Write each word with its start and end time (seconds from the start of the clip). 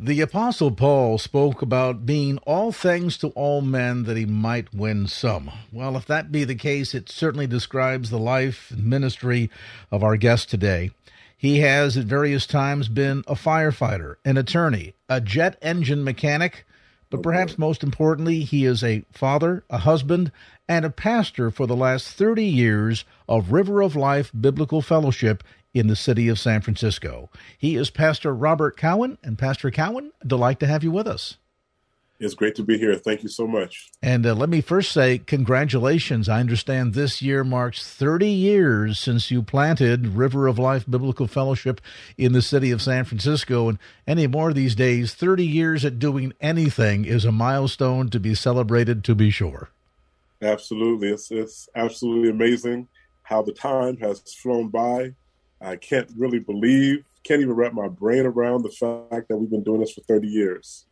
The 0.00 0.20
Apostle 0.20 0.70
Paul 0.70 1.18
spoke 1.18 1.60
about 1.60 2.06
being 2.06 2.38
all 2.46 2.70
things 2.70 3.18
to 3.18 3.30
all 3.30 3.62
men 3.62 4.04
that 4.04 4.16
he 4.16 4.26
might 4.26 4.72
win 4.72 5.08
some. 5.08 5.50
Well, 5.72 5.96
if 5.96 6.06
that 6.06 6.30
be 6.30 6.44
the 6.44 6.54
case, 6.54 6.94
it 6.94 7.08
certainly 7.08 7.48
describes 7.48 8.08
the 8.08 8.18
life 8.18 8.70
and 8.70 8.84
ministry 8.84 9.50
of 9.90 10.04
our 10.04 10.16
guest 10.16 10.50
today. 10.50 10.92
He 11.36 11.58
has 11.60 11.96
at 11.96 12.04
various 12.04 12.46
times 12.46 12.86
been 12.86 13.24
a 13.26 13.34
firefighter, 13.34 14.14
an 14.24 14.36
attorney, 14.36 14.94
a 15.08 15.20
jet 15.20 15.58
engine 15.62 16.04
mechanic, 16.04 16.64
but 17.10 17.18
oh, 17.18 17.22
perhaps 17.22 17.58
most 17.58 17.82
importantly, 17.82 18.44
he 18.44 18.66
is 18.66 18.84
a 18.84 19.04
father, 19.10 19.64
a 19.68 19.78
husband, 19.78 20.30
and 20.68 20.84
a 20.84 20.90
pastor 20.90 21.50
for 21.50 21.66
the 21.66 21.74
last 21.74 22.06
30 22.06 22.44
years 22.44 23.04
of 23.28 23.50
River 23.50 23.82
of 23.82 23.96
Life 23.96 24.30
Biblical 24.38 24.80
Fellowship 24.80 25.42
in 25.78 25.86
the 25.86 25.96
city 25.96 26.28
of 26.28 26.38
San 26.38 26.60
Francisco. 26.60 27.30
He 27.56 27.76
is 27.76 27.90
Pastor 27.90 28.34
Robert 28.34 28.76
Cowan, 28.76 29.18
and 29.22 29.38
Pastor 29.38 29.70
Cowan, 29.70 30.12
delight 30.26 30.60
to 30.60 30.66
have 30.66 30.84
you 30.84 30.90
with 30.90 31.06
us. 31.06 31.36
It's 32.20 32.34
great 32.34 32.56
to 32.56 32.64
be 32.64 32.78
here. 32.78 32.96
Thank 32.96 33.22
you 33.22 33.28
so 33.28 33.46
much. 33.46 33.90
And 34.02 34.26
uh, 34.26 34.34
let 34.34 34.48
me 34.48 34.60
first 34.60 34.90
say 34.90 35.18
congratulations. 35.18 36.28
I 36.28 36.40
understand 36.40 36.94
this 36.94 37.22
year 37.22 37.44
marks 37.44 37.88
30 37.88 38.28
years 38.28 38.98
since 38.98 39.30
you 39.30 39.40
planted 39.40 40.08
River 40.08 40.48
of 40.48 40.58
Life 40.58 40.84
Biblical 40.90 41.28
Fellowship 41.28 41.80
in 42.16 42.32
the 42.32 42.42
city 42.42 42.72
of 42.72 42.82
San 42.82 43.04
Francisco. 43.04 43.68
And 43.68 43.78
any 44.04 44.26
more 44.26 44.52
these 44.52 44.74
days, 44.74 45.14
30 45.14 45.46
years 45.46 45.84
at 45.84 46.00
doing 46.00 46.32
anything 46.40 47.04
is 47.04 47.24
a 47.24 47.30
milestone 47.30 48.08
to 48.10 48.18
be 48.18 48.34
celebrated, 48.34 49.04
to 49.04 49.14
be 49.14 49.30
sure. 49.30 49.70
Absolutely. 50.42 51.10
It's, 51.10 51.30
it's 51.30 51.68
absolutely 51.76 52.30
amazing 52.30 52.88
how 53.22 53.42
the 53.42 53.52
time 53.52 53.98
has 53.98 54.20
flown 54.34 54.68
by. 54.68 55.14
I 55.60 55.76
can't 55.76 56.10
really 56.16 56.38
believe, 56.38 57.04
can't 57.24 57.40
even 57.40 57.54
wrap 57.54 57.72
my 57.72 57.88
brain 57.88 58.26
around 58.26 58.62
the 58.62 58.70
fact 58.70 59.28
that 59.28 59.36
we've 59.36 59.50
been 59.50 59.64
doing 59.64 59.80
this 59.80 59.92
for 59.92 60.02
30 60.02 60.28
years. 60.28 60.86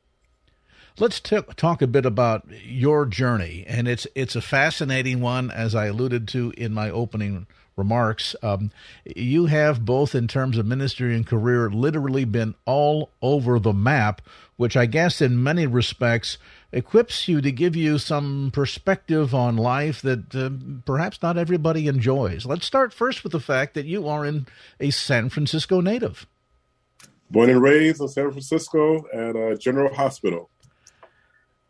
Let's 0.99 1.21
t- 1.21 1.39
talk 1.57 1.83
a 1.83 1.87
bit 1.87 2.07
about 2.07 2.47
your 2.65 3.05
journey, 3.05 3.65
and 3.69 3.87
it's 3.87 4.07
it's 4.15 4.35
a 4.35 4.41
fascinating 4.41 5.21
one, 5.21 5.51
as 5.51 5.75
I 5.75 5.87
alluded 5.87 6.27
to 6.29 6.55
in 6.57 6.73
my 6.73 6.91
opening 6.91 7.47
remarks. 7.77 8.35
Um, 8.43 8.71
you 9.05 9.47
have 9.47 9.85
both, 9.85 10.15
in 10.15 10.27
terms 10.27 10.57
of 10.57 10.65
ministry 10.65 11.15
and 11.15 11.27
career, 11.27 11.69
literally 11.69 12.25
been 12.25 12.55
all 12.65 13.11
over 13.21 13.59
the 13.59 13.75
map, 13.75 14.23
which 14.57 14.75
I 14.75 14.87
guess, 14.87 15.21
in 15.21 15.43
many 15.43 15.67
respects, 15.67 16.39
equips 16.77 17.27
you 17.27 17.41
to 17.41 17.51
give 17.51 17.75
you 17.75 17.97
some 17.97 18.51
perspective 18.53 19.35
on 19.35 19.57
life 19.57 20.03
that 20.03 20.35
uh, 20.35 20.51
perhaps 20.85 21.23
not 21.23 21.39
everybody 21.39 21.89
enjoys. 21.89 22.45
Let's 22.45 22.67
start 22.67 22.93
first 22.93 23.25
with 23.25 23.33
the 23.33 23.41
fact 23.41 23.73
that 23.75 23.87
you 23.87 24.07
are 24.07 24.27
in 24.27 24.47
a 24.79 24.91
San 24.91 25.31
Francisco 25.31 25.81
native. 25.81 26.27
Born 27.31 27.49
and 27.49 27.63
raised 27.63 28.01
in 28.01 28.09
San 28.09 28.31
Francisco 28.31 29.07
at 29.13 29.35
a 29.35 29.57
General 29.57 29.93
Hospital. 29.95 30.51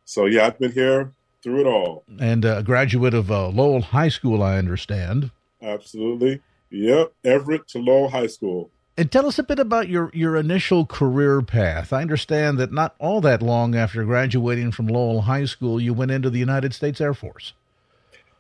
So 0.05 0.27
yeah, 0.27 0.47
I've 0.47 0.59
been 0.59 0.73
here 0.73 1.12
through 1.43 1.61
it 1.61 1.67
all. 1.67 2.03
And 2.21 2.45
a 2.45 2.62
graduate 2.65 3.15
of 3.15 3.31
uh, 3.31 3.49
Lowell 3.49 3.83
High 3.83 4.09
School, 4.09 4.43
I 4.43 4.59
understand. 4.59 5.31
Absolutely. 5.62 6.43
Yep, 6.71 7.12
Everett 7.25 7.69
to 7.69 7.79
Lowell 7.79 8.11
High 8.11 8.27
School. 8.27 8.71
And 8.98 9.12
tell 9.12 9.27
us 9.27 9.39
a 9.39 9.42
bit 9.42 9.58
about 9.58 9.91
your, 9.91 10.11
your 10.14 10.36
initial 10.36 10.86
career 10.86 11.42
path. 11.42 11.92
I 11.92 12.00
understand 12.00 12.56
that 12.58 12.72
not 12.72 12.94
all 12.98 13.20
that 13.20 13.42
long 13.42 13.75
after 13.75 14.03
graduating 14.05 14.72
from 14.72 14.86
Lowell 14.86 15.22
High 15.22 15.44
School, 15.44 15.78
you 15.78 15.92
went 15.92 16.12
into 16.12 16.30
the 16.30 16.38
United 16.38 16.72
States 16.72 16.98
Air 16.98 17.12
Force. 17.12 17.53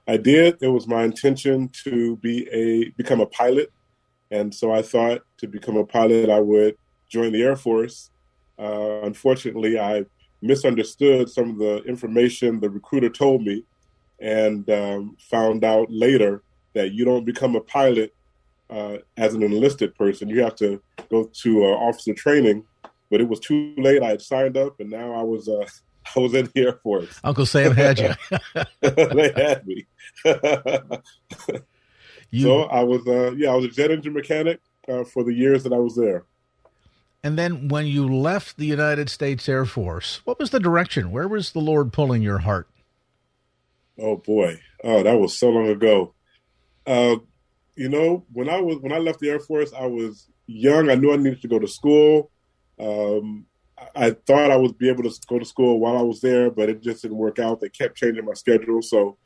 I 0.08 0.16
did. 0.16 0.56
It 0.62 0.68
was 0.68 0.86
my 0.86 1.02
intention 1.02 1.68
to 1.84 2.16
be 2.16 2.48
a 2.48 2.90
become 2.90 3.20
a 3.20 3.26
pilot, 3.26 3.70
and 4.30 4.54
so 4.54 4.72
I 4.72 4.80
thought 4.80 5.22
to 5.38 5.46
become 5.46 5.76
a 5.76 5.84
pilot 5.84 6.30
I 6.30 6.40
would 6.40 6.78
join 7.08 7.32
the 7.32 7.42
Air 7.42 7.56
Force. 7.56 8.10
Uh, 8.58 9.00
unfortunately, 9.02 9.78
I 9.78 10.06
misunderstood 10.40 11.28
some 11.28 11.50
of 11.50 11.58
the 11.58 11.82
information 11.84 12.60
the 12.60 12.70
recruiter 12.70 13.10
told 13.10 13.42
me 13.42 13.64
and 14.20 14.70
um, 14.70 15.16
found 15.18 15.64
out 15.64 15.90
later 15.90 16.42
that 16.72 16.92
you 16.92 17.04
don't 17.04 17.24
become 17.26 17.56
a 17.56 17.60
pilot 17.60 18.14
uh, 18.70 18.98
as 19.16 19.34
an 19.34 19.42
enlisted 19.42 19.94
person. 19.94 20.28
You 20.28 20.42
have 20.42 20.56
to 20.56 20.82
go 21.10 21.24
to 21.24 21.64
uh, 21.64 21.68
officer 21.68 22.14
training, 22.14 22.64
but 23.10 23.20
it 23.20 23.28
was 23.28 23.40
too 23.40 23.74
late. 23.76 24.02
I 24.02 24.08
had 24.08 24.22
signed 24.22 24.56
up, 24.56 24.80
and 24.80 24.90
now 24.90 25.12
I 25.12 25.22
was 25.22 25.48
uh, 25.48 25.66
I 26.16 26.20
was 26.20 26.34
in 26.34 26.50
the 26.54 26.62
Air 26.62 26.74
Force. 26.82 27.20
Uncle 27.24 27.46
Sam 27.46 27.74
had 27.74 27.98
you. 27.98 28.12
they 28.80 29.32
had 29.36 29.66
me. 29.66 29.86
you. 32.30 32.42
So 32.42 32.62
I 32.64 32.82
was 32.82 33.06
uh, 33.06 33.32
yeah, 33.36 33.50
I 33.50 33.54
was 33.54 33.66
a 33.66 33.68
jet 33.70 33.90
engine 33.90 34.12
mechanic 34.12 34.60
uh, 34.88 35.04
for 35.04 35.24
the 35.24 35.32
years 35.32 35.62
that 35.64 35.72
I 35.72 35.78
was 35.78 35.96
there. 35.96 36.24
And 37.22 37.36
then 37.36 37.66
when 37.68 37.86
you 37.86 38.06
left 38.06 38.56
the 38.56 38.66
United 38.66 39.10
States 39.10 39.48
Air 39.48 39.64
Force, 39.64 40.20
what 40.24 40.38
was 40.38 40.50
the 40.50 40.60
direction? 40.60 41.10
Where 41.10 41.26
was 41.26 41.50
the 41.50 41.60
Lord 41.60 41.92
pulling 41.92 42.22
your 42.22 42.38
heart? 42.38 42.68
Oh 43.98 44.16
boy. 44.16 44.60
Oh, 44.84 45.02
that 45.02 45.18
was 45.18 45.36
so 45.36 45.50
long 45.50 45.68
ago. 45.68 46.14
Uh, 46.86 47.16
you 47.76 47.88
know, 47.88 48.24
when 48.32 48.48
I 48.48 48.60
was 48.60 48.78
when 48.78 48.92
I 48.92 48.98
left 48.98 49.20
the 49.20 49.30
Air 49.30 49.40
Force, 49.40 49.72
I 49.72 49.86
was 49.86 50.28
young. 50.46 50.90
I 50.90 50.94
knew 50.94 51.12
I 51.12 51.16
needed 51.16 51.42
to 51.42 51.48
go 51.48 51.58
to 51.58 51.68
school. 51.68 52.30
Um, 52.80 53.46
I 53.94 54.10
thought 54.10 54.50
I 54.50 54.56
would 54.56 54.78
be 54.78 54.88
able 54.88 55.02
to 55.02 55.20
go 55.28 55.38
to 55.38 55.44
school 55.44 55.78
while 55.78 55.98
I 55.98 56.02
was 56.02 56.20
there, 56.20 56.50
but 56.50 56.70
it 56.70 56.82
just 56.82 57.02
didn't 57.02 57.18
work 57.18 57.38
out. 57.38 57.60
They 57.60 57.68
kept 57.68 57.96
changing 57.96 58.24
my 58.24 58.32
schedule. 58.32 58.80
So 58.80 59.18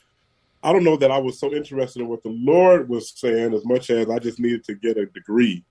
I 0.62 0.72
don't 0.72 0.84
know 0.84 0.96
that 0.96 1.10
I 1.10 1.18
was 1.18 1.38
so 1.38 1.54
interested 1.54 2.02
in 2.02 2.08
what 2.08 2.22
the 2.22 2.30
Lord 2.30 2.88
was 2.88 3.12
saying 3.16 3.54
as 3.54 3.64
much 3.64 3.90
as 3.90 4.10
I 4.10 4.18
just 4.18 4.40
needed 4.40 4.64
to 4.64 4.74
get 4.74 4.98
a 4.98 5.06
degree 5.06 5.64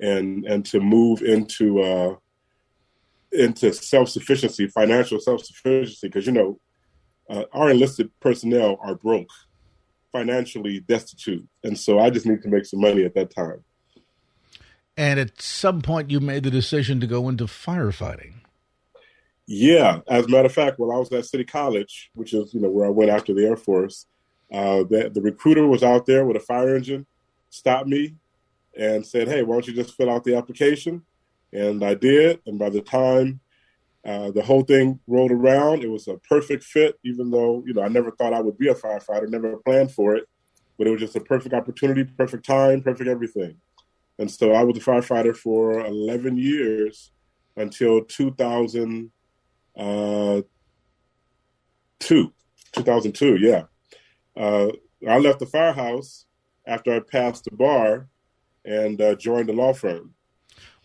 and 0.00 0.44
and 0.44 0.64
to 0.66 0.80
move 0.80 1.22
into 1.22 1.80
uh, 1.80 2.16
into 3.32 3.72
self 3.72 4.10
sufficiency, 4.10 4.68
financial 4.68 5.18
self 5.18 5.44
sufficiency, 5.44 6.08
because 6.08 6.26
you 6.26 6.32
know 6.32 6.60
uh, 7.30 7.44
our 7.52 7.70
enlisted 7.70 8.10
personnel 8.20 8.78
are 8.82 8.94
broke, 8.94 9.30
financially 10.16 10.80
destitute, 10.80 11.46
and 11.62 11.78
so 11.78 11.98
I 11.98 12.10
just 12.10 12.26
need 12.26 12.42
to 12.42 12.48
make 12.48 12.64
some 12.64 12.80
money 12.80 13.04
at 13.04 13.14
that 13.14 13.34
time. 13.34 13.62
And 14.96 15.20
at 15.20 15.42
some 15.42 15.82
point, 15.82 16.10
you 16.10 16.20
made 16.20 16.44
the 16.44 16.50
decision 16.50 17.00
to 17.00 17.06
go 17.06 17.28
into 17.28 17.44
firefighting. 17.44 18.32
Yeah, 19.46 20.00
as 20.08 20.24
a 20.24 20.28
matter 20.28 20.46
of 20.46 20.52
fact, 20.52 20.78
while 20.78 20.90
I 20.90 20.98
was 20.98 21.12
at 21.12 21.26
City 21.26 21.44
College, 21.44 22.10
which 22.14 22.32
is 22.32 22.54
you 22.54 22.60
know 22.60 22.70
where 22.70 22.86
I 22.86 22.90
went 22.90 23.10
after 23.10 23.34
the 23.34 23.46
Air 23.46 23.56
Force, 23.56 24.06
uh, 24.50 24.84
the, 24.84 25.10
the 25.12 25.20
recruiter 25.20 25.66
was 25.66 25.82
out 25.82 26.06
there 26.06 26.24
with 26.24 26.36
a 26.36 26.40
fire 26.40 26.74
engine, 26.74 27.06
stopped 27.50 27.86
me, 27.86 28.14
and 28.76 29.06
said, 29.06 29.28
"Hey, 29.28 29.42
why 29.42 29.56
don't 29.56 29.66
you 29.68 29.74
just 29.74 29.96
fill 29.96 30.10
out 30.10 30.24
the 30.24 30.36
application?" 30.36 31.02
And 31.52 31.84
I 31.84 31.94
did. 31.94 32.40
And 32.46 32.58
by 32.58 32.70
the 32.70 32.80
time 32.80 33.40
uh, 34.06 34.30
the 34.30 34.42
whole 34.42 34.62
thing 34.62 35.00
rolled 35.08 35.32
around, 35.32 35.82
it 35.82 35.90
was 35.90 36.06
a 36.06 36.16
perfect 36.18 36.62
fit. 36.62 36.96
Even 37.04 37.30
though 37.30 37.64
you 37.66 37.74
know 37.74 37.82
I 37.82 37.88
never 37.88 38.12
thought 38.12 38.32
I 38.32 38.40
would 38.40 38.56
be 38.56 38.68
a 38.68 38.74
firefighter, 38.74 39.28
never 39.28 39.56
planned 39.58 39.90
for 39.92 40.14
it, 40.14 40.28
but 40.78 40.86
it 40.86 40.90
was 40.90 41.00
just 41.00 41.16
a 41.16 41.20
perfect 41.20 41.54
opportunity, 41.54 42.04
perfect 42.04 42.46
time, 42.46 42.82
perfect 42.82 43.08
everything. 43.08 43.56
And 44.18 44.30
so 44.30 44.52
I 44.52 44.62
was 44.62 44.78
a 44.78 44.80
firefighter 44.80 45.36
for 45.36 45.80
11 45.80 46.38
years 46.38 47.10
until 47.56 48.04
2002. 48.04 49.10
Uh, 49.76 50.42
2002, 52.00 53.36
yeah. 53.36 53.62
Uh, 54.36 54.68
I 55.08 55.18
left 55.18 55.40
the 55.40 55.46
firehouse 55.46 56.26
after 56.66 56.94
I 56.94 57.00
passed 57.00 57.44
the 57.44 57.56
bar 57.56 58.08
and 58.64 59.00
uh, 59.00 59.14
joined 59.14 59.48
the 59.48 59.52
law 59.52 59.72
firm. 59.72 60.14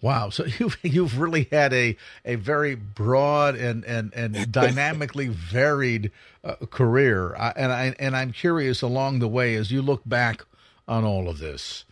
Wow! 0.02 0.30
So 0.30 0.46
you've 0.60 0.78
you've 0.84 1.20
really 1.20 1.48
had 1.52 1.74
a 1.74 1.96
a 2.26 2.36
very 2.36 2.76
broad 2.76 3.56
and 3.56 3.86
and 3.86 4.14
and 4.14 4.52
dynamically 4.52 5.28
varied 5.28 6.12
uh, 6.44 6.56
career, 6.70 7.36
I, 7.36 7.54
and 7.56 7.72
I 7.72 7.96
and 8.00 8.16
I'm 8.16 8.32
curious 8.32 8.82
along 8.82 9.20
the 9.20 9.28
way 9.28 9.56
as 9.56 9.72
you 9.72 9.82
look 9.82 10.02
back 10.06 10.44
on 10.88 11.04
all 11.04 11.30
of 11.30 11.40
this. 11.40 11.86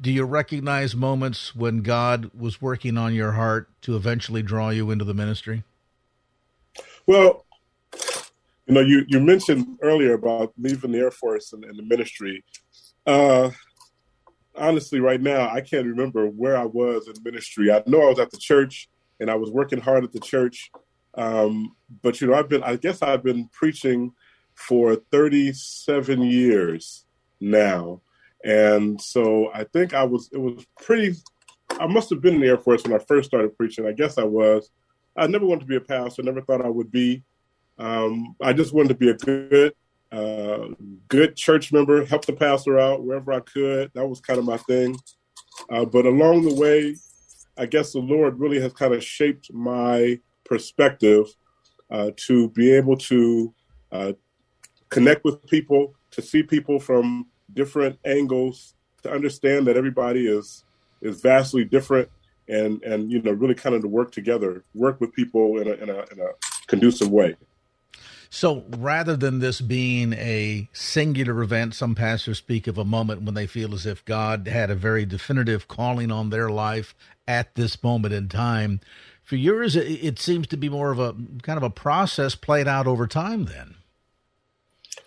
Do 0.00 0.12
you 0.12 0.24
recognize 0.24 0.94
moments 0.94 1.54
when 1.56 1.82
God 1.82 2.30
was 2.32 2.62
working 2.62 2.96
on 2.96 3.12
your 3.12 3.32
heart 3.32 3.68
to 3.82 3.96
eventually 3.96 4.40
draw 4.40 4.70
you 4.70 4.92
into 4.92 5.04
the 5.04 5.14
ministry? 5.14 5.64
Well, 7.06 7.44
you 8.66 8.74
know, 8.74 8.80
you, 8.82 9.04
you 9.08 9.18
mentioned 9.18 9.78
earlier 9.82 10.14
about 10.14 10.52
leaving 10.56 10.92
the 10.92 10.98
Air 10.98 11.10
Force 11.10 11.52
and, 11.52 11.64
and 11.64 11.76
the 11.76 11.82
ministry. 11.82 12.44
Uh, 13.04 13.50
honestly, 14.60 15.00
right 15.00 15.20
now, 15.20 15.48
I 15.50 15.60
can't 15.60 15.86
remember 15.86 16.26
where 16.26 16.56
I 16.56 16.64
was 16.64 17.08
in 17.08 17.22
ministry. 17.22 17.72
I 17.72 17.82
know 17.86 18.02
I 18.02 18.10
was 18.10 18.18
at 18.18 18.30
the 18.30 18.36
church 18.36 18.88
and 19.18 19.30
I 19.30 19.34
was 19.34 19.50
working 19.50 19.80
hard 19.80 20.04
at 20.04 20.12
the 20.12 20.20
church. 20.20 20.70
Um, 21.14 21.74
but, 22.02 22.20
you 22.20 22.28
know, 22.28 22.34
I've 22.34 22.48
been, 22.48 22.62
I 22.62 22.76
guess 22.76 23.02
I've 23.02 23.22
been 23.22 23.48
preaching 23.48 24.12
for 24.54 24.96
37 24.96 26.22
years 26.22 27.06
now. 27.40 28.00
And 28.44 29.00
so 29.00 29.50
I 29.52 29.64
think 29.64 29.94
I 29.94 30.04
was, 30.04 30.30
it 30.32 30.38
was 30.38 30.64
pretty, 30.80 31.16
I 31.78 31.86
must 31.86 32.10
have 32.10 32.20
been 32.20 32.34
in 32.34 32.40
the 32.40 32.48
Air 32.48 32.58
Force 32.58 32.84
when 32.84 32.92
I 32.92 33.04
first 33.04 33.28
started 33.28 33.56
preaching. 33.56 33.86
I 33.86 33.92
guess 33.92 34.18
I 34.18 34.24
was. 34.24 34.70
I 35.16 35.26
never 35.26 35.44
wanted 35.44 35.62
to 35.62 35.66
be 35.66 35.76
a 35.76 35.80
pastor, 35.80 36.22
never 36.22 36.40
thought 36.42 36.64
I 36.64 36.68
would 36.68 36.90
be. 36.90 37.22
Um, 37.78 38.36
I 38.40 38.52
just 38.52 38.72
wanted 38.72 38.90
to 38.90 38.94
be 38.94 39.10
a 39.10 39.14
good 39.14 39.74
uh, 40.12 40.68
good 41.08 41.36
church 41.36 41.72
member, 41.72 42.04
help 42.04 42.24
the 42.24 42.32
pastor 42.32 42.78
out 42.78 43.04
wherever 43.04 43.32
I 43.32 43.40
could. 43.40 43.90
That 43.94 44.06
was 44.06 44.20
kind 44.20 44.38
of 44.38 44.44
my 44.44 44.56
thing. 44.56 44.96
Uh, 45.70 45.84
but 45.84 46.06
along 46.06 46.42
the 46.42 46.54
way, 46.54 46.96
I 47.56 47.66
guess 47.66 47.92
the 47.92 48.00
Lord 48.00 48.38
really 48.38 48.60
has 48.60 48.72
kind 48.72 48.94
of 48.94 49.04
shaped 49.04 49.52
my 49.52 50.18
perspective 50.44 51.26
uh, 51.90 52.10
to 52.16 52.48
be 52.50 52.72
able 52.72 52.96
to 52.96 53.54
uh, 53.92 54.12
connect 54.88 55.24
with 55.24 55.46
people, 55.46 55.94
to 56.12 56.22
see 56.22 56.42
people 56.42 56.80
from 56.80 57.26
different 57.52 57.98
angles, 58.04 58.74
to 59.02 59.10
understand 59.10 59.66
that 59.66 59.76
everybody 59.76 60.26
is 60.26 60.64
is 61.02 61.20
vastly 61.20 61.64
different, 61.64 62.08
and 62.48 62.82
and 62.82 63.10
you 63.10 63.22
know 63.22 63.32
really 63.32 63.54
kind 63.54 63.74
of 63.74 63.82
to 63.82 63.88
work 63.88 64.12
together, 64.12 64.64
work 64.74 65.00
with 65.00 65.12
people 65.12 65.58
in 65.58 65.68
a, 65.68 65.72
in 65.72 65.88
a, 65.88 66.04
in 66.12 66.20
a 66.20 66.30
conducive 66.66 67.10
way. 67.10 67.36
So 68.32 68.64
rather 68.78 69.16
than 69.16 69.40
this 69.40 69.60
being 69.60 70.12
a 70.12 70.68
singular 70.72 71.42
event, 71.42 71.74
some 71.74 71.96
pastors 71.96 72.38
speak 72.38 72.68
of 72.68 72.78
a 72.78 72.84
moment 72.84 73.22
when 73.22 73.34
they 73.34 73.48
feel 73.48 73.74
as 73.74 73.86
if 73.86 74.04
God 74.04 74.46
had 74.46 74.70
a 74.70 74.76
very 74.76 75.04
definitive 75.04 75.66
calling 75.66 76.12
on 76.12 76.30
their 76.30 76.48
life 76.48 76.94
at 77.26 77.56
this 77.56 77.82
moment 77.82 78.14
in 78.14 78.28
time. 78.28 78.80
For 79.24 79.34
yours, 79.34 79.74
it 79.74 80.20
seems 80.20 80.46
to 80.48 80.56
be 80.56 80.68
more 80.68 80.92
of 80.92 81.00
a 81.00 81.14
kind 81.42 81.56
of 81.56 81.64
a 81.64 81.70
process 81.70 82.36
played 82.36 82.68
out 82.68 82.86
over 82.86 83.08
time 83.08 83.46
then. 83.46 83.74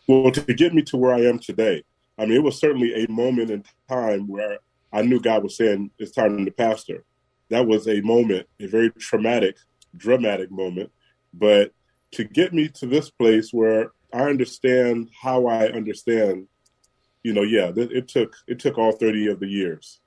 Well, 0.05 0.31
to 0.31 0.53
get 0.53 0.73
me 0.73 0.81
to 0.83 0.97
where 0.97 1.13
I 1.13 1.21
am 1.21 1.39
today, 1.39 1.83
I 2.17 2.25
mean, 2.25 2.35
it 2.35 2.43
was 2.43 2.59
certainly 2.59 3.05
a 3.05 3.09
moment 3.09 3.51
in 3.51 3.63
time 3.87 4.27
where 4.27 4.59
I 4.91 5.01
knew 5.01 5.21
God 5.21 5.43
was 5.43 5.55
saying 5.55 5.91
it's 5.97 6.11
time 6.11 6.43
to 6.43 6.51
pastor. 6.51 7.05
That 7.49 7.67
was 7.67 7.87
a 7.87 8.01
moment, 8.01 8.47
a 8.59 8.67
very 8.67 8.91
traumatic, 8.91 9.55
dramatic 9.95 10.51
moment. 10.51 10.91
But 11.33 11.71
to 12.13 12.23
get 12.23 12.53
me 12.53 12.69
to 12.69 12.85
this 12.85 13.09
place 13.09 13.51
where 13.51 13.91
I 14.13 14.23
understand 14.23 15.09
how 15.21 15.47
I 15.47 15.67
understand, 15.67 16.47
you 17.23 17.33
know, 17.33 17.43
yeah, 17.43 17.71
it, 17.75 18.07
took 18.07 18.35
it 18.47 18.59
took 18.59 18.77
all 18.77 18.91
thirty 18.91 19.27
of 19.27 19.39
the 19.39 19.47
years. 19.47 19.99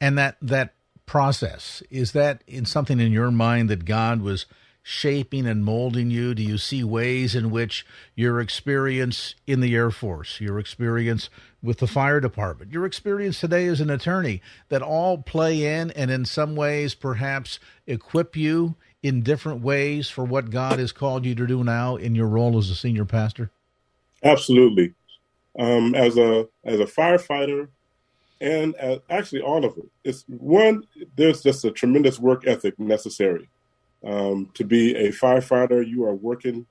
And 0.00 0.16
that 0.18 0.36
that 0.42 0.74
process 1.06 1.82
is 1.90 2.12
that 2.12 2.44
in 2.46 2.64
something 2.64 3.00
in 3.00 3.12
your 3.12 3.30
mind 3.30 3.70
that 3.70 3.84
God 3.84 4.22
was 4.22 4.46
shaping 4.88 5.46
and 5.46 5.62
molding 5.62 6.10
you? 6.10 6.34
Do 6.34 6.42
you 6.42 6.56
see 6.56 6.82
ways 6.82 7.34
in 7.34 7.50
which 7.50 7.84
your 8.14 8.40
experience 8.40 9.34
in 9.46 9.60
the 9.60 9.74
Air 9.74 9.90
Force, 9.90 10.40
your 10.40 10.58
experience 10.58 11.28
with 11.62 11.78
the 11.78 11.86
fire 11.86 12.20
department, 12.20 12.72
your 12.72 12.86
experience 12.86 13.38
today 13.38 13.66
as 13.66 13.82
an 13.82 13.90
attorney, 13.90 14.40
that 14.70 14.80
all 14.80 15.18
play 15.18 15.78
in 15.78 15.90
and 15.90 16.10
in 16.10 16.24
some 16.24 16.56
ways 16.56 16.94
perhaps 16.94 17.58
equip 17.86 18.34
you 18.34 18.76
in 19.02 19.22
different 19.22 19.62
ways 19.62 20.08
for 20.08 20.24
what 20.24 20.50
God 20.50 20.78
has 20.78 20.92
called 20.92 21.24
you 21.24 21.34
to 21.34 21.46
do 21.46 21.62
now 21.62 21.96
in 21.96 22.14
your 22.14 22.26
role 22.26 22.58
as 22.58 22.70
a 22.70 22.74
senior 22.74 23.04
pastor? 23.04 23.50
Absolutely. 24.22 24.94
Um, 25.58 25.94
as 25.94 26.16
a 26.16 26.48
as 26.64 26.80
a 26.80 26.84
firefighter, 26.84 27.68
and 28.40 28.74
as, 28.76 28.98
actually 29.10 29.40
all 29.40 29.64
of 29.64 29.76
it. 29.76 29.88
It's 30.04 30.24
one. 30.28 30.84
There's 31.16 31.42
just 31.42 31.64
a 31.64 31.70
tremendous 31.70 32.18
work 32.18 32.46
ethic 32.46 32.78
necessary 32.78 33.48
um, 34.04 34.50
to 34.54 34.64
be 34.64 34.94
a 34.94 35.10
firefighter. 35.10 35.86
You 35.86 36.04
are 36.04 36.14
working. 36.14 36.66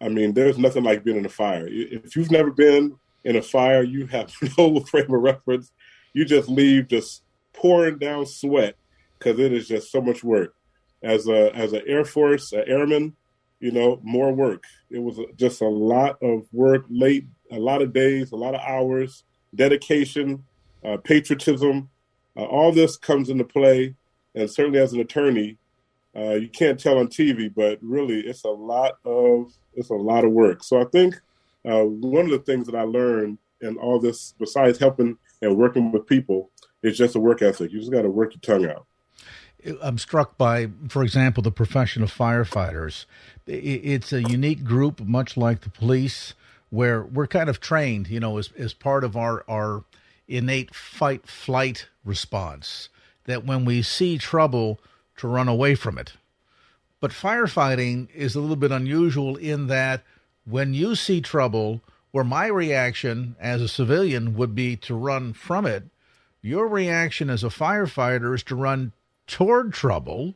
I 0.00 0.08
mean, 0.08 0.32
there's 0.32 0.58
nothing 0.58 0.84
like 0.84 1.04
being 1.04 1.16
in 1.16 1.26
a 1.26 1.30
fire. 1.30 1.66
If 1.68 2.14
you've 2.14 2.30
never 2.30 2.50
been 2.50 2.96
in 3.24 3.36
a 3.36 3.42
fire, 3.42 3.82
you 3.82 4.06
have 4.06 4.32
no 4.58 4.80
frame 4.80 5.12
of 5.12 5.20
reference. 5.22 5.72
You 6.12 6.24
just 6.24 6.48
leave 6.48 6.88
just 6.88 7.22
pouring 7.52 7.98
down 7.98 8.26
sweat 8.26 8.76
because 9.18 9.38
it 9.40 9.52
is 9.52 9.66
just 9.66 9.90
so 9.90 10.00
much 10.00 10.22
work 10.22 10.54
as 11.02 11.28
a 11.28 11.54
as 11.54 11.72
an 11.72 11.82
Air 11.86 12.04
Force 12.04 12.52
an 12.52 12.64
airman, 12.66 13.14
you 13.60 13.70
know, 13.70 14.00
more 14.02 14.32
work. 14.32 14.64
It 14.90 14.98
was 14.98 15.18
just 15.36 15.60
a 15.60 15.68
lot 15.68 16.18
of 16.22 16.46
work, 16.52 16.84
late, 16.88 17.26
a 17.50 17.58
lot 17.58 17.82
of 17.82 17.92
days, 17.92 18.32
a 18.32 18.36
lot 18.36 18.54
of 18.54 18.60
hours, 18.60 19.24
dedication, 19.54 20.44
uh, 20.84 20.96
patriotism. 20.98 21.90
Uh, 22.36 22.44
all 22.44 22.72
this 22.72 22.96
comes 22.96 23.30
into 23.30 23.44
play, 23.44 23.94
and 24.34 24.50
certainly 24.50 24.78
as 24.78 24.92
an 24.92 25.00
attorney, 25.00 25.58
uh, 26.16 26.34
you 26.34 26.48
can't 26.48 26.78
tell 26.80 26.98
on 26.98 27.08
TV, 27.08 27.52
but 27.54 27.78
really, 27.82 28.20
it's 28.20 28.44
a 28.44 28.48
lot 28.48 28.98
of 29.04 29.52
it's 29.74 29.90
a 29.90 29.94
lot 29.94 30.24
of 30.24 30.32
work. 30.32 30.64
So 30.64 30.80
I 30.80 30.84
think 30.86 31.20
uh, 31.64 31.84
one 31.84 32.24
of 32.24 32.30
the 32.30 32.38
things 32.38 32.66
that 32.66 32.74
I 32.74 32.82
learned 32.82 33.38
in 33.60 33.76
all 33.76 34.00
this, 34.00 34.34
besides 34.38 34.78
helping 34.78 35.16
and 35.42 35.56
working 35.56 35.92
with 35.92 36.06
people, 36.06 36.50
is 36.82 36.96
just 36.96 37.16
a 37.16 37.20
work 37.20 37.42
ethic. 37.42 37.72
You 37.72 37.78
just 37.78 37.92
got 37.92 38.02
to 38.02 38.10
work 38.10 38.32
your 38.34 38.40
tongue 38.40 38.70
out. 38.70 38.86
I'm 39.82 39.98
struck 39.98 40.38
by, 40.38 40.68
for 40.88 41.02
example, 41.02 41.42
the 41.42 41.50
profession 41.50 42.02
of 42.02 42.16
firefighters. 42.16 43.06
It's 43.46 44.12
a 44.12 44.22
unique 44.22 44.64
group, 44.64 45.00
much 45.00 45.36
like 45.36 45.62
the 45.62 45.70
police, 45.70 46.34
where 46.70 47.02
we're 47.02 47.26
kind 47.26 47.48
of 47.48 47.60
trained, 47.60 48.08
you 48.08 48.20
know, 48.20 48.38
as, 48.38 48.50
as 48.56 48.72
part 48.72 49.04
of 49.04 49.16
our, 49.16 49.44
our 49.48 49.84
innate 50.28 50.74
fight 50.74 51.26
flight 51.26 51.88
response, 52.04 52.88
that 53.24 53.44
when 53.44 53.64
we 53.64 53.82
see 53.82 54.18
trouble, 54.18 54.78
to 55.16 55.28
run 55.28 55.48
away 55.48 55.74
from 55.74 55.98
it. 55.98 56.12
But 57.00 57.10
firefighting 57.10 58.08
is 58.14 58.34
a 58.34 58.40
little 58.40 58.56
bit 58.56 58.72
unusual 58.72 59.36
in 59.36 59.66
that 59.66 60.02
when 60.44 60.74
you 60.74 60.94
see 60.94 61.20
trouble, 61.20 61.82
where 62.10 62.24
my 62.24 62.46
reaction 62.46 63.36
as 63.38 63.60
a 63.60 63.68
civilian 63.68 64.34
would 64.36 64.54
be 64.54 64.76
to 64.76 64.94
run 64.94 65.32
from 65.32 65.66
it, 65.66 65.84
your 66.40 66.66
reaction 66.68 67.28
as 67.28 67.44
a 67.44 67.48
firefighter 67.48 68.34
is 68.34 68.42
to 68.44 68.54
run 68.54 68.92
toward 69.28 69.72
trouble 69.72 70.34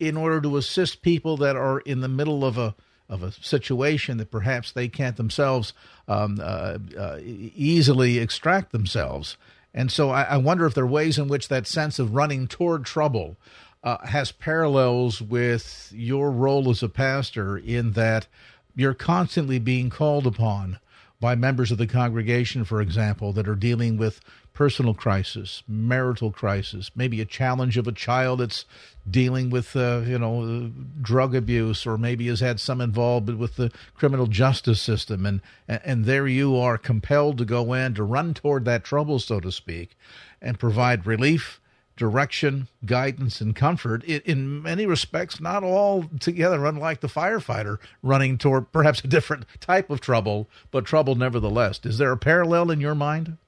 in 0.00 0.16
order 0.16 0.40
to 0.40 0.56
assist 0.56 1.02
people 1.02 1.36
that 1.36 1.54
are 1.54 1.78
in 1.80 2.00
the 2.00 2.08
middle 2.08 2.44
of 2.44 2.58
a 2.58 2.74
of 3.08 3.24
a 3.24 3.32
situation 3.32 4.18
that 4.18 4.30
perhaps 4.30 4.70
they 4.70 4.86
can't 4.86 5.16
themselves 5.16 5.72
um, 6.06 6.38
uh, 6.40 6.78
uh, 6.96 7.18
easily 7.20 8.18
extract 8.18 8.70
themselves. 8.70 9.36
And 9.74 9.90
so 9.90 10.10
I, 10.10 10.22
I, 10.22 10.36
wonder 10.36 10.64
if 10.64 10.74
there 10.74 10.84
are 10.84 10.86
ways 10.86 11.18
in 11.18 11.26
which 11.26 11.48
that 11.48 11.66
sense 11.66 11.98
of 11.98 12.14
running 12.14 12.46
toward 12.46 12.84
trouble 12.84 13.36
uh, 13.82 13.98
has 14.06 14.30
parallels 14.30 15.20
with 15.20 15.92
your 15.92 16.30
role 16.30 16.70
as 16.70 16.84
a 16.84 16.88
pastor 16.88 17.58
in 17.58 17.92
that 17.92 18.28
you're 18.76 18.94
constantly 18.94 19.58
being 19.58 19.90
called 19.90 20.26
upon 20.26 20.78
by 21.18 21.34
members 21.34 21.70
of 21.72 21.78
the 21.78 21.86
congregation, 21.86 22.64
for 22.64 22.80
example, 22.80 23.32
that 23.32 23.48
are 23.48 23.56
dealing 23.56 23.96
with 23.96 24.20
personal 24.60 24.92
crisis, 24.92 25.62
marital 25.66 26.30
crisis, 26.30 26.90
maybe 26.94 27.18
a 27.22 27.24
challenge 27.24 27.78
of 27.78 27.88
a 27.88 27.92
child 27.92 28.40
that's 28.40 28.66
dealing 29.10 29.48
with, 29.48 29.74
uh, 29.74 30.02
you 30.04 30.18
know, 30.18 30.70
drug 31.00 31.34
abuse, 31.34 31.86
or 31.86 31.96
maybe 31.96 32.26
has 32.26 32.40
had 32.40 32.60
some 32.60 32.78
involvement 32.78 33.38
with 33.38 33.56
the 33.56 33.72
criminal 33.94 34.26
justice 34.26 34.78
system, 34.78 35.24
and 35.24 35.40
and 35.66 36.04
there 36.04 36.26
you 36.26 36.58
are 36.58 36.76
compelled 36.76 37.38
to 37.38 37.46
go 37.46 37.72
in 37.72 37.94
to 37.94 38.04
run 38.04 38.34
toward 38.34 38.66
that 38.66 38.84
trouble, 38.84 39.18
so 39.18 39.40
to 39.40 39.50
speak, 39.50 39.96
and 40.42 40.58
provide 40.58 41.06
relief 41.06 41.58
direction, 41.96 42.68
guidance, 42.84 43.40
and 43.40 43.56
comfort. 43.56 44.04
It, 44.06 44.26
in 44.26 44.60
many 44.60 44.84
respects, 44.84 45.40
not 45.40 45.64
all 45.64 46.04
together 46.20 46.66
unlike 46.66 47.00
the 47.00 47.08
firefighter 47.08 47.78
running 48.02 48.36
toward 48.36 48.72
perhaps 48.72 49.02
a 49.02 49.08
different 49.08 49.46
type 49.58 49.88
of 49.88 50.02
trouble, 50.02 50.50
but 50.70 50.84
trouble 50.84 51.14
nevertheless. 51.14 51.80
Is 51.82 51.96
there 51.96 52.12
a 52.12 52.18
parallel 52.18 52.70
in 52.70 52.78
your 52.82 52.94
mind? 52.94 53.38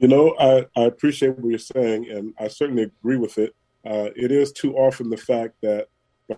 You 0.00 0.08
know, 0.08 0.34
I, 0.40 0.66
I 0.80 0.84
appreciate 0.84 1.38
what 1.38 1.50
you're 1.50 1.58
saying, 1.58 2.08
and 2.08 2.32
I 2.38 2.48
certainly 2.48 2.84
agree 2.84 3.18
with 3.18 3.36
it. 3.36 3.54
Uh, 3.84 4.08
it 4.16 4.32
is 4.32 4.50
too 4.50 4.74
often 4.74 5.10
the 5.10 5.18
fact 5.18 5.56
that 5.60 5.88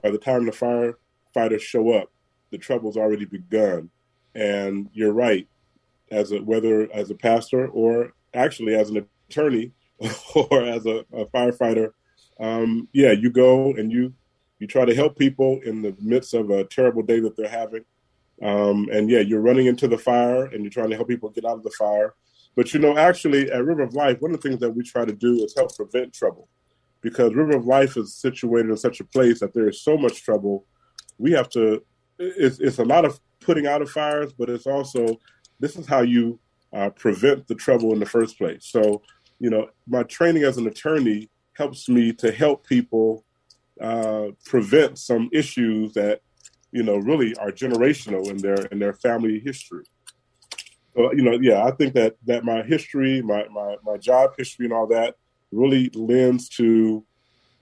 by 0.02 0.10
the 0.10 0.18
time 0.18 0.46
the 0.46 0.50
firefighters 0.50 1.60
show 1.60 1.92
up, 1.92 2.10
the 2.50 2.58
trouble's 2.58 2.96
already 2.96 3.24
begun. 3.24 3.88
And 4.34 4.90
you're 4.92 5.12
right, 5.12 5.46
as 6.10 6.32
a 6.32 6.38
whether 6.38 6.92
as 6.92 7.10
a 7.12 7.14
pastor 7.14 7.68
or 7.68 8.14
actually 8.34 8.74
as 8.74 8.90
an 8.90 9.06
attorney, 9.30 9.70
or 10.34 10.64
as 10.64 10.84
a, 10.86 11.04
a 11.12 11.26
firefighter, 11.26 11.92
um, 12.40 12.88
yeah, 12.92 13.12
you 13.12 13.30
go 13.30 13.72
and 13.74 13.92
you 13.92 14.12
you 14.58 14.66
try 14.66 14.84
to 14.84 14.94
help 14.94 15.16
people 15.16 15.60
in 15.64 15.82
the 15.82 15.94
midst 16.00 16.34
of 16.34 16.50
a 16.50 16.64
terrible 16.64 17.02
day 17.02 17.20
that 17.20 17.36
they're 17.36 17.48
having. 17.48 17.84
Um, 18.42 18.88
and 18.92 19.08
yeah, 19.08 19.20
you're 19.20 19.40
running 19.40 19.66
into 19.66 19.86
the 19.86 19.98
fire 19.98 20.46
and 20.46 20.64
you're 20.64 20.70
trying 20.70 20.90
to 20.90 20.96
help 20.96 21.06
people 21.06 21.30
get 21.30 21.44
out 21.44 21.58
of 21.58 21.62
the 21.62 21.70
fire. 21.70 22.14
But 22.54 22.74
you 22.74 22.80
know, 22.80 22.96
actually, 22.96 23.50
at 23.50 23.64
River 23.64 23.82
of 23.82 23.94
Life, 23.94 24.20
one 24.20 24.34
of 24.34 24.40
the 24.40 24.48
things 24.48 24.60
that 24.60 24.70
we 24.70 24.82
try 24.82 25.04
to 25.04 25.12
do 25.12 25.42
is 25.44 25.54
help 25.56 25.74
prevent 25.74 26.12
trouble, 26.12 26.48
because 27.00 27.34
River 27.34 27.56
of 27.56 27.66
Life 27.66 27.96
is 27.96 28.14
situated 28.14 28.70
in 28.70 28.76
such 28.76 29.00
a 29.00 29.04
place 29.04 29.40
that 29.40 29.54
there 29.54 29.68
is 29.68 29.82
so 29.82 29.96
much 29.96 30.22
trouble. 30.22 30.66
We 31.18 31.32
have 31.32 31.48
to. 31.50 31.82
It's, 32.18 32.60
it's 32.60 32.78
a 32.78 32.84
lot 32.84 33.04
of 33.04 33.18
putting 33.40 33.66
out 33.66 33.82
of 33.82 33.90
fires, 33.90 34.32
but 34.32 34.50
it's 34.50 34.66
also 34.66 35.18
this 35.60 35.76
is 35.76 35.86
how 35.86 36.02
you 36.02 36.38
uh, 36.72 36.90
prevent 36.90 37.46
the 37.48 37.54
trouble 37.54 37.92
in 37.92 38.00
the 38.00 38.06
first 38.06 38.36
place. 38.38 38.66
So 38.66 39.02
you 39.42 39.50
know, 39.50 39.70
my 39.88 40.04
training 40.04 40.44
as 40.44 40.56
an 40.56 40.68
attorney 40.68 41.28
helps 41.54 41.88
me 41.88 42.12
to 42.12 42.30
help 42.30 42.64
people 42.64 43.24
uh, 43.80 44.28
prevent 44.44 44.98
some 44.98 45.28
issues 45.32 45.92
that 45.94 46.20
you 46.70 46.84
know 46.84 46.96
really 46.96 47.34
are 47.36 47.50
generational 47.50 48.30
in 48.30 48.36
their 48.36 48.66
in 48.66 48.78
their 48.78 48.92
family 48.92 49.40
history. 49.40 49.84
So 50.94 51.12
you 51.12 51.22
know, 51.22 51.38
yeah, 51.40 51.64
I 51.64 51.70
think 51.72 51.94
that 51.94 52.16
that 52.26 52.44
my 52.44 52.62
history, 52.62 53.22
my 53.22 53.46
my 53.48 53.76
my 53.84 53.96
job 53.96 54.32
history, 54.36 54.66
and 54.66 54.72
all 54.72 54.86
that 54.88 55.16
really 55.50 55.90
lends 55.94 56.48
to 56.50 57.04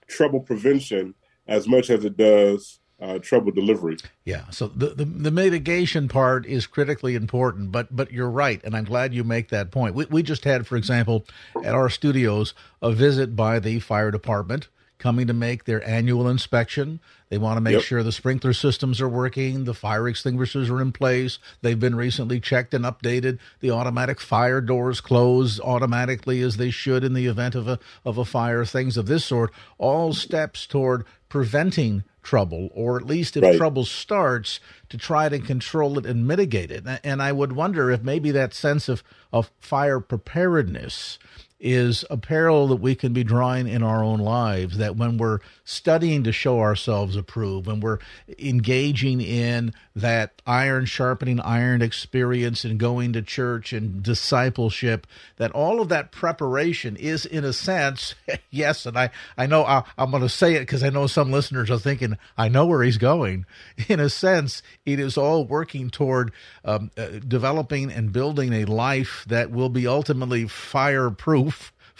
trouble 0.07 0.39
prevention 0.39 1.13
as 1.47 1.67
much 1.67 1.89
as 1.89 2.05
it 2.05 2.17
does 2.17 2.79
uh, 3.01 3.17
trouble 3.19 3.51
delivery. 3.51 3.97
Yeah, 4.25 4.49
so 4.51 4.67
the, 4.67 4.87
the, 4.87 5.05
the 5.05 5.31
mitigation 5.31 6.07
part 6.07 6.45
is 6.45 6.67
critically 6.67 7.15
important, 7.15 7.71
but 7.71 7.93
but 7.95 8.11
you're 8.11 8.29
right, 8.29 8.61
and 8.63 8.75
I'm 8.75 8.85
glad 8.85 9.13
you 9.13 9.23
make 9.23 9.49
that 9.49 9.71
point. 9.71 9.95
We 9.95 10.05
we 10.05 10.23
just 10.23 10.43
had, 10.43 10.67
for 10.67 10.75
example, 10.75 11.25
at 11.63 11.73
our 11.73 11.89
studios, 11.89 12.53
a 12.81 12.91
visit 12.91 13.35
by 13.35 13.59
the 13.59 13.79
fire 13.79 14.11
department 14.11 14.67
coming 15.01 15.27
to 15.27 15.33
make 15.33 15.65
their 15.65 15.85
annual 15.87 16.29
inspection. 16.29 16.99
They 17.29 17.37
want 17.37 17.57
to 17.57 17.61
make 17.61 17.73
Yep. 17.73 17.81
sure 17.83 18.03
the 18.03 18.11
sprinkler 18.11 18.53
systems 18.53 19.01
are 19.01 19.09
working, 19.09 19.63
the 19.65 19.73
fire 19.73 20.07
extinguishers 20.07 20.69
are 20.69 20.79
in 20.81 20.91
place. 20.91 21.39
They've 21.61 21.79
been 21.79 21.95
recently 21.95 22.39
checked 22.39 22.73
and 22.73 22.85
updated. 22.85 23.39
The 23.61 23.71
automatic 23.71 24.19
fire 24.21 24.61
doors 24.61 25.01
close 25.01 25.59
automatically 25.59 26.41
as 26.41 26.57
they 26.57 26.69
should 26.69 27.03
in 27.03 27.13
the 27.13 27.25
event 27.25 27.55
of 27.55 27.67
a 27.67 27.79
of 28.05 28.17
a 28.17 28.25
fire. 28.25 28.63
Things 28.63 28.95
of 28.95 29.07
this 29.07 29.25
sort. 29.25 29.51
All 29.77 30.13
steps 30.13 30.65
toward 30.67 31.03
preventing 31.29 32.03
trouble, 32.21 32.69
or 32.75 32.97
at 32.97 33.07
least 33.07 33.35
if 33.35 33.41
Right. 33.43 33.57
trouble 33.57 33.83
starts, 33.85 34.59
to 34.89 34.97
try 34.97 35.27
to 35.27 35.39
control 35.39 35.97
it 35.97 36.05
and 36.05 36.27
mitigate 36.27 36.69
it. 36.69 36.83
And- 36.85 36.99
And 37.03 37.21
I 37.21 37.31
would 37.31 37.53
wonder 37.53 37.89
if 37.89 38.03
maybe 38.03 38.29
that 38.31 38.53
sense 38.53 38.87
of 38.87 39.03
of 39.33 39.49
fire 39.61 39.99
preparedness 40.01 41.17
is 41.61 42.03
a 42.09 42.17
parallel 42.17 42.67
that 42.67 42.77
we 42.77 42.95
can 42.95 43.13
be 43.13 43.23
drawing 43.23 43.67
in 43.67 43.83
our 43.83 44.03
own 44.03 44.19
lives 44.19 44.77
that 44.77 44.97
when 44.97 45.17
we're 45.17 45.39
studying 45.63 46.23
to 46.23 46.31
show 46.31 46.59
ourselves 46.59 47.15
approved, 47.15 47.67
when 47.67 47.79
we're 47.79 47.99
engaging 48.39 49.21
in 49.21 49.71
that 49.95 50.41
iron 50.47 50.85
sharpening 50.85 51.39
iron 51.41 51.81
experience 51.81 52.65
and 52.65 52.79
going 52.79 53.13
to 53.13 53.21
church 53.21 53.71
and 53.73 54.01
discipleship, 54.01 55.05
that 55.37 55.51
all 55.51 55.79
of 55.79 55.89
that 55.89 56.11
preparation 56.11 56.95
is 56.95 57.25
in 57.25 57.45
a 57.45 57.53
sense, 57.53 58.15
yes, 58.49 58.85
and 58.87 58.97
I, 58.97 59.11
I 59.37 59.45
know 59.45 59.63
I, 59.63 59.83
I'm 59.97 60.09
going 60.09 60.23
to 60.23 60.29
say 60.29 60.55
it 60.55 60.61
because 60.61 60.83
I 60.83 60.89
know 60.89 61.05
some 61.05 61.31
listeners 61.31 61.69
are 61.69 61.77
thinking, 61.77 62.17
I 62.37 62.49
know 62.49 62.65
where 62.65 62.81
he's 62.81 62.97
going. 62.97 63.45
In 63.87 63.99
a 63.99 64.09
sense, 64.09 64.63
it 64.85 64.99
is 64.99 65.17
all 65.17 65.45
working 65.45 65.89
toward 65.89 66.31
um, 66.65 66.91
uh, 66.97 67.19
developing 67.27 67.91
and 67.91 68.11
building 68.11 68.53
a 68.53 68.65
life 68.65 69.25
that 69.27 69.51
will 69.51 69.69
be 69.69 69.85
ultimately 69.85 70.47
fireproof 70.47 71.50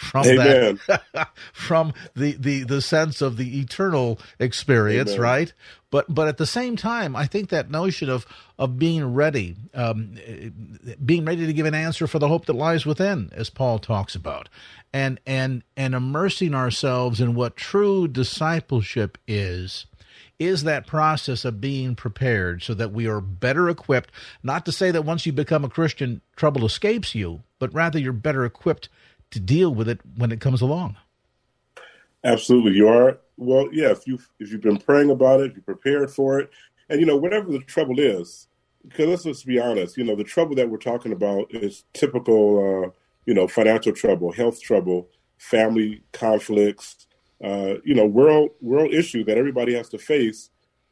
from 0.01 0.25
Amen. 0.25 0.79
that 0.87 1.29
from 1.53 1.93
the, 2.15 2.31
the 2.33 2.63
the 2.63 2.81
sense 2.81 3.21
of 3.21 3.37
the 3.37 3.59
eternal 3.59 4.19
experience 4.39 5.11
Amen. 5.11 5.21
right 5.21 5.53
but 5.91 6.13
but 6.13 6.27
at 6.27 6.37
the 6.37 6.45
same 6.47 6.75
time 6.75 7.15
i 7.15 7.27
think 7.27 7.49
that 7.49 7.69
notion 7.69 8.09
of 8.09 8.25
of 8.57 8.79
being 8.79 9.13
ready 9.13 9.55
um, 9.75 10.17
being 11.05 11.23
ready 11.23 11.45
to 11.45 11.53
give 11.53 11.67
an 11.67 11.75
answer 11.75 12.07
for 12.07 12.17
the 12.17 12.27
hope 12.27 12.45
that 12.47 12.53
lies 12.53 12.83
within 12.83 13.29
as 13.33 13.51
paul 13.51 13.77
talks 13.77 14.15
about 14.15 14.49
and 14.91 15.19
and 15.27 15.61
and 15.77 15.93
immersing 15.93 16.55
ourselves 16.55 17.21
in 17.21 17.35
what 17.35 17.55
true 17.55 18.07
discipleship 18.07 19.19
is 19.27 19.85
is 20.39 20.63
that 20.63 20.87
process 20.87 21.45
of 21.45 21.61
being 21.61 21.93
prepared 21.93 22.63
so 22.63 22.73
that 22.73 22.91
we 22.91 23.05
are 23.05 23.21
better 23.21 23.69
equipped 23.69 24.11
not 24.41 24.65
to 24.65 24.71
say 24.71 24.89
that 24.89 25.05
once 25.05 25.27
you 25.27 25.31
become 25.31 25.63
a 25.63 25.69
christian 25.69 26.21
trouble 26.35 26.65
escapes 26.65 27.13
you 27.13 27.43
but 27.59 27.71
rather 27.71 27.99
you're 27.99 28.11
better 28.11 28.43
equipped 28.43 28.89
to 29.31 29.39
deal 29.39 29.73
with 29.73 29.89
it 29.89 29.99
when 30.17 30.31
it 30.31 30.39
comes 30.39 30.61
along 30.61 30.95
Absolutely, 32.23 32.73
you 32.73 32.87
are. 32.87 33.19
Well, 33.37 33.67
yeah. 33.71 33.89
If 33.89 34.05
you 34.05 34.19
if 34.39 34.51
you've 34.51 34.61
been 34.61 34.77
praying 34.77 35.09
about 35.09 35.41
it, 35.41 35.55
you 35.55 35.61
prepared 35.61 36.11
for 36.11 36.39
it, 36.39 36.51
and 36.89 36.99
you 36.99 37.05
know 37.05 37.17
whatever 37.17 37.51
the 37.51 37.59
trouble 37.61 37.99
is, 37.99 38.47
because 38.87 39.07
let's 39.07 39.23
just 39.23 39.45
be 39.45 39.59
honest. 39.59 39.97
You 39.97 40.03
know 40.03 40.15
the 40.15 40.23
trouble 40.23 40.55
that 40.55 40.69
we're 40.69 40.77
talking 40.77 41.13
about 41.13 41.47
is 41.49 41.83
typical. 41.93 42.85
Uh, 42.85 42.89
you 43.25 43.33
know, 43.33 43.47
financial 43.47 43.93
trouble, 43.93 44.31
health 44.31 44.61
trouble, 44.61 45.07
family 45.37 46.03
conflicts. 46.11 47.07
Uh, 47.43 47.75
you 47.83 47.95
know, 47.95 48.05
world 48.05 48.51
world 48.61 48.93
issue 48.93 49.23
that 49.23 49.37
everybody 49.37 49.73
has 49.73 49.89
to 49.89 49.97
face, 49.97 50.49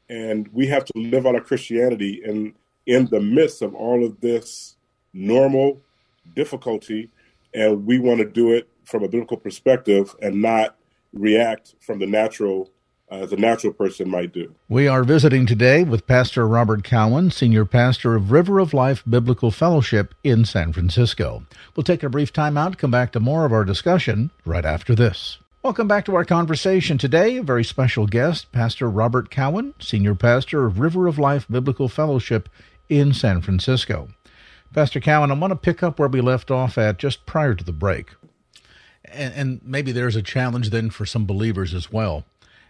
and 0.09 0.47
we 0.49 0.65
have 0.65 0.85
to 0.85 0.93
live 0.95 1.27
out 1.27 1.35
our 1.35 1.41
Christianity 1.41 2.21
in 2.25 2.53
in 2.87 3.05
the 3.07 3.19
midst 3.19 3.61
of 3.61 3.75
all 3.75 4.03
of 4.03 4.19
this 4.19 4.77
normal 5.13 5.79
difficulty, 6.35 7.09
and 7.53 7.85
we 7.85 7.99
want 7.99 8.19
to 8.19 8.25
do 8.25 8.51
it 8.51 8.69
from 8.83 9.03
a 9.03 9.07
biblical 9.07 9.37
perspective 9.37 10.15
and 10.21 10.41
not 10.41 10.75
react 11.13 11.75
from 11.79 11.99
the 11.99 12.07
natural 12.07 12.69
uh, 13.11 13.15
as 13.15 13.33
a 13.33 13.37
natural 13.37 13.73
person 13.73 14.07
might 14.07 14.31
do. 14.31 14.53
We 14.67 14.87
are 14.87 15.03
visiting 15.03 15.47
today 15.47 15.83
with 15.83 16.05
Pastor 16.05 16.47
Robert 16.47 16.83
Cowan, 16.83 17.31
Senior 17.31 17.65
Pastor 17.65 18.15
of 18.15 18.31
River 18.31 18.59
of 18.59 18.73
Life 18.73 19.03
Biblical 19.09 19.49
Fellowship 19.49 20.13
in 20.23 20.45
San 20.45 20.73
Francisco. 20.73 21.43
We'll 21.75 21.83
take 21.83 22.03
a 22.03 22.09
brief 22.09 22.31
time 22.31 22.57
out, 22.57 22.77
come 22.77 22.91
back 22.91 23.11
to 23.13 23.19
more 23.19 23.45
of 23.45 23.53
our 23.53 23.65
discussion 23.65 24.29
right 24.45 24.65
after 24.65 24.93
this. 24.93 25.39
Welcome 25.63 25.87
back 25.87 26.05
to 26.05 26.15
our 26.15 26.23
conversation 26.23 26.97
today. 26.97 27.37
A 27.37 27.43
very 27.43 27.63
special 27.63 28.07
guest, 28.07 28.51
Pastor 28.51 28.89
Robert 28.89 29.29
Cowan, 29.29 29.73
Senior 29.79 30.15
Pastor 30.15 30.65
of 30.65 30.79
River 30.79 31.07
of 31.07 31.19
Life 31.19 31.47
Biblical 31.49 31.89
Fellowship 31.89 32.47
in 32.89 33.13
San 33.13 33.41
Francisco. 33.41 34.09
Pastor 34.71 34.99
Cowan, 34.99 35.31
I 35.31 35.33
want 35.33 35.49
to 35.49 35.55
pick 35.55 35.81
up 35.81 35.97
where 35.97 36.07
we 36.07 36.21
left 36.21 36.51
off 36.51 36.77
at 36.77 36.99
just 36.99 37.25
prior 37.25 37.55
to 37.55 37.63
the 37.63 37.71
break. 37.71 38.11
And, 39.05 39.33
and 39.33 39.61
maybe 39.63 39.91
there's 39.91 40.15
a 40.15 40.21
challenge 40.21 40.69
then 40.69 40.91
for 40.91 41.07
some 41.07 41.25
believers 41.25 41.73
as 41.73 41.91
well 41.91 42.23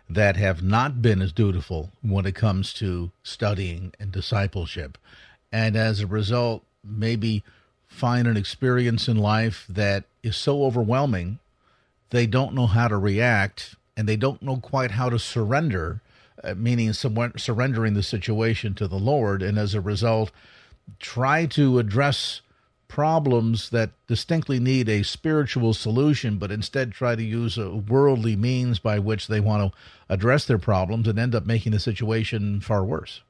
that 0.09 0.37
have 0.37 0.63
not 0.63 1.01
been 1.01 1.21
as 1.21 1.33
dutiful 1.33 1.91
when 2.01 2.25
it 2.25 2.35
comes 2.35 2.73
to 2.75 3.11
studying 3.21 3.93
and 3.99 4.13
discipleship. 4.13 4.97
And 5.51 5.75
as 5.75 5.99
a 5.99 6.07
result, 6.07 6.63
maybe 6.83 7.43
find 7.85 8.27
an 8.27 8.37
experience 8.37 9.09
in 9.09 9.17
life 9.17 9.65
that 9.67 10.05
is 10.23 10.37
so 10.37 10.63
overwhelming, 10.63 11.39
they 12.11 12.25
don't 12.25 12.55
know 12.55 12.67
how 12.67 12.87
to 12.87 12.97
react 12.97 13.75
and 13.97 14.07
they 14.07 14.15
don't 14.15 14.41
know 14.41 14.55
quite 14.55 14.91
how 14.91 15.09
to 15.09 15.19
surrender, 15.19 16.01
uh, 16.43 16.53
meaning 16.55 16.93
surrendering 16.93 17.93
the 17.93 18.03
situation 18.03 18.73
to 18.75 18.87
the 18.87 18.95
Lord. 18.95 19.43
And 19.43 19.59
as 19.59 19.73
a 19.73 19.81
result, 19.81 20.31
try 20.99 21.45
to 21.47 21.79
address 21.79 22.41
problems 22.89 23.69
that 23.69 23.91
distinctly 24.07 24.59
need 24.59 24.89
a 24.89 25.03
spiritual 25.03 25.73
solution, 25.73 26.37
but 26.37 26.51
instead 26.51 26.91
try 26.91 27.15
to 27.15 27.23
use 27.23 27.57
a 27.57 27.69
worldly 27.75 28.35
means 28.35 28.79
by 28.79 28.99
which 28.99 29.27
they 29.27 29.39
want 29.39 29.71
to 29.71 29.79
address 30.09 30.45
their 30.45 30.57
problems 30.57 31.07
and 31.07 31.19
end 31.19 31.35
up 31.35 31.45
making 31.45 31.71
the 31.71 31.79
situation 31.79 32.59
far 32.59 32.83
worse. 32.83 33.21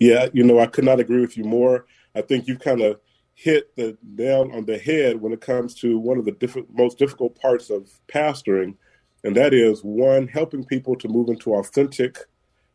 Yeah, 0.00 0.28
you 0.32 0.42
know, 0.42 0.58
I 0.58 0.66
could 0.66 0.84
not 0.84 1.00
agree 1.00 1.20
with 1.20 1.36
you 1.36 1.44
more. 1.44 1.86
I 2.14 2.22
think 2.22 2.48
you've 2.48 2.60
kind 2.60 2.80
of 2.80 2.98
hit 3.34 3.76
the 3.76 3.96
nail 4.02 4.50
on 4.52 4.64
the 4.64 4.78
head 4.78 5.20
when 5.20 5.32
it 5.32 5.42
comes 5.42 5.74
to 5.74 5.98
one 5.98 6.18
of 6.18 6.24
the 6.24 6.32
diff- 6.32 6.56
most 6.72 6.98
difficult 6.98 7.38
parts 7.38 7.68
of 7.68 7.90
pastoring, 8.08 8.74
and 9.22 9.36
that 9.36 9.52
is 9.52 9.84
one, 9.84 10.28
helping 10.28 10.64
people 10.64 10.96
to 10.96 11.08
move 11.08 11.28
into 11.28 11.54
authentic, 11.54 12.18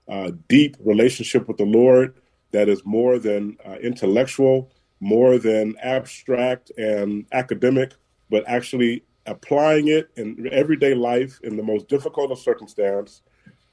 uh, 0.07 0.31
deep 0.47 0.77
relationship 0.79 1.47
with 1.47 1.57
the 1.57 1.65
Lord 1.65 2.13
that 2.51 2.69
is 2.69 2.85
more 2.85 3.19
than 3.19 3.57
uh, 3.65 3.75
intellectual, 3.81 4.71
more 4.99 5.37
than 5.37 5.75
abstract 5.81 6.71
and 6.77 7.25
academic, 7.31 7.93
but 8.29 8.43
actually 8.47 9.03
applying 9.25 9.87
it 9.87 10.09
in 10.15 10.47
everyday 10.51 10.93
life 10.93 11.39
in 11.43 11.57
the 11.57 11.63
most 11.63 11.87
difficult 11.87 12.31
of 12.31 12.39
circumstance, 12.39 13.21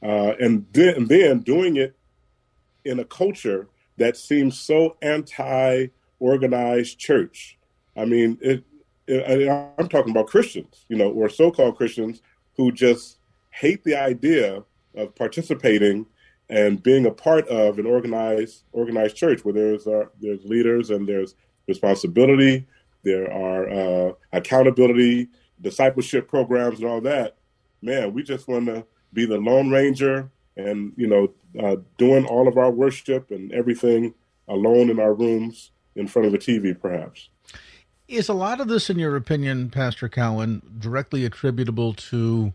uh, 0.03 0.33
and, 0.41 0.67
then, 0.73 0.95
and 0.95 1.09
then 1.09 1.41
doing 1.41 1.77
it 1.77 1.97
in 2.85 3.01
a 3.01 3.05
culture 3.05 3.69
that 3.97 4.17
seems 4.17 4.59
so 4.59 4.97
anti-organized 5.03 6.99
church. 6.99 7.59
I 7.97 8.05
mean, 8.05 8.39
it, 8.41 8.65
it, 9.07 9.49
I'm 9.79 9.89
talking 9.89 10.13
about 10.13 10.29
Christians, 10.29 10.85
you 10.89 10.97
know, 10.97 11.11
or 11.11 11.29
so-called 11.29 11.77
Christians 11.77 12.23
who 12.57 12.71
just 12.71 13.19
hate 13.51 13.83
the 13.85 13.97
idea 13.97 14.63
of 14.95 15.15
participating 15.15 16.07
and 16.51 16.83
being 16.83 17.07
a 17.07 17.11
part 17.11 17.47
of 17.49 17.79
an 17.79 17.87
organized 17.87 18.65
organized 18.73 19.17
church 19.17 19.45
where 19.45 19.55
there's 19.55 19.87
uh, 19.87 20.05
there's 20.21 20.45
leaders 20.45 20.91
and 20.91 21.07
there's 21.09 21.35
responsibility, 21.67 22.67
there 23.03 23.31
are 23.31 23.69
uh, 23.71 24.13
accountability, 24.33 25.29
discipleship 25.61 26.29
programs, 26.29 26.81
and 26.81 26.89
all 26.89 27.01
that. 27.03 27.37
Man, 27.83 28.13
we 28.13 28.23
just 28.23 28.49
want 28.49 28.67
to 28.67 28.87
be 29.13 29.27
the 29.27 29.39
Lone 29.39 29.71
Ranger 29.71 30.31
and 30.57 30.93
you 30.97 31.07
know 31.07 31.33
uh, 31.61 31.77
doing 31.97 32.25
all 32.27 32.49
of 32.49 32.57
our 32.57 32.71
worship 32.71 33.31
and 33.31 33.53
everything 33.53 34.15
alone 34.49 34.91
in 34.91 34.99
our 34.99 35.15
rooms 35.15 35.71
in 35.95 36.07
front 36.07 36.27
of 36.27 36.35
a 36.35 36.39
TV, 36.39 36.79
perhaps. 36.79 37.29
Is 38.07 38.31
a 38.31 38.35
lot 38.35 38.61
of 38.61 38.69
this, 38.69 38.89
in 38.89 38.99
your 38.99 39.17
opinion, 39.17 39.69
Pastor 39.69 40.09
Cowan, 40.09 40.63
directly 40.79 41.27
attributable 41.27 41.93
to 41.95 42.55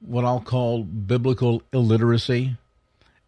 what 0.00 0.24
I'll 0.26 0.40
call 0.40 0.82
biblical 0.84 1.62
illiteracy? 1.72 2.56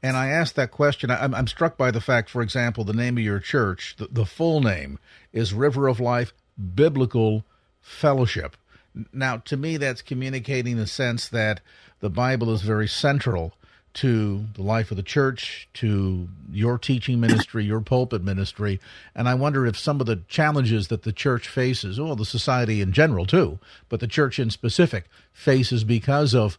And 0.03 0.17
I 0.17 0.29
ask 0.29 0.55
that 0.55 0.73
question. 0.73 1.11
I'm, 1.11 1.35
I'm, 1.35 1.47
struck 1.47 1.77
by 1.77 1.91
the 1.91 2.01
fact, 2.01 2.29
for 2.29 2.43
example, 2.43 2.83
the 2.83 2.93
name 2.93 3.19
of 3.19 3.25
your 3.25 3.39
church, 3.39 3.95
the, 3.99 4.09
the 4.11 4.27
full 4.27 4.61
name 4.61 4.99
is 5.33 5.55
River 5.55 5.87
of 5.87 6.01
Life 6.01 6.33
Biblical 6.75 7.45
Fellowship. 7.81 8.57
Now, 9.13 9.39
to 9.39 9.57
me, 9.57 9.77
that's 9.77 10.03
communicating 10.03 10.77
the 10.77 10.87
sense 10.87 11.29
that 11.29 11.61
the 12.01 12.11
Bible 12.11 12.53
is 12.53 12.63
very 12.63 12.89
central 12.89 13.55
to 13.95 14.47
the 14.55 14.63
life 14.63 14.91
of 14.91 14.97
the 14.97 15.03
church, 15.03 15.69
to 15.75 16.29
your 16.51 16.79
teaching 16.79 17.21
ministry, 17.21 17.65
your 17.65 17.81
pulpit 17.81 18.23
ministry. 18.23 18.81
And 19.15 19.29
I 19.29 19.35
wonder 19.35 19.67
if 19.67 19.79
some 19.79 20.01
of 20.01 20.07
the 20.07 20.23
challenges 20.29 20.89
that 20.89 21.03
the 21.03 21.13
church 21.13 21.47
faces, 21.47 22.01
well, 22.01 22.17
the 22.17 22.25
society 22.25 22.81
in 22.81 22.93
general 22.93 23.27
too, 23.27 23.59
but 23.89 24.01
the 24.01 24.07
church 24.07 24.39
in 24.39 24.51
specific 24.51 25.05
faces 25.33 25.85
because 25.85 26.35
of 26.35 26.59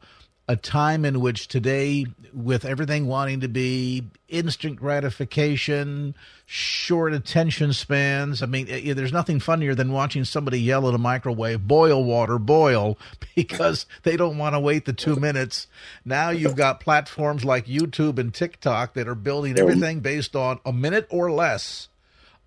a 0.53 0.55
time 0.55 1.03
in 1.03 1.19
which 1.19 1.48
today, 1.48 2.05
with 2.31 2.63
everything 2.63 3.07
wanting 3.07 3.39
to 3.39 3.48
be 3.48 4.03
instant 4.29 4.75
gratification, 4.75 6.13
short 6.45 7.12
attention 7.12 7.74
spans, 7.74 8.43
I 8.43 8.45
mean, 8.45 8.67
eh, 8.69 8.93
there's 8.93 9.12
nothing 9.12 9.39
funnier 9.39 9.74
than 9.74 9.91
watching 9.91 10.24
somebody 10.24 10.62
yell 10.62 10.88
at 10.88 10.93
a 10.93 11.00
microwave, 11.00 11.67
boil 11.67 12.03
water, 12.03 12.38
boil, 12.38 13.00
because 13.36 13.88
they 14.03 14.15
don't 14.15 14.38
want 14.38 14.53
to 14.53 14.60
wait 14.60 14.86
the 14.86 14.93
two 14.93 15.15
minutes. 15.15 15.65
Now 16.05 16.29
you've 16.29 16.55
got 16.55 16.79
platforms 16.79 17.43
like 17.43 17.65
YouTube 17.65 18.19
and 18.19 18.31
TikTok 18.31 18.93
that 18.93 19.07
are 19.07 19.15
building 19.15 19.57
everything 19.57 20.01
based 20.01 20.36
on 20.36 20.60
a 20.63 20.72
minute 20.72 21.07
or 21.10 21.31
less. 21.31 21.89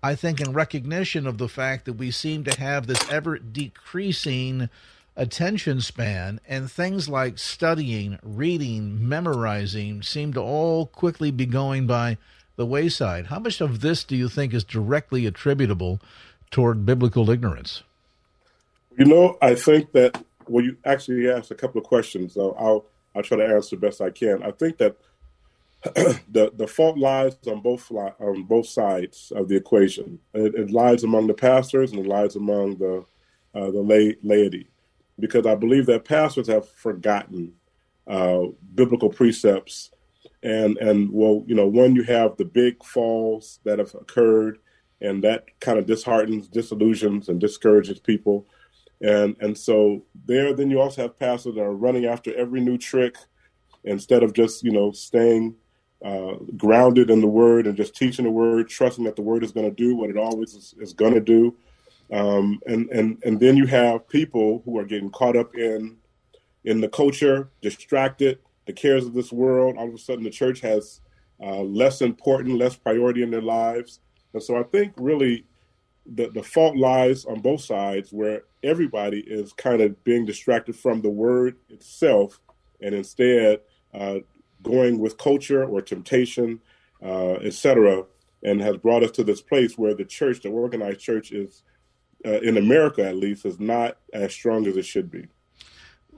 I 0.01 0.15
think 0.15 0.39
in 0.39 0.53
recognition 0.53 1.27
of 1.27 1.39
the 1.39 1.49
fact 1.49 1.83
that 1.85 1.93
we 1.93 2.11
seem 2.11 2.45
to 2.45 2.57
have 2.57 2.87
this 2.87 3.03
ever 3.11 3.37
decreasing 3.37 4.69
attention 5.17 5.81
span 5.81 6.39
and 6.47 6.71
things 6.71 7.09
like 7.09 7.39
studying, 7.39 8.19
reading, 8.21 9.09
memorizing 9.09 10.03
seem 10.03 10.31
to 10.33 10.39
all 10.39 10.85
quickly 10.85 11.31
be 11.31 11.45
going 11.45 11.87
by 11.87 12.17
the 12.55 12.65
wayside. 12.65 13.25
How 13.25 13.39
much 13.39 13.59
of 13.59 13.81
this 13.81 14.03
do 14.03 14.15
you 14.15 14.29
think 14.29 14.53
is 14.53 14.63
directly 14.63 15.25
attributable 15.25 15.99
toward 16.51 16.85
biblical 16.85 17.29
ignorance? 17.29 17.83
You 18.97 19.05
know, 19.05 19.37
I 19.41 19.55
think 19.55 19.91
that 19.91 20.23
well, 20.47 20.63
you 20.63 20.77
actually 20.85 21.29
asked 21.29 21.51
a 21.51 21.55
couple 21.55 21.81
of 21.81 21.85
questions. 21.85 22.33
So 22.33 22.55
I'll 22.57 22.85
I'll 23.15 23.23
try 23.23 23.37
to 23.37 23.45
answer 23.45 23.75
best 23.75 24.01
I 24.01 24.11
can. 24.11 24.43
I 24.43 24.51
think 24.51 24.77
that 24.77 24.95
the 26.31 26.51
the 26.55 26.67
fault 26.67 26.97
lies 26.97 27.35
on 27.47 27.61
both 27.61 27.91
on 27.91 28.43
both 28.43 28.67
sides 28.67 29.31
of 29.35 29.49
the 29.49 29.55
equation. 29.55 30.19
It, 30.33 30.55
it 30.55 30.71
lies 30.71 31.03
among 31.03 31.27
the 31.27 31.33
pastors 31.33 31.91
and 31.91 31.99
it 31.99 32.07
lies 32.07 32.35
among 32.35 32.77
the 32.77 33.05
uh, 33.53 33.71
the 33.71 33.81
lay, 33.81 34.15
laity 34.23 34.67
because 35.19 35.45
I 35.45 35.55
believe 35.55 35.85
that 35.87 36.05
pastors 36.05 36.47
have 36.47 36.69
forgotten 36.69 37.53
uh, 38.07 38.43
biblical 38.75 39.09
precepts. 39.09 39.91
And, 40.43 40.77
and 40.77 41.09
well, 41.11 41.43
you 41.47 41.55
know, 41.55 41.67
when 41.67 41.95
you 41.95 42.03
have 42.03 42.37
the 42.37 42.45
big 42.45 42.83
falls 42.83 43.59
that 43.63 43.79
have 43.79 43.93
occurred, 43.95 44.59
and 45.01 45.23
that 45.23 45.45
kind 45.59 45.77
of 45.77 45.85
disheartens, 45.85 46.47
disillusions, 46.47 47.29
and 47.29 47.39
discourages 47.39 47.99
people. 47.99 48.47
And 49.01 49.35
and 49.39 49.57
so 49.57 50.03
there, 50.25 50.53
then 50.53 50.71
you 50.71 50.81
also 50.81 51.03
have 51.03 51.19
pastors 51.19 51.55
that 51.55 51.61
are 51.61 51.75
running 51.75 52.05
after 52.05 52.35
every 52.35 52.61
new 52.61 52.77
trick 52.77 53.15
instead 53.83 54.23
of 54.23 54.33
just 54.33 54.63
you 54.63 54.71
know 54.71 54.91
staying 54.91 55.55
uh, 56.03 56.33
grounded 56.55 57.09
in 57.09 57.21
the 57.21 57.27
word 57.27 57.67
and 57.67 57.77
just 57.77 57.95
teaching 57.95 58.25
the 58.25 58.31
word, 58.31 58.69
trusting 58.69 59.03
that 59.03 59.15
the 59.15 59.21
word 59.21 59.43
is 59.43 59.51
going 59.51 59.67
to 59.69 59.75
do 59.75 59.95
what 59.95 60.09
it 60.09 60.17
always 60.17 60.53
is, 60.53 60.75
is 60.79 60.93
going 60.93 61.13
to 61.13 61.19
do. 61.19 61.55
Um, 62.11 62.61
and 62.65 62.89
and 62.89 63.21
and 63.25 63.39
then 63.39 63.57
you 63.57 63.65
have 63.67 64.07
people 64.07 64.61
who 64.65 64.77
are 64.77 64.85
getting 64.85 65.09
caught 65.09 65.35
up 65.35 65.55
in 65.55 65.97
in 66.63 66.81
the 66.81 66.89
culture, 66.89 67.49
distracted, 67.61 68.39
the 68.65 68.73
cares 68.73 69.05
of 69.05 69.13
this 69.13 69.31
world. 69.31 69.75
All 69.77 69.87
of 69.87 69.93
a 69.93 69.97
sudden, 69.97 70.23
the 70.23 70.29
church 70.29 70.61
has 70.61 71.01
uh, 71.41 71.61
less 71.61 72.01
important, 72.01 72.57
less 72.57 72.75
priority 72.75 73.23
in 73.23 73.31
their 73.31 73.41
lives. 73.41 73.99
And 74.33 74.41
so, 74.41 74.57
I 74.57 74.63
think 74.63 74.93
really 74.97 75.45
the 76.05 76.29
the 76.29 76.43
fault 76.43 76.77
lies 76.77 77.25
on 77.25 77.41
both 77.41 77.61
sides, 77.61 78.13
where 78.13 78.43
everybody 78.63 79.19
is 79.19 79.51
kind 79.53 79.81
of 79.81 80.01
being 80.03 80.25
distracted 80.25 80.75
from 80.75 81.01
the 81.01 81.09
word 81.09 81.57
itself, 81.69 82.39
and 82.81 82.95
instead 82.95 83.59
uh, 83.93 84.19
going 84.63 84.99
with 84.99 85.17
culture 85.17 85.65
or 85.65 85.81
temptation, 85.81 86.59
uh, 87.03 87.33
etc., 87.35 88.03
and 88.43 88.61
has 88.61 88.77
brought 88.77 89.03
us 89.03 89.11
to 89.11 89.23
this 89.23 89.41
place 89.41 89.77
where 89.77 89.93
the 89.93 90.05
church, 90.05 90.41
the 90.41 90.49
organized 90.49 90.99
church, 90.99 91.31
is 91.31 91.63
uh, 92.25 92.39
in 92.39 92.57
America 92.57 93.07
at 93.07 93.15
least, 93.15 93.45
is 93.45 93.59
not 93.59 93.97
as 94.13 94.33
strong 94.33 94.67
as 94.67 94.77
it 94.77 94.85
should 94.85 95.11
be. 95.11 95.27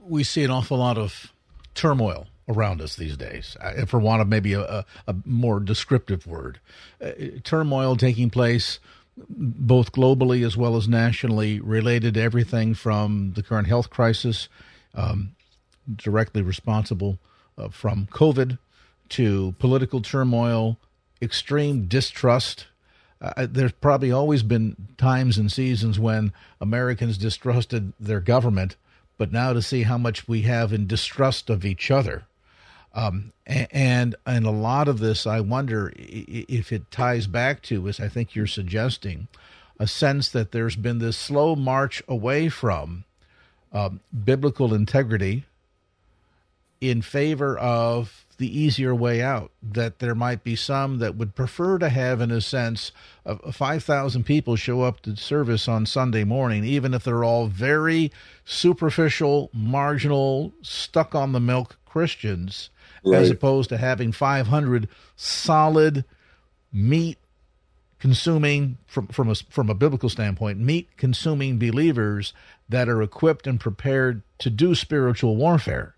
We 0.02 0.24
see 0.24 0.44
an 0.44 0.50
awful 0.50 0.78
lot 0.78 0.98
of 0.98 1.32
turmoil 1.74 2.26
around 2.48 2.80
us 2.80 2.96
these 2.96 3.16
days, 3.16 3.56
uh, 3.60 3.86
for 3.86 4.00
want 4.00 4.22
of 4.22 4.28
maybe 4.28 4.54
a, 4.54 4.84
a, 5.06 5.14
more 5.24 5.60
descriptive 5.60 6.26
word. 6.26 6.58
Uh, 7.00 7.12
turmoil 7.44 7.96
taking 7.96 8.28
place 8.28 8.80
both 9.28 9.92
globally 9.92 10.44
as 10.44 10.56
well 10.56 10.76
as 10.76 10.88
nationally, 10.88 11.60
related 11.60 12.14
to 12.14 12.20
everything 12.20 12.74
from 12.74 13.32
the 13.34 13.42
current 13.42 13.68
health 13.68 13.90
crisis, 13.90 14.48
um, 14.94 15.34
directly 15.96 16.42
responsible 16.42 17.18
uh, 17.58 17.68
from 17.68 18.08
COVID, 18.10 18.58
to 19.10 19.54
political 19.58 20.00
turmoil, 20.00 20.78
extreme 21.20 21.86
distrust 21.86 22.66
uh, 23.20 23.46
there's 23.50 23.72
probably 23.72 24.10
always 24.10 24.42
been 24.42 24.76
times 24.96 25.36
and 25.36 25.52
seasons 25.52 25.98
when 25.98 26.32
Americans 26.60 27.18
distrusted 27.18 27.92
their 28.00 28.20
government, 28.20 28.76
but 29.18 29.32
now 29.32 29.52
to 29.52 29.60
see 29.60 29.82
how 29.82 29.98
much 29.98 30.26
we 30.26 30.42
have 30.42 30.72
in 30.72 30.86
distrust 30.86 31.50
of 31.50 31.64
each 31.64 31.90
other. 31.90 32.24
Um, 32.92 33.32
and 33.46 34.16
and 34.26 34.46
a 34.46 34.50
lot 34.50 34.88
of 34.88 34.98
this, 34.98 35.26
I 35.26 35.40
wonder 35.40 35.92
if 35.96 36.72
it 36.72 36.90
ties 36.90 37.26
back 37.26 37.62
to, 37.64 37.88
as 37.88 38.00
I 38.00 38.08
think 38.08 38.34
you're 38.34 38.46
suggesting, 38.46 39.28
a 39.78 39.86
sense 39.86 40.28
that 40.30 40.52
there's 40.52 40.76
been 40.76 40.98
this 40.98 41.16
slow 41.16 41.54
march 41.54 42.02
away 42.08 42.48
from 42.48 43.04
um, 43.72 44.00
biblical 44.24 44.74
integrity 44.74 45.44
in 46.80 47.02
favor 47.02 47.56
of 47.58 48.24
the 48.40 48.58
easier 48.58 48.94
way 48.94 49.22
out. 49.22 49.52
That 49.62 50.00
there 50.00 50.16
might 50.16 50.42
be 50.42 50.56
some 50.56 50.98
that 50.98 51.14
would 51.14 51.36
prefer 51.36 51.78
to 51.78 51.90
have, 51.90 52.20
in 52.20 52.32
a 52.32 52.40
sense, 52.40 52.90
uh, 53.24 53.52
5,000 53.52 54.24
people 54.24 54.56
show 54.56 54.82
up 54.82 55.00
to 55.02 55.14
service 55.14 55.68
on 55.68 55.86
Sunday 55.86 56.24
morning, 56.24 56.64
even 56.64 56.94
if 56.94 57.04
they're 57.04 57.22
all 57.22 57.46
very 57.46 58.10
superficial, 58.44 59.50
marginal, 59.52 60.52
stuck 60.62 61.14
on 61.14 61.32
the 61.32 61.38
milk 61.38 61.76
Christians, 61.84 62.70
right. 63.04 63.20
as 63.20 63.30
opposed 63.30 63.68
to 63.68 63.76
having 63.76 64.10
500 64.10 64.88
solid 65.14 66.04
meat 66.72 67.18
consuming 67.98 68.78
from 68.86 69.06
from 69.08 69.28
a 69.28 69.34
from 69.34 69.68
a 69.68 69.74
biblical 69.74 70.08
standpoint 70.08 70.58
meat 70.58 70.88
consuming 70.96 71.58
believers 71.58 72.32
that 72.68 72.88
are 72.88 73.02
equipped 73.02 73.46
and 73.46 73.60
prepared 73.60 74.22
to 74.38 74.48
do 74.48 74.74
spiritual 74.74 75.36
warfare 75.36 75.94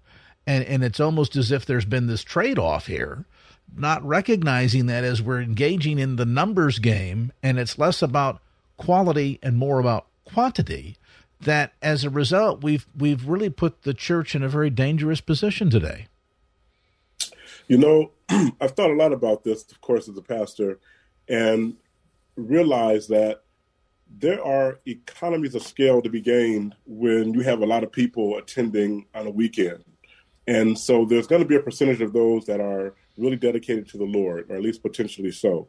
and 0.46 0.64
and 0.64 0.84
it's 0.84 1.00
almost 1.00 1.36
as 1.36 1.50
if 1.50 1.64
there's 1.64 1.84
been 1.84 2.06
this 2.06 2.22
trade-off 2.22 2.86
here 2.86 3.24
not 3.74 4.04
recognizing 4.04 4.86
that 4.86 5.04
as 5.04 5.22
we're 5.22 5.40
engaging 5.40 5.98
in 5.98 6.16
the 6.16 6.26
numbers 6.26 6.78
game 6.78 7.32
and 7.42 7.58
it's 7.58 7.78
less 7.78 8.02
about 8.02 8.40
quality 8.76 9.38
and 9.42 9.56
more 9.56 9.78
about 9.78 10.06
quantity 10.24 10.96
that 11.40 11.72
as 11.82 12.04
a 12.04 12.10
result 12.10 12.62
we've 12.62 12.86
we've 12.96 13.26
really 13.26 13.50
put 13.50 13.82
the 13.82 13.94
church 13.94 14.34
in 14.34 14.42
a 14.42 14.48
very 14.48 14.70
dangerous 14.70 15.20
position 15.20 15.70
today. 15.70 16.06
You 17.68 17.78
know 17.78 18.10
i've 18.60 18.72
thought 18.72 18.90
a 18.90 18.94
lot 18.94 19.12
about 19.12 19.44
this 19.44 19.70
of 19.70 19.80
course 19.80 20.08
as 20.08 20.16
a 20.16 20.22
pastor 20.22 20.78
and 21.28 21.76
realized 22.36 23.08
that 23.10 23.42
there 24.14 24.44
are 24.44 24.78
economies 24.86 25.54
of 25.54 25.62
scale 25.62 26.02
to 26.02 26.10
be 26.10 26.20
gained 26.20 26.74
when 26.86 27.32
you 27.32 27.40
have 27.40 27.62
a 27.62 27.66
lot 27.66 27.82
of 27.82 27.90
people 27.90 28.36
attending 28.36 29.06
on 29.14 29.26
a 29.26 29.30
weekend 29.30 29.84
and 30.46 30.78
so 30.78 31.04
there's 31.04 31.26
going 31.26 31.42
to 31.42 31.48
be 31.48 31.56
a 31.56 31.60
percentage 31.60 32.00
of 32.00 32.12
those 32.12 32.46
that 32.46 32.60
are 32.60 32.94
really 33.16 33.36
dedicated 33.36 33.88
to 33.90 33.98
the 33.98 34.04
Lord, 34.04 34.50
or 34.50 34.56
at 34.56 34.62
least 34.62 34.82
potentially 34.82 35.30
so. 35.30 35.68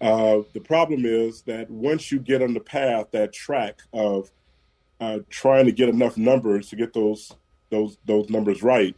Uh, 0.00 0.40
the 0.52 0.60
problem 0.60 1.06
is 1.06 1.42
that 1.42 1.70
once 1.70 2.12
you 2.12 2.18
get 2.18 2.42
on 2.42 2.52
the 2.52 2.60
path, 2.60 3.06
that 3.12 3.32
track 3.32 3.80
of 3.92 4.30
uh, 5.00 5.20
trying 5.30 5.64
to 5.64 5.72
get 5.72 5.88
enough 5.88 6.16
numbers 6.16 6.68
to 6.68 6.76
get 6.76 6.92
those 6.92 7.32
those 7.70 7.96
those 8.04 8.28
numbers 8.28 8.62
right, 8.62 8.94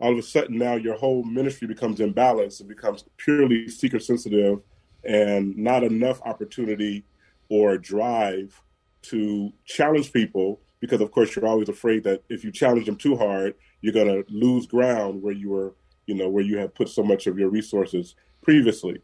all 0.00 0.12
of 0.12 0.18
a 0.18 0.22
sudden 0.22 0.58
now 0.58 0.76
your 0.76 0.96
whole 0.96 1.24
ministry 1.24 1.66
becomes 1.66 1.98
imbalanced 1.98 2.60
It 2.60 2.68
becomes 2.68 3.04
purely 3.16 3.68
seeker 3.68 3.98
sensitive, 3.98 4.60
and 5.04 5.56
not 5.56 5.82
enough 5.82 6.20
opportunity 6.22 7.04
or 7.48 7.78
drive 7.78 8.60
to 9.02 9.52
challenge 9.64 10.12
people 10.12 10.60
because 10.80 11.00
of 11.00 11.10
course 11.10 11.34
you're 11.34 11.46
always 11.46 11.68
afraid 11.68 12.04
that 12.04 12.22
if 12.28 12.44
you 12.44 12.50
challenge 12.52 12.86
them 12.86 12.96
too 12.96 13.16
hard 13.16 13.54
you're 13.80 13.92
going 13.92 14.08
to 14.08 14.24
lose 14.32 14.66
ground 14.66 15.22
where 15.22 15.32
you 15.32 15.50
were, 15.50 15.74
you 16.06 16.14
know, 16.14 16.28
where 16.28 16.42
you 16.42 16.58
have 16.58 16.74
put 16.74 16.88
so 16.88 17.04
much 17.04 17.26
of 17.26 17.38
your 17.38 17.48
resources 17.48 18.16
previously. 18.42 19.00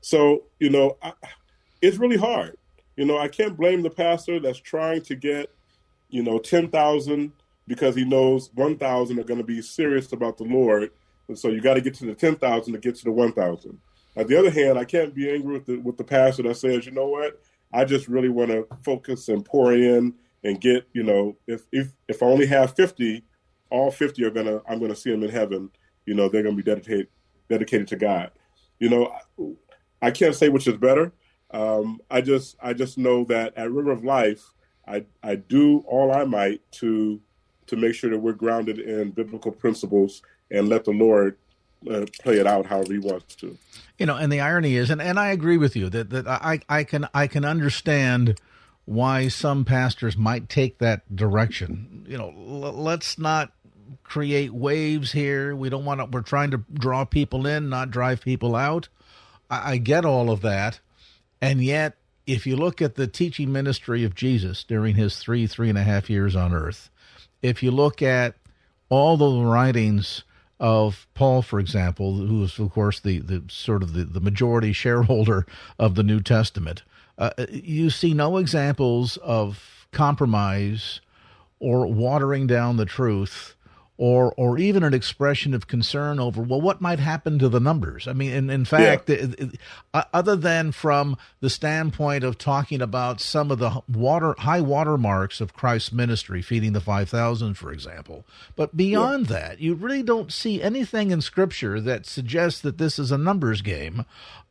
So, 0.00 0.44
you 0.58 0.70
know, 0.70 0.98
I, 1.02 1.12
it's 1.80 1.96
really 1.96 2.16
hard. 2.16 2.56
You 2.96 3.04
know, 3.06 3.18
I 3.18 3.28
can't 3.28 3.56
blame 3.56 3.82
the 3.82 3.90
pastor 3.90 4.40
that's 4.40 4.58
trying 4.58 5.02
to 5.02 5.14
get, 5.14 5.54
you 6.08 6.22
know, 6.22 6.38
10,000 6.38 7.32
because 7.66 7.94
he 7.94 8.04
knows 8.04 8.50
1,000 8.54 9.18
are 9.18 9.24
going 9.24 9.38
to 9.38 9.44
be 9.44 9.60
serious 9.60 10.12
about 10.12 10.36
the 10.36 10.44
Lord. 10.44 10.90
And 11.28 11.38
so 11.38 11.48
you 11.48 11.60
got 11.60 11.74
to 11.74 11.80
get 11.80 11.94
to 11.94 12.06
the 12.06 12.14
10,000 12.14 12.72
to 12.72 12.78
get 12.78 12.94
to 12.96 13.04
the 13.04 13.12
1,000. 13.12 13.78
On 14.16 14.26
the 14.26 14.38
other 14.38 14.50
hand, 14.50 14.78
I 14.78 14.84
can't 14.84 15.14
be 15.14 15.30
angry 15.30 15.54
with 15.54 15.66
the, 15.66 15.76
with 15.78 15.96
the 15.96 16.04
pastor 16.04 16.44
that 16.44 16.56
says, 16.56 16.86
you 16.86 16.92
know 16.92 17.08
what, 17.08 17.40
I 17.72 17.84
just 17.84 18.08
really 18.08 18.28
want 18.28 18.50
to 18.50 18.66
focus 18.82 19.28
and 19.28 19.44
pour 19.44 19.72
in 19.72 20.14
and 20.44 20.60
get, 20.60 20.88
you 20.92 21.02
know, 21.02 21.36
if, 21.46 21.62
if, 21.72 21.92
if 22.08 22.22
I 22.22 22.26
only 22.26 22.46
have 22.46 22.74
50, 22.74 23.24
all 23.70 23.90
50 23.90 24.24
are 24.24 24.30
gonna 24.30 24.60
i'm 24.68 24.78
gonna 24.78 24.96
see 24.96 25.10
them 25.10 25.22
in 25.22 25.30
heaven. 25.30 25.70
You 26.04 26.14
know 26.14 26.28
they're 26.28 26.42
gonna 26.42 26.56
be 26.56 26.62
dedicated 26.62 27.08
dedicated 27.48 27.88
to 27.88 27.96
god. 27.96 28.30
You 28.78 28.90
know 28.90 29.12
i 30.02 30.10
can't 30.10 30.34
say 30.34 30.48
which 30.48 30.66
is 30.66 30.76
better. 30.76 31.12
Um, 31.52 32.00
i 32.10 32.20
just 32.20 32.56
i 32.60 32.72
just 32.72 32.98
know 32.98 33.24
that 33.24 33.56
at 33.56 33.70
river 33.70 33.92
of 33.92 34.04
life 34.04 34.52
i 34.86 35.04
i 35.22 35.36
do 35.36 35.78
all 35.86 36.12
i 36.12 36.24
might 36.24 36.60
to 36.72 37.20
to 37.68 37.76
make 37.76 37.94
sure 37.94 38.10
that 38.10 38.18
we're 38.18 38.32
grounded 38.32 38.80
in 38.80 39.10
biblical 39.10 39.52
principles 39.52 40.22
and 40.50 40.68
let 40.68 40.84
the 40.84 40.92
Lord 40.92 41.36
uh, 41.90 42.06
play 42.20 42.38
it 42.38 42.46
out 42.46 42.66
however 42.66 42.92
He 42.92 42.98
wants 42.98 43.34
to. 43.36 43.56
You 43.98 44.06
know, 44.06 44.16
and 44.16 44.32
the 44.32 44.40
irony 44.40 44.76
is, 44.76 44.90
and, 44.90 45.00
and 45.00 45.18
I 45.18 45.30
agree 45.30 45.56
with 45.56 45.76
you 45.76 45.88
that 45.90 46.10
that 46.10 46.28
I 46.28 46.60
I 46.68 46.84
can 46.84 47.08
I 47.14 47.26
can 47.26 47.44
understand 47.44 48.40
why 48.86 49.28
some 49.28 49.64
pastors 49.64 50.16
might 50.16 50.48
take 50.48 50.78
that 50.78 51.14
direction. 51.14 52.06
You 52.08 52.16
know, 52.16 52.28
l- 52.28 52.72
let's 52.72 53.18
not 53.18 53.52
create 54.04 54.54
waves 54.54 55.12
here. 55.12 55.54
We 55.54 55.68
don't 55.68 55.84
want 55.84 56.00
to. 56.00 56.06
We're 56.06 56.22
trying 56.22 56.52
to 56.52 56.64
draw 56.72 57.04
people 57.04 57.46
in, 57.46 57.68
not 57.68 57.90
drive 57.90 58.22
people 58.22 58.56
out. 58.56 58.88
I, 59.50 59.72
I 59.72 59.76
get 59.76 60.04
all 60.04 60.30
of 60.30 60.40
that, 60.42 60.80
and 61.42 61.62
yet, 61.62 61.96
if 62.26 62.46
you 62.46 62.56
look 62.56 62.80
at 62.80 62.94
the 62.94 63.06
teaching 63.06 63.52
ministry 63.52 64.04
of 64.04 64.14
Jesus 64.14 64.64
during 64.64 64.94
his 64.94 65.18
three 65.18 65.46
three 65.46 65.68
and 65.68 65.78
a 65.78 65.82
half 65.82 66.08
years 66.08 66.34
on 66.34 66.54
earth, 66.54 66.88
if 67.42 67.62
you 67.62 67.70
look 67.70 68.00
at 68.00 68.36
all 68.88 69.16
the 69.16 69.44
writings 69.44 70.22
of 70.58 71.06
Paul, 71.14 71.42
for 71.42 71.58
example, 71.58 72.14
who 72.14 72.44
is 72.44 72.58
of 72.58 72.70
course 72.70 73.00
the, 73.00 73.18
the 73.18 73.44
sort 73.48 73.82
of 73.82 73.92
the, 73.92 74.04
the 74.04 74.20
majority 74.20 74.72
shareholder 74.72 75.44
of 75.78 75.96
the 75.96 76.04
New 76.04 76.20
Testament, 76.20 76.82
uh, 77.18 77.30
you 77.50 77.90
see 77.90 78.14
no 78.14 78.36
examples 78.36 79.16
of 79.18 79.86
compromise 79.92 81.00
or 81.58 81.86
watering 81.86 82.46
down 82.46 82.76
the 82.76 82.84
truth 82.84 83.56
or 83.98 84.34
or 84.36 84.58
even 84.58 84.82
an 84.82 84.92
expression 84.92 85.54
of 85.54 85.66
concern 85.66 86.20
over 86.20 86.42
well 86.42 86.60
what 86.60 86.80
might 86.80 86.98
happen 86.98 87.38
to 87.38 87.48
the 87.48 87.60
numbers 87.60 88.06
i 88.06 88.12
mean 88.12 88.30
in, 88.32 88.50
in 88.50 88.64
fact 88.64 89.08
yeah. 89.08 89.16
it, 89.16 89.40
it, 89.40 89.60
uh, 89.94 90.02
other 90.12 90.36
than 90.36 90.70
from 90.70 91.16
the 91.40 91.48
standpoint 91.48 92.22
of 92.22 92.36
talking 92.36 92.82
about 92.82 93.20
some 93.20 93.50
of 93.50 93.58
the 93.58 93.82
water 93.88 94.34
high 94.38 94.60
water 94.60 94.98
marks 94.98 95.40
of 95.40 95.54
christ's 95.54 95.92
ministry 95.92 96.42
feeding 96.42 96.72
the 96.72 96.80
5000 96.80 97.54
for 97.54 97.72
example 97.72 98.24
but 98.54 98.76
beyond 98.76 99.30
yeah. 99.30 99.40
that 99.40 99.60
you 99.60 99.74
really 99.74 100.02
don't 100.02 100.32
see 100.32 100.62
anything 100.62 101.10
in 101.10 101.20
scripture 101.20 101.80
that 101.80 102.04
suggests 102.04 102.60
that 102.60 102.78
this 102.78 102.98
is 102.98 103.10
a 103.10 103.18
numbers 103.18 103.62
game 103.62 104.04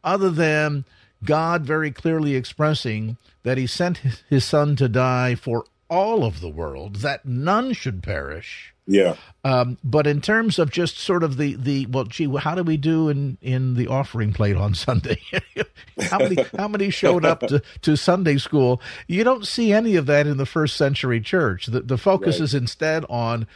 other 0.04 0.32
than 0.32 0.86
god 1.26 1.66
very 1.66 1.92
clearly 1.92 2.36
expressing 2.36 3.18
that 3.44 3.58
he 3.58 3.68
sent 3.68 4.00
his 4.30 4.46
son 4.46 4.76
to 4.76 4.88
die 4.88 5.36
for 5.36 5.66
all 5.90 6.24
of 6.24 6.42
the 6.42 6.50
world 6.50 6.98
that 6.98 7.26
none 7.26 7.74
should 7.74 8.02
perish 8.02 8.76
yeah. 8.88 9.16
Um, 9.44 9.78
but 9.84 10.06
in 10.06 10.22
terms 10.22 10.60
of 10.60 10.70
just 10.70 11.00
sort 11.00 11.24
of 11.24 11.38
the, 11.38 11.56
the 11.56 11.88
well, 11.88 12.04
gee, 12.04 12.34
how 12.38 12.56
do 12.56 12.64
we 12.64 12.78
do 12.78 13.10
in, 13.10 13.38
in 13.42 13.74
the 13.76 13.88
offering 13.88 14.34
plate 14.34 14.56
on 14.56 14.74
Sunday? 14.76 15.20
how 16.00 16.20
many 16.20 16.38
how 16.58 16.68
many 16.68 16.90
showed 16.90 17.26
up 17.26 17.42
to, 17.42 17.62
to 17.82 17.96
Sunday 17.96 18.38
school? 18.38 18.82
You 19.08 19.24
don't 19.24 19.46
see 19.46 19.74
any 19.74 19.96
of 19.96 20.06
that 20.06 20.28
in 20.28 20.38
the 20.38 20.46
first 20.46 20.78
century 20.78 21.20
church. 21.20 21.68
The 21.68 21.82
the 21.82 21.98
focus 21.98 22.40
right. 22.40 22.44
is 22.44 22.54
instead 22.54 23.06
on 23.10 23.48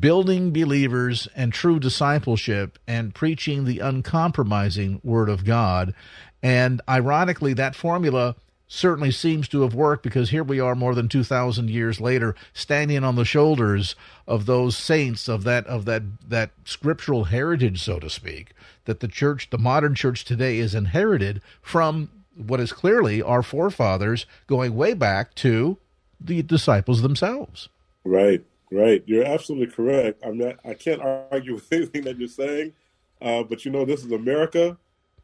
building 0.00 0.52
believers 0.52 1.28
and 1.34 1.52
true 1.52 1.78
discipleship 1.78 2.78
and 2.86 3.14
preaching 3.14 3.64
the 3.64 3.78
uncompromising 3.78 5.00
word 5.04 5.28
of 5.28 5.44
God. 5.44 5.94
And 6.42 6.80
ironically, 6.88 7.52
that 7.54 7.74
formula 7.74 8.36
certainly 8.72 9.10
seems 9.10 9.48
to 9.48 9.60
have 9.60 9.74
worked 9.74 10.02
because 10.02 10.30
here 10.30 10.42
we 10.42 10.58
are 10.58 10.74
more 10.74 10.94
than 10.94 11.06
2000 11.06 11.68
years 11.68 12.00
later 12.00 12.34
standing 12.54 13.04
on 13.04 13.16
the 13.16 13.24
shoulders 13.24 13.94
of 14.26 14.46
those 14.46 14.74
saints 14.74 15.28
of 15.28 15.44
that 15.44 15.66
of 15.66 15.84
that 15.84 16.02
that 16.26 16.50
scriptural 16.64 17.24
heritage 17.24 17.82
so 17.82 17.98
to 17.98 18.08
speak 18.08 18.54
that 18.86 19.00
the 19.00 19.08
church 19.08 19.50
the 19.50 19.58
modern 19.58 19.94
church 19.94 20.24
today 20.24 20.56
is 20.56 20.74
inherited 20.74 21.42
from 21.60 22.08
what 22.34 22.60
is 22.60 22.72
clearly 22.72 23.20
our 23.20 23.42
forefathers 23.42 24.24
going 24.46 24.74
way 24.74 24.94
back 24.94 25.34
to 25.34 25.76
the 26.18 26.40
disciples 26.40 27.02
themselves 27.02 27.68
right 28.04 28.42
right 28.72 29.02
you're 29.06 29.24
absolutely 29.24 29.72
correct 29.72 30.22
i'm 30.24 30.38
not 30.38 30.56
i 30.64 30.74
can't 30.74 31.00
argue 31.00 31.54
with 31.56 31.72
anything 31.72 32.02
that 32.02 32.18
you're 32.18 32.28
saying 32.28 32.72
uh, 33.20 33.42
but 33.42 33.64
you 33.64 33.70
know 33.70 33.84
this 33.84 34.04
is 34.04 34.10
america 34.10 34.76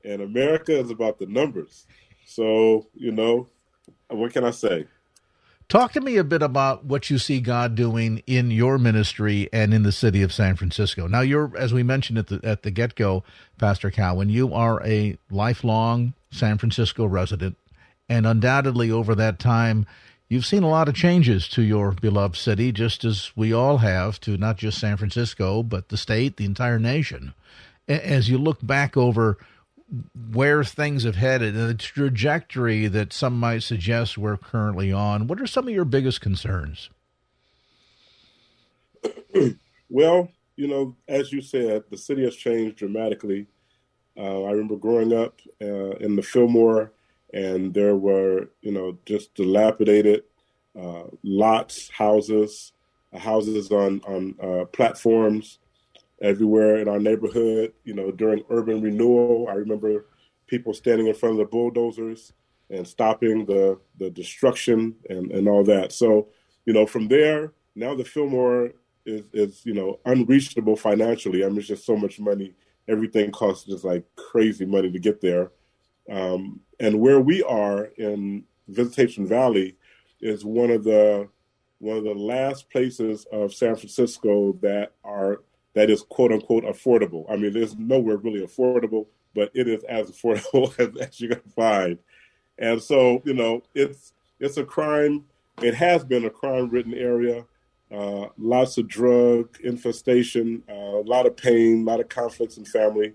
and 0.05 0.23
america 0.23 0.79
is 0.79 0.91
about 0.91 1.19
the 1.19 1.27
numbers 1.27 1.87
so, 2.29 2.87
you 2.95 3.11
know, 3.11 3.49
what 4.09 4.35
can 4.35 4.45
I 4.45 4.51
say? 4.51 4.87
Talk 5.69 5.93
to 5.93 6.01
me 6.03 6.19
a 6.19 6.25
bit 6.25 6.43
about 6.43 6.85
what 6.85 7.09
you 7.09 7.17
see 7.17 7.41
God 7.41 7.75
doing 7.75 8.23
in 8.27 8.51
your 8.51 8.77
ministry 8.77 9.49
and 9.51 9.73
in 9.73 9.83
the 9.83 9.93
city 9.93 10.23
of 10.23 10.33
San 10.33 10.55
Francisco. 10.55 11.07
Now, 11.07 11.23
you're, 11.23 11.51
as 11.57 11.73
we 11.73 11.83
mentioned 11.83 12.19
at 12.19 12.27
the 12.27 12.41
at 12.43 12.65
the 12.65 12.71
get 12.71 12.95
go, 12.97 13.25
Pastor 13.59 13.91
Cowan, 13.91 14.29
you 14.29 14.53
are 14.53 14.87
a 14.87 15.17
lifelong 15.31 16.13
San 16.31 16.59
Francisco 16.59 17.07
resident, 17.07 17.57
and 18.11 18.27
undoubtedly 18.27 18.91
over 18.91 19.15
that 19.15 19.39
time, 19.39 19.87
you've 20.29 20.47
seen 20.47 20.62
a 20.62 20.69
lot 20.69 20.88
of 20.88 20.95
changes 20.95 21.49
to 21.49 21.62
your 21.62 21.93
beloved 21.93 22.37
city, 22.37 22.73
just 22.73 23.05
as 23.05 23.33
we 23.35 23.53
all 23.53 23.79
have 23.79 24.21
to 24.21 24.37
not 24.37 24.57
just 24.57 24.79
San 24.79 24.97
Francisco, 24.97 25.62
but 25.62 25.88
the 25.88 25.97
state, 25.97 26.37
the 26.37 26.45
entire 26.45 26.79
nation. 26.79 27.35
As 27.87 28.29
you 28.29 28.38
look 28.38 28.59
back 28.62 28.97
over 28.97 29.38
where 30.33 30.62
things 30.62 31.05
have 31.05 31.17
headed 31.17 31.57
and 31.57 31.69
the 31.69 31.75
trajectory 31.75 32.87
that 32.88 33.12
some 33.12 33.38
might 33.41 33.62
suggest 33.62 34.19
we're 34.19 34.37
currently 34.37 34.93
on, 34.93 35.27
what 35.27 35.41
are 35.41 35.47
some 35.47 35.67
of 35.67 35.75
your 35.75 35.87
biggest 35.87 36.21
concerns? 36.21 36.91
well, 39.88 40.31
you 40.57 40.69
know, 40.69 40.97
as 41.07 41.33
you 41.33 41.41
said, 41.41 41.85
the 41.91 41.97
city 41.97 42.25
has 42.25 42.37
changed 42.37 42.77
dramatically. 42.77 43.47
Uh, 44.17 44.43
I 44.43 44.51
remember 44.51 44.77
growing 44.77 45.12
up 45.12 45.41
uh, 45.62 45.93
in 45.97 46.17
the 46.17 46.23
Fillmore, 46.23 46.93
and 47.33 47.75
there 47.75 47.97
were, 47.97 48.51
you 48.62 48.73
know, 48.73 48.99
just 49.05 49.35
dilapidated 49.35 50.25
uh, 50.79 51.05
lots, 51.23 51.88
houses, 51.91 52.73
uh, 53.12 53.19
houses 53.19 53.71
on 53.73 54.01
on 54.07 54.35
uh, 54.43 54.64
platforms 54.67 55.59
everywhere 56.23 56.77
in 56.77 56.88
our 56.88 56.99
neighborhood. 56.99 57.73
You 57.85 57.95
know, 57.95 58.11
during 58.11 58.45
urban 58.51 58.81
renewal, 58.81 59.49
I 59.51 59.55
remember 59.55 60.07
people 60.47 60.73
standing 60.73 61.09
in 61.09 61.14
front 61.14 61.35
of 61.35 61.38
the 61.38 61.45
bulldozers 61.47 62.33
and 62.71 62.87
stopping 62.87 63.45
the 63.47 63.81
the 63.99 64.11
destruction 64.11 64.95
and 65.09 65.33
and 65.33 65.49
all 65.49 65.64
that. 65.64 65.93
So, 65.93 66.29
you 66.64 66.73
know, 66.73 66.87
from 66.87 67.09
there, 67.09 67.53
now 67.75 67.95
the 67.95 68.05
Fillmore 68.05 68.73
is 69.05 69.23
is 69.33 69.67
you 69.67 69.75
know 69.75 69.99
unreachable 70.05 70.77
financially. 70.77 71.45
I 71.45 71.49
mean, 71.49 71.59
it's 71.59 71.69
just 71.69 71.87
so 71.87 71.97
much 71.97 72.21
money. 72.21 72.55
Everything 72.87 73.33
costs 73.33 73.67
just 73.67 73.85
like 73.85 74.05
crazy 74.17 74.64
money 74.64 74.91
to 74.91 74.99
get 74.99 75.21
there. 75.21 75.51
Um, 76.11 76.61
and 76.81 77.01
where 77.01 77.21
we 77.21 77.43
are 77.43 77.87
in 77.97 78.45
Visitation 78.69 79.27
Valley 79.27 79.77
is 80.21 80.45
one 80.45 80.71
of 80.71 80.85
the 80.85 81.29
one 81.81 81.97
of 81.97 82.05
the 82.05 82.14
last 82.14 82.69
places 82.71 83.27
of 83.33 83.55
San 83.55 83.77
Francisco 83.77 84.53
that 84.61 84.93
are 85.05 85.43
that 85.75 85.91
is 85.91 86.03
quote 86.03 86.33
unquote 86.33 86.64
affordable. 86.64 87.25
I 87.31 87.37
mean, 87.37 87.53
there's 87.53 87.77
nowhere 87.77 88.17
really 88.17 88.45
affordable, 88.45 89.07
but 89.35 89.51
it 89.55 89.69
is 89.69 89.85
as 89.85 90.11
affordable 90.12 90.79
as, 90.79 91.09
as 91.09 91.21
you 91.21 91.29
can 91.29 91.41
find. 91.55 91.99
And 92.59 92.83
so, 92.83 93.23
you 93.25 93.35
know, 93.35 93.62
it's 93.75 94.12
it's 94.41 94.57
a 94.57 94.64
crime. 94.64 95.25
It 95.62 95.75
has 95.75 96.05
been 96.05 96.25
a 96.25 96.31
crime-ridden 96.31 96.95
area. 96.95 97.45
Uh, 97.91 98.27
lots 98.37 98.79
of 98.79 98.87
drug 98.87 99.59
infestation, 99.64 100.62
uh, 100.69 100.73
a 100.73 101.07
lot 101.07 101.27
of 101.27 101.37
pain, 101.37 101.83
a 101.83 101.85
lot 101.85 102.01
of 102.01 102.09
conflicts 102.09 102.57
in 102.57 102.64
family. 102.64 103.14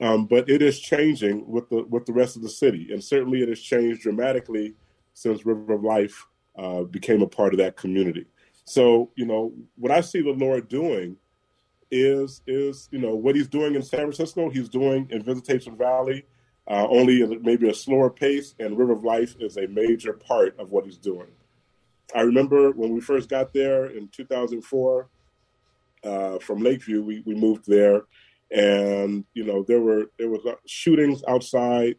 Um, 0.00 0.26
but 0.26 0.48
it 0.48 0.62
is 0.62 0.78
changing 0.78 1.48
with 1.50 1.68
the 1.70 1.84
with 1.84 2.06
the 2.06 2.12
rest 2.12 2.36
of 2.36 2.42
the 2.42 2.48
city, 2.48 2.88
and 2.92 3.02
certainly 3.02 3.42
it 3.42 3.48
has 3.48 3.60
changed 3.60 4.02
dramatically 4.02 4.74
since 5.12 5.44
River 5.44 5.72
of 5.72 5.82
Life 5.82 6.26
uh, 6.56 6.82
became 6.82 7.22
a 7.22 7.26
part 7.26 7.52
of 7.52 7.58
that 7.58 7.76
community. 7.76 8.26
So, 8.64 9.10
you 9.16 9.24
know, 9.24 9.52
what 9.76 9.90
I 9.90 10.00
see 10.00 10.20
the 10.20 10.30
Lord 10.30 10.68
doing 10.68 11.16
is 11.90 12.42
is 12.46 12.88
you 12.92 12.98
know 12.98 13.14
what 13.14 13.34
he's 13.34 13.48
doing 13.48 13.74
in 13.74 13.82
San 13.82 14.00
Francisco, 14.00 14.50
he's 14.50 14.68
doing 14.68 15.08
in 15.10 15.22
Visitation 15.22 15.76
Valley, 15.76 16.24
uh, 16.68 16.86
only 16.88 17.24
maybe 17.38 17.68
a 17.68 17.74
slower 17.74 18.10
pace. 18.10 18.54
And 18.60 18.78
River 18.78 18.92
of 18.92 19.04
Life 19.04 19.34
is 19.40 19.56
a 19.56 19.66
major 19.66 20.12
part 20.12 20.58
of 20.60 20.70
what 20.70 20.84
he's 20.84 20.98
doing. 20.98 21.28
I 22.14 22.20
remember 22.22 22.70
when 22.72 22.92
we 22.92 23.00
first 23.00 23.28
got 23.28 23.52
there 23.52 23.86
in 23.86 24.08
2004 24.08 25.08
uh, 26.04 26.38
from 26.38 26.62
Lakeview, 26.62 27.02
we, 27.02 27.22
we 27.26 27.34
moved 27.34 27.66
there, 27.66 28.02
and 28.50 29.24
you 29.34 29.44
know 29.44 29.64
there 29.66 29.80
were 29.80 30.10
there 30.18 30.30
was 30.30 30.44
uh, 30.46 30.54
shootings 30.66 31.22
outside 31.28 31.96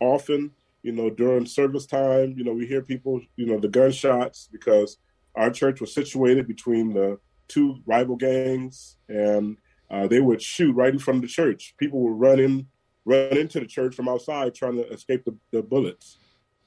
often. 0.00 0.52
You 0.82 0.92
know 0.92 1.10
during 1.10 1.44
service 1.44 1.86
time, 1.86 2.34
you 2.36 2.44
know 2.44 2.52
we 2.52 2.66
hear 2.66 2.82
people, 2.82 3.20
you 3.36 3.46
know 3.46 3.58
the 3.58 3.68
gunshots 3.68 4.48
because 4.50 4.98
our 5.34 5.50
church 5.50 5.80
was 5.80 5.92
situated 5.94 6.46
between 6.46 6.94
the 6.94 7.18
two 7.48 7.78
rival 7.86 8.16
gangs, 8.16 8.96
and 9.08 9.56
uh, 9.90 10.06
they 10.06 10.20
would 10.20 10.40
shoot 10.42 10.74
right 10.74 10.92
in 10.92 10.98
front 10.98 11.18
of 11.18 11.22
the 11.22 11.28
church. 11.28 11.74
People 11.78 12.00
would 12.00 12.20
run 12.20 12.38
in, 12.38 12.66
run 13.04 13.36
into 13.36 13.60
the 13.60 13.66
church 13.66 13.94
from 13.94 14.08
outside 14.08 14.54
trying 14.54 14.76
to 14.76 14.88
escape 14.92 15.24
the, 15.24 15.36
the 15.50 15.62
bullets. 15.62 16.18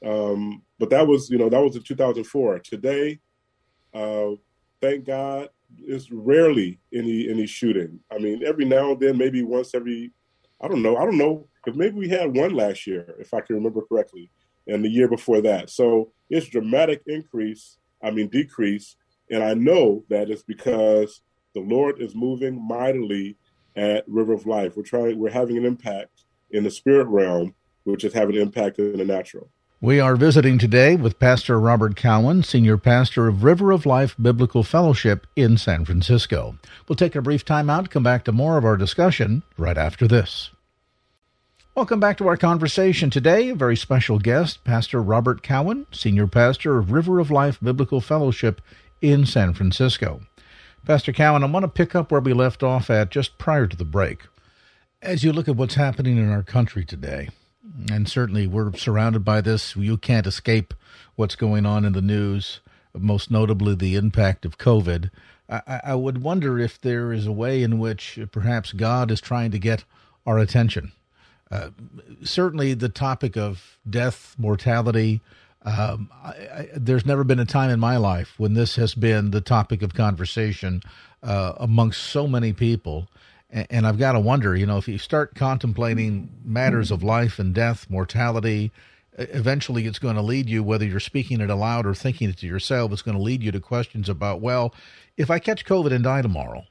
Um, 0.03 0.63
but 0.79 0.89
that 0.89 1.07
was, 1.07 1.29
you 1.29 1.37
know, 1.37 1.49
that 1.49 1.61
was 1.61 1.75
in 1.75 1.83
2004. 1.83 2.59
Today, 2.59 3.19
uh, 3.93 4.31
thank 4.81 5.05
God, 5.05 5.49
it's 5.79 6.11
rarely 6.11 6.79
any 6.93 7.29
any 7.29 7.45
shooting. 7.45 7.99
I 8.11 8.17
mean, 8.17 8.43
every 8.45 8.65
now 8.65 8.91
and 8.91 8.99
then, 8.99 9.17
maybe 9.17 9.43
once 9.43 9.73
every, 9.73 10.11
I 10.61 10.67
don't 10.67 10.81
know, 10.81 10.97
I 10.97 11.05
don't 11.05 11.17
know, 11.17 11.47
because 11.63 11.77
maybe 11.77 11.95
we 11.95 12.09
had 12.09 12.35
one 12.35 12.53
last 12.53 12.87
year, 12.87 13.15
if 13.19 13.33
I 13.33 13.41
can 13.41 13.55
remember 13.55 13.81
correctly, 13.81 14.31
and 14.67 14.83
the 14.83 14.89
year 14.89 15.07
before 15.07 15.41
that. 15.41 15.69
So 15.69 16.11
it's 16.29 16.47
dramatic 16.47 17.01
increase. 17.07 17.77
I 18.03 18.09
mean, 18.11 18.29
decrease 18.29 18.95
and 19.31 19.43
I 19.43 19.53
know 19.53 20.03
that 20.09 20.29
it's 20.29 20.43
because 20.43 21.21
the 21.55 21.61
Lord 21.61 22.01
is 22.01 22.13
moving 22.13 22.61
mightily 22.61 23.37
at 23.75 24.03
River 24.07 24.33
of 24.33 24.45
Life. 24.45 24.75
We're 24.75 24.83
trying, 24.83 25.17
we're 25.17 25.31
having 25.31 25.57
an 25.57 25.65
impact 25.65 26.25
in 26.51 26.65
the 26.65 26.69
spirit 26.69 27.07
realm, 27.07 27.55
which 27.85 28.03
is 28.03 28.13
having 28.13 28.35
an 28.35 28.41
impact 28.41 28.77
in 28.77 28.97
the 28.97 29.05
natural. 29.05 29.49
We 29.83 29.99
are 29.99 30.15
visiting 30.15 30.59
today 30.59 30.95
with 30.95 31.17
Pastor 31.17 31.59
Robert 31.59 31.95
Cowan, 31.95 32.43
Senior 32.43 32.77
Pastor 32.77 33.27
of 33.27 33.43
River 33.43 33.71
of 33.71 33.83
Life 33.83 34.15
Biblical 34.21 34.61
Fellowship 34.61 35.25
in 35.35 35.57
San 35.57 35.85
Francisco. 35.85 36.59
We'll 36.87 36.95
take 36.95 37.15
a 37.15 37.21
brief 37.21 37.43
time 37.43 37.67
out, 37.67 37.89
come 37.89 38.03
back 38.03 38.23
to 38.25 38.31
more 38.31 38.59
of 38.59 38.63
our 38.63 38.77
discussion 38.77 39.41
right 39.57 39.79
after 39.79 40.07
this. 40.07 40.51
Welcome 41.73 41.99
back 41.99 42.19
to 42.19 42.27
our 42.27 42.37
conversation 42.37 43.09
today. 43.09 43.49
A 43.49 43.55
very 43.55 43.75
special 43.75 44.19
guest, 44.19 44.63
Pastor 44.63 45.01
Robert 45.01 45.41
Cowan, 45.41 45.87
Senior 45.91 46.27
Pastor 46.27 46.77
of 46.77 46.91
River 46.91 47.17
of 47.17 47.31
Life 47.31 47.57
Biblical 47.59 48.01
Fellowship 48.01 48.61
in 49.01 49.25
San 49.25 49.51
Francisco. 49.55 50.21
Pastor 50.85 51.11
Cowan, 51.11 51.43
I 51.43 51.47
want 51.47 51.63
to 51.63 51.67
pick 51.67 51.95
up 51.95 52.11
where 52.11 52.21
we 52.21 52.33
left 52.33 52.61
off 52.61 52.91
at 52.91 53.09
just 53.09 53.39
prior 53.39 53.65
to 53.65 53.75
the 53.75 53.83
break. 53.83 54.27
As 55.01 55.23
you 55.23 55.33
look 55.33 55.47
at 55.47 55.55
what's 55.55 55.73
happening 55.73 56.17
in 56.17 56.29
our 56.29 56.43
country 56.43 56.85
today, 56.85 57.29
and 57.91 58.07
certainly 58.07 58.47
we're 58.47 58.73
surrounded 58.73 59.23
by 59.23 59.41
this. 59.41 59.75
You 59.75 59.97
can't 59.97 60.27
escape 60.27 60.73
what's 61.15 61.35
going 61.35 61.65
on 61.65 61.85
in 61.85 61.93
the 61.93 62.01
news, 62.01 62.59
most 62.93 63.31
notably 63.31 63.75
the 63.75 63.95
impact 63.95 64.45
of 64.45 64.57
COVID. 64.57 65.09
I, 65.49 65.81
I 65.85 65.95
would 65.95 66.21
wonder 66.21 66.59
if 66.59 66.79
there 66.79 67.11
is 67.11 67.27
a 67.27 67.31
way 67.31 67.63
in 67.63 67.79
which 67.79 68.19
perhaps 68.31 68.73
God 68.73 69.11
is 69.11 69.21
trying 69.21 69.51
to 69.51 69.59
get 69.59 69.83
our 70.25 70.37
attention. 70.39 70.93
Uh, 71.49 71.71
certainly, 72.23 72.73
the 72.73 72.89
topic 72.89 73.35
of 73.35 73.77
death, 73.89 74.35
mortality. 74.37 75.19
Um, 75.63 76.09
I, 76.23 76.29
I, 76.29 76.69
there's 76.73 77.05
never 77.05 77.23
been 77.23 77.39
a 77.39 77.45
time 77.45 77.69
in 77.69 77.79
my 77.79 77.97
life 77.97 78.33
when 78.37 78.53
this 78.53 78.77
has 78.77 78.95
been 78.95 79.31
the 79.31 79.41
topic 79.41 79.81
of 79.81 79.93
conversation 79.93 80.81
uh, 81.21 81.53
amongst 81.57 82.01
so 82.01 82.25
many 82.25 82.53
people 82.53 83.09
and 83.51 83.85
I've 83.85 83.99
got 83.99 84.13
to 84.13 84.19
wonder, 84.19 84.55
you 84.55 84.65
know, 84.65 84.77
if 84.77 84.87
you 84.87 84.97
start 84.97 85.35
contemplating 85.35 86.29
matters 86.43 86.91
of 86.91 87.03
life 87.03 87.37
and 87.37 87.53
death, 87.53 87.89
mortality, 87.89 88.71
eventually 89.17 89.85
it's 89.85 89.99
going 89.99 90.15
to 90.15 90.21
lead 90.21 90.49
you, 90.49 90.63
whether 90.63 90.85
you're 90.85 90.99
speaking 90.99 91.41
it 91.41 91.49
aloud 91.49 91.85
or 91.85 91.93
thinking 91.93 92.29
it 92.29 92.37
to 92.37 92.47
yourself, 92.47 92.91
it's 92.91 93.01
going 93.01 93.17
to 93.17 93.23
lead 93.23 93.43
you 93.43 93.51
to 93.51 93.59
questions 93.59 94.07
about, 94.07 94.41
well, 94.41 94.73
if 95.17 95.29
I 95.29 95.39
catch 95.39 95.65
COVID 95.65 95.91
and 95.91 96.03
die 96.03 96.21
tomorrow, 96.21 96.63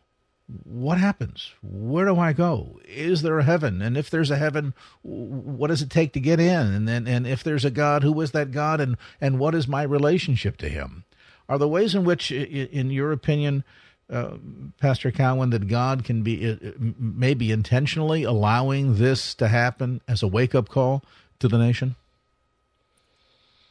what 0.65 0.99
happens? 0.99 1.53
Where 1.63 2.07
do 2.07 2.19
I 2.19 2.33
go? 2.33 2.81
Is 2.85 3.23
there 3.23 3.39
a 3.39 3.45
heaven? 3.45 3.81
And 3.83 3.97
if 3.97 4.11
there's 4.11 4.31
a 4.31 4.37
heaven, 4.37 4.75
what 5.03 5.69
does 5.69 5.83
it 5.83 5.91
take 5.91 6.13
to 6.15 6.21
get 6.21 6.41
in? 6.41 6.67
And 6.75 6.89
then, 6.89 7.07
and 7.07 7.27
if 7.27 7.45
there's 7.45 7.65
a 7.65 7.71
God, 7.71 8.03
who 8.03 8.21
is 8.21 8.33
that 8.33 8.51
God? 8.51 8.81
And, 8.81 8.97
and 9.21 9.39
what 9.39 9.55
is 9.55 9.69
my 9.69 9.83
relationship 9.83 10.57
to 10.59 10.69
him? 10.69 11.05
Are 11.49 11.59
the 11.59 11.69
ways 11.69 11.95
in 11.95 12.05
which, 12.05 12.33
in 12.33 12.91
your 12.91 13.13
opinion, 13.13 13.65
uh, 14.11 14.37
Pastor 14.81 15.11
Cowan, 15.11 15.51
that 15.51 15.69
God 15.69 16.05
can 16.05 16.23
be 16.23 16.51
uh, 16.51 16.57
maybe 16.99 17.53
intentionally 17.53 18.25
allowing 18.25 18.97
this 18.97 19.35
to 19.37 19.49
happen 19.49 20.01
as 20.09 20.23
a 20.23 20.29
wake 20.29 20.55
up 20.55 20.69
call 20.69 21.03
to 21.39 21.49
the 21.49 21.59
nation? 21.59 21.97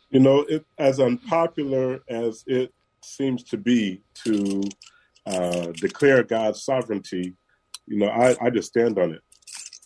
You 0.10 0.19
know, 0.21 0.41
it, 0.41 0.65
as 0.78 0.99
unpopular 0.99 2.02
as 2.08 2.43
it 2.47 2.73
seems 3.04 3.43
to 3.45 3.58
be 3.58 4.02
to 4.25 4.63
uh, 5.25 5.67
declare 5.73 6.23
God's 6.23 6.63
sovereignty, 6.63 7.36
you 7.86 7.97
know, 7.97 8.08
I, 8.08 8.36
I 8.41 8.49
just 8.49 8.69
stand 8.69 8.97
on 8.97 9.13
it 9.13 9.21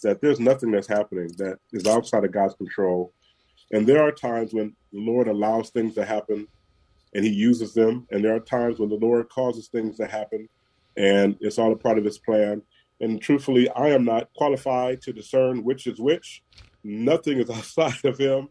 that 0.04 0.22
there's 0.22 0.40
nothing 0.40 0.72
that's 0.72 0.88
happening 0.88 1.30
that 1.38 1.58
is 1.72 1.88
outside 1.88 2.24
of 2.24 2.32
God's 2.32 2.54
control. 2.56 3.14
And 3.72 3.88
there 3.88 4.04
are 4.04 4.12
times 4.12 4.54
when 4.54 4.76
the 4.92 5.00
Lord 5.00 5.28
allows 5.28 5.72
things 5.72 5.96
to 5.96 6.06
happen 6.06 6.48
and 7.16 7.24
he 7.24 7.32
uses 7.32 7.74
them. 7.74 8.08
And 8.12 8.24
there 8.24 8.36
are 8.36 8.40
times 8.40 8.80
when 8.80 8.90
the 8.90 8.96
Lord 8.96 9.30
causes 9.30 9.68
things 9.68 9.98
to 9.98 10.08
happen 10.08 10.48
and 10.96 11.36
it's 11.40 11.58
all 11.58 11.72
a 11.72 11.76
part 11.76 11.98
of 11.98 12.06
his 12.06 12.20
plan. 12.20 12.62
And 13.02 13.22
truthfully, 13.22 13.70
I 13.72 13.90
am 13.90 14.06
not 14.06 14.30
qualified 14.36 15.02
to 15.02 15.14
discern 15.14 15.64
which 15.64 15.88
is 15.88 16.00
which. 16.00 16.44
Nothing 16.84 17.40
is 17.40 17.50
outside 17.50 18.04
of 18.06 18.18
him. 18.18 18.50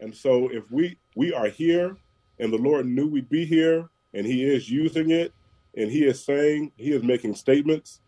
And 0.00 0.14
so 0.14 0.48
if 0.50 0.70
we 0.70 0.98
we 1.16 1.32
are 1.32 1.48
here 1.48 1.96
and 2.38 2.52
the 2.52 2.58
Lord 2.58 2.86
knew 2.86 3.06
we'd 3.06 3.28
be 3.28 3.44
here 3.44 3.88
and 4.12 4.26
he 4.26 4.44
is 4.44 4.70
using 4.70 5.10
it 5.10 5.32
and 5.76 5.90
he 5.90 6.04
is 6.04 6.24
saying 6.24 6.72
he 6.76 6.92
is 6.92 7.02
making 7.02 7.34
statements 7.34 8.00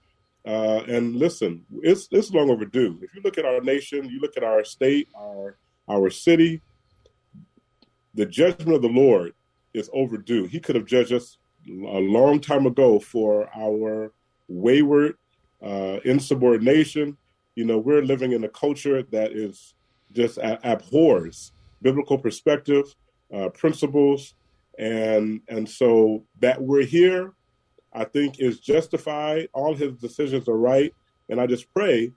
uh, 0.46 0.84
and 0.86 1.16
listen, 1.16 1.64
it's 1.82 2.06
it's 2.12 2.30
long 2.30 2.50
overdue. 2.50 2.98
If 3.02 3.14
you 3.14 3.20
look 3.22 3.36
at 3.36 3.44
our 3.44 3.60
nation, 3.60 4.08
you 4.08 4.20
look 4.20 4.36
at 4.36 4.44
our 4.44 4.64
state, 4.64 5.08
our 5.16 5.56
our 5.88 6.08
city, 6.08 6.62
the 8.14 8.26
judgment 8.26 8.76
of 8.76 8.82
the 8.82 8.88
Lord 8.88 9.34
is 9.76 9.90
overdue. 9.92 10.44
He 10.44 10.60
could 10.60 10.74
have 10.74 10.86
judged 10.86 11.12
us 11.12 11.38
a 11.68 12.00
long 12.00 12.40
time 12.40 12.66
ago 12.66 12.98
for 12.98 13.48
our 13.54 14.12
wayward 14.48 15.16
uh, 15.62 15.98
insubordination. 16.04 17.16
You 17.54 17.64
know, 17.64 17.78
we're 17.78 18.02
living 18.02 18.32
in 18.32 18.44
a 18.44 18.48
culture 18.48 19.02
that 19.02 19.32
is 19.32 19.74
just 20.12 20.38
a- 20.38 20.60
abhors 20.72 21.52
biblical 21.82 22.18
perspective, 22.18 22.84
uh, 23.32 23.48
principles, 23.50 24.34
and 24.78 25.40
and 25.48 25.68
so 25.68 26.24
that 26.40 26.60
we're 26.60 26.84
here, 26.84 27.32
I 27.92 28.04
think, 28.04 28.40
is 28.40 28.60
justified. 28.60 29.48
All 29.52 29.74
his 29.74 29.94
decisions 29.94 30.48
are 30.48 30.58
right, 30.58 30.92
and 31.28 31.40
I 31.40 31.46
just 31.46 31.72
pray 31.74 32.12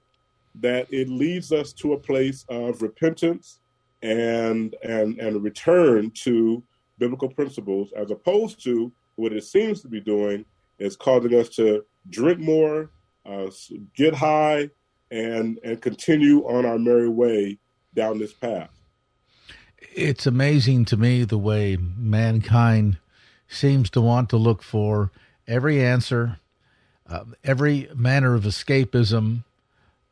that 0.55 0.87
it 0.91 1.09
leads 1.09 1.51
us 1.51 1.73
to 1.73 1.93
a 1.93 1.99
place 1.99 2.45
of 2.49 2.81
repentance 2.81 3.59
and 4.01 4.75
and 4.83 5.19
and 5.19 5.43
return 5.43 6.11
to 6.11 6.63
biblical 6.99 7.29
principles 7.29 7.91
as 7.95 8.11
opposed 8.11 8.63
to 8.63 8.91
what 9.15 9.33
it 9.33 9.43
seems 9.43 9.81
to 9.81 9.87
be 9.87 9.99
doing 9.99 10.45
is 10.77 10.95
causing 10.95 11.33
us 11.33 11.49
to 11.49 11.83
drink 12.09 12.39
more, 12.39 12.89
uh, 13.25 13.49
get 13.95 14.13
high, 14.13 14.69
and 15.11 15.59
and 15.63 15.81
continue 15.81 16.41
on 16.47 16.65
our 16.65 16.77
merry 16.77 17.09
way 17.09 17.57
down 17.95 18.19
this 18.19 18.33
path. 18.33 18.69
It's 19.93 20.27
amazing 20.27 20.85
to 20.85 20.97
me 20.97 21.23
the 21.23 21.37
way 21.37 21.77
mankind 21.77 22.97
seems 23.47 23.89
to 23.91 24.01
want 24.01 24.29
to 24.29 24.37
look 24.37 24.61
for 24.61 25.11
every 25.47 25.83
answer, 25.83 26.39
uh, 27.07 27.25
every 27.43 27.89
manner 27.95 28.35
of 28.35 28.43
escapism, 28.43 29.43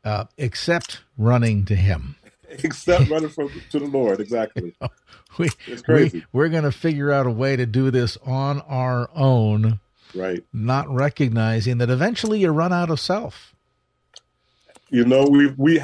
uh, 0.04 0.24
except 0.36 1.02
running 1.16 1.64
to 1.66 1.76
Him. 1.76 2.16
except 2.64 3.10
running 3.10 3.28
from, 3.28 3.50
to 3.70 3.78
the 3.78 3.86
Lord. 3.86 4.20
Exactly. 4.20 4.74
we, 5.38 5.48
it's 5.66 5.82
crazy. 5.82 6.18
We, 6.18 6.24
we're 6.32 6.48
going 6.48 6.64
to 6.64 6.72
figure 6.72 7.12
out 7.12 7.26
a 7.26 7.30
way 7.30 7.56
to 7.56 7.66
do 7.66 7.90
this 7.90 8.16
on 8.24 8.60
our 8.62 9.10
own. 9.14 9.80
Right. 10.14 10.42
Not 10.52 10.88
recognizing 10.88 11.78
that 11.78 11.90
eventually 11.90 12.40
you 12.40 12.50
run 12.50 12.72
out 12.72 12.90
of 12.90 12.98
self. 12.98 13.54
You 14.90 15.04
know, 15.04 15.24
we 15.24 15.52
we 15.58 15.82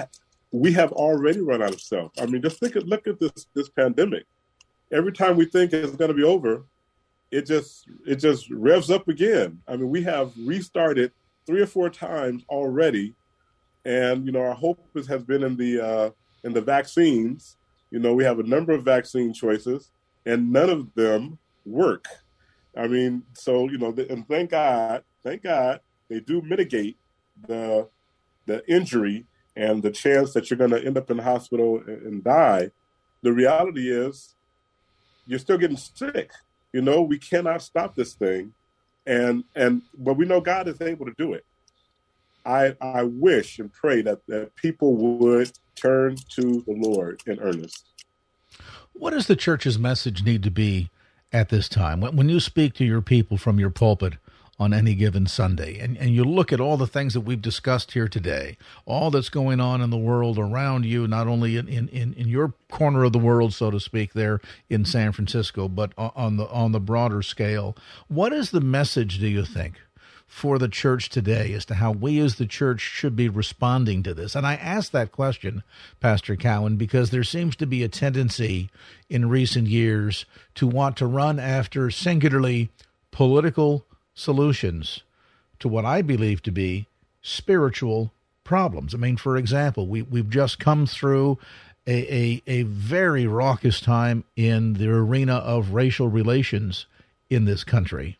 we 0.50 0.72
have 0.72 0.92
already 0.92 1.40
run 1.40 1.62
out 1.62 1.74
of 1.74 1.80
self. 1.80 2.12
I 2.18 2.24
mean, 2.24 2.40
just 2.40 2.58
think 2.58 2.74
look 2.76 3.06
at 3.06 3.20
this 3.20 3.46
this 3.54 3.68
pandemic. 3.68 4.24
Every 4.90 5.12
time 5.12 5.36
we 5.36 5.44
think 5.44 5.74
it's 5.74 5.96
going 5.96 6.08
to 6.08 6.14
be 6.14 6.22
over, 6.22 6.64
it 7.30 7.46
just 7.46 7.86
it 8.06 8.16
just 8.16 8.48
revs 8.50 8.90
up 8.90 9.08
again. 9.08 9.60
I 9.68 9.76
mean, 9.76 9.90
we 9.90 10.02
have 10.04 10.32
restarted 10.38 11.12
three 11.46 11.60
or 11.60 11.66
four 11.66 11.90
times 11.90 12.44
already, 12.48 13.14
and 13.84 14.24
you 14.24 14.32
know, 14.32 14.40
our 14.40 14.54
hope 14.54 14.80
has 14.94 15.22
been 15.24 15.42
in 15.42 15.56
the 15.56 15.84
uh, 15.84 16.10
in 16.44 16.52
the 16.52 16.60
vaccines 16.60 17.56
you 17.94 18.00
know, 18.00 18.12
we 18.12 18.24
have 18.24 18.40
a 18.40 18.42
number 18.42 18.72
of 18.72 18.84
vaccine 18.84 19.32
choices, 19.32 19.92
and 20.26 20.52
none 20.52 20.68
of 20.68 20.92
them 20.94 21.38
work. 21.64 22.06
I 22.76 22.88
mean, 22.88 23.22
so 23.34 23.70
you 23.70 23.78
know, 23.78 23.94
and 24.10 24.26
thank 24.26 24.50
God, 24.50 25.04
thank 25.22 25.44
God, 25.44 25.78
they 26.10 26.18
do 26.18 26.42
mitigate 26.42 26.98
the 27.46 27.88
the 28.46 28.68
injury 28.68 29.26
and 29.54 29.80
the 29.80 29.92
chance 29.92 30.32
that 30.32 30.50
you're 30.50 30.58
going 30.58 30.72
to 30.72 30.84
end 30.84 30.98
up 30.98 31.08
in 31.08 31.18
hospital 31.18 31.80
and 31.86 32.24
die. 32.24 32.72
The 33.22 33.32
reality 33.32 33.92
is, 33.92 34.34
you're 35.28 35.38
still 35.38 35.56
getting 35.56 35.76
sick. 35.76 36.32
You 36.72 36.82
know, 36.82 37.00
we 37.02 37.16
cannot 37.16 37.62
stop 37.62 37.94
this 37.94 38.14
thing, 38.14 38.54
and 39.06 39.44
and 39.54 39.82
but 39.96 40.14
we 40.14 40.26
know 40.26 40.40
God 40.40 40.66
is 40.66 40.80
able 40.80 41.06
to 41.06 41.14
do 41.16 41.34
it. 41.34 41.44
I 42.44 42.74
I 42.80 43.04
wish 43.04 43.60
and 43.60 43.72
pray 43.72 44.02
that 44.02 44.26
that 44.26 44.56
people 44.56 44.96
would 44.96 45.52
turn 45.74 46.16
to 46.36 46.62
the 46.66 46.74
Lord 46.76 47.20
in 47.26 47.38
earnest. 47.40 47.84
What 48.92 49.10
does 49.10 49.26
the 49.26 49.36
church's 49.36 49.78
message 49.78 50.22
need 50.22 50.42
to 50.44 50.50
be 50.50 50.90
at 51.32 51.48
this 51.48 51.68
time? 51.68 52.00
When, 52.00 52.28
you 52.28 52.40
speak 52.40 52.74
to 52.74 52.84
your 52.84 53.02
people 53.02 53.36
from 53.36 53.58
your 53.58 53.70
pulpit 53.70 54.14
on 54.56 54.72
any 54.72 54.94
given 54.94 55.26
Sunday, 55.26 55.80
and, 55.80 55.98
and 55.98 56.10
you 56.10 56.22
look 56.22 56.52
at 56.52 56.60
all 56.60 56.76
the 56.76 56.86
things 56.86 57.12
that 57.14 57.22
we've 57.22 57.42
discussed 57.42 57.92
here 57.92 58.06
today, 58.06 58.56
all 58.86 59.10
that's 59.10 59.28
going 59.28 59.58
on 59.58 59.80
in 59.80 59.90
the 59.90 59.98
world 59.98 60.38
around 60.38 60.86
you, 60.86 61.08
not 61.08 61.26
only 61.26 61.56
in, 61.56 61.66
in, 61.66 61.88
in 61.88 62.28
your 62.28 62.54
corner 62.70 63.02
of 63.02 63.12
the 63.12 63.18
world, 63.18 63.52
so 63.52 63.72
to 63.72 63.80
speak, 63.80 64.12
there 64.12 64.40
in 64.70 64.84
San 64.84 65.10
Francisco, 65.10 65.68
but 65.68 65.92
on 65.98 66.36
the 66.36 66.46
on 66.50 66.70
the 66.70 66.78
broader 66.78 67.20
scale, 67.20 67.76
what 68.06 68.32
is 68.32 68.52
the 68.52 68.60
message, 68.60 69.18
do 69.18 69.26
you 69.26 69.44
think, 69.44 69.80
for 70.34 70.58
the 70.58 70.66
church 70.66 71.10
today 71.10 71.52
as 71.52 71.64
to 71.64 71.74
how 71.74 71.92
we 71.92 72.18
as 72.18 72.34
the 72.34 72.44
church 72.44 72.80
should 72.80 73.14
be 73.14 73.28
responding 73.28 74.02
to 74.02 74.12
this. 74.12 74.34
And 74.34 74.44
I 74.44 74.56
ask 74.56 74.90
that 74.90 75.12
question, 75.12 75.62
Pastor 76.00 76.34
Cowan, 76.34 76.74
because 76.76 77.10
there 77.10 77.22
seems 77.22 77.54
to 77.54 77.66
be 77.66 77.84
a 77.84 77.88
tendency 77.88 78.68
in 79.08 79.28
recent 79.28 79.68
years 79.68 80.26
to 80.56 80.66
want 80.66 80.96
to 80.96 81.06
run 81.06 81.38
after 81.38 81.88
singularly 81.88 82.68
political 83.12 83.84
solutions 84.12 85.02
to 85.60 85.68
what 85.68 85.84
I 85.84 86.02
believe 86.02 86.42
to 86.42 86.50
be 86.50 86.88
spiritual 87.22 88.12
problems. 88.42 88.92
I 88.92 88.98
mean, 88.98 89.16
for 89.16 89.36
example, 89.36 89.86
we, 89.86 90.02
we've 90.02 90.28
just 90.28 90.58
come 90.58 90.84
through 90.84 91.38
a, 91.86 92.12
a, 92.12 92.42
a 92.48 92.62
very 92.64 93.28
raucous 93.28 93.80
time 93.80 94.24
in 94.34 94.72
the 94.74 94.90
arena 94.90 95.36
of 95.36 95.74
racial 95.74 96.08
relations 96.08 96.86
in 97.30 97.44
this 97.44 97.62
country. 97.62 98.18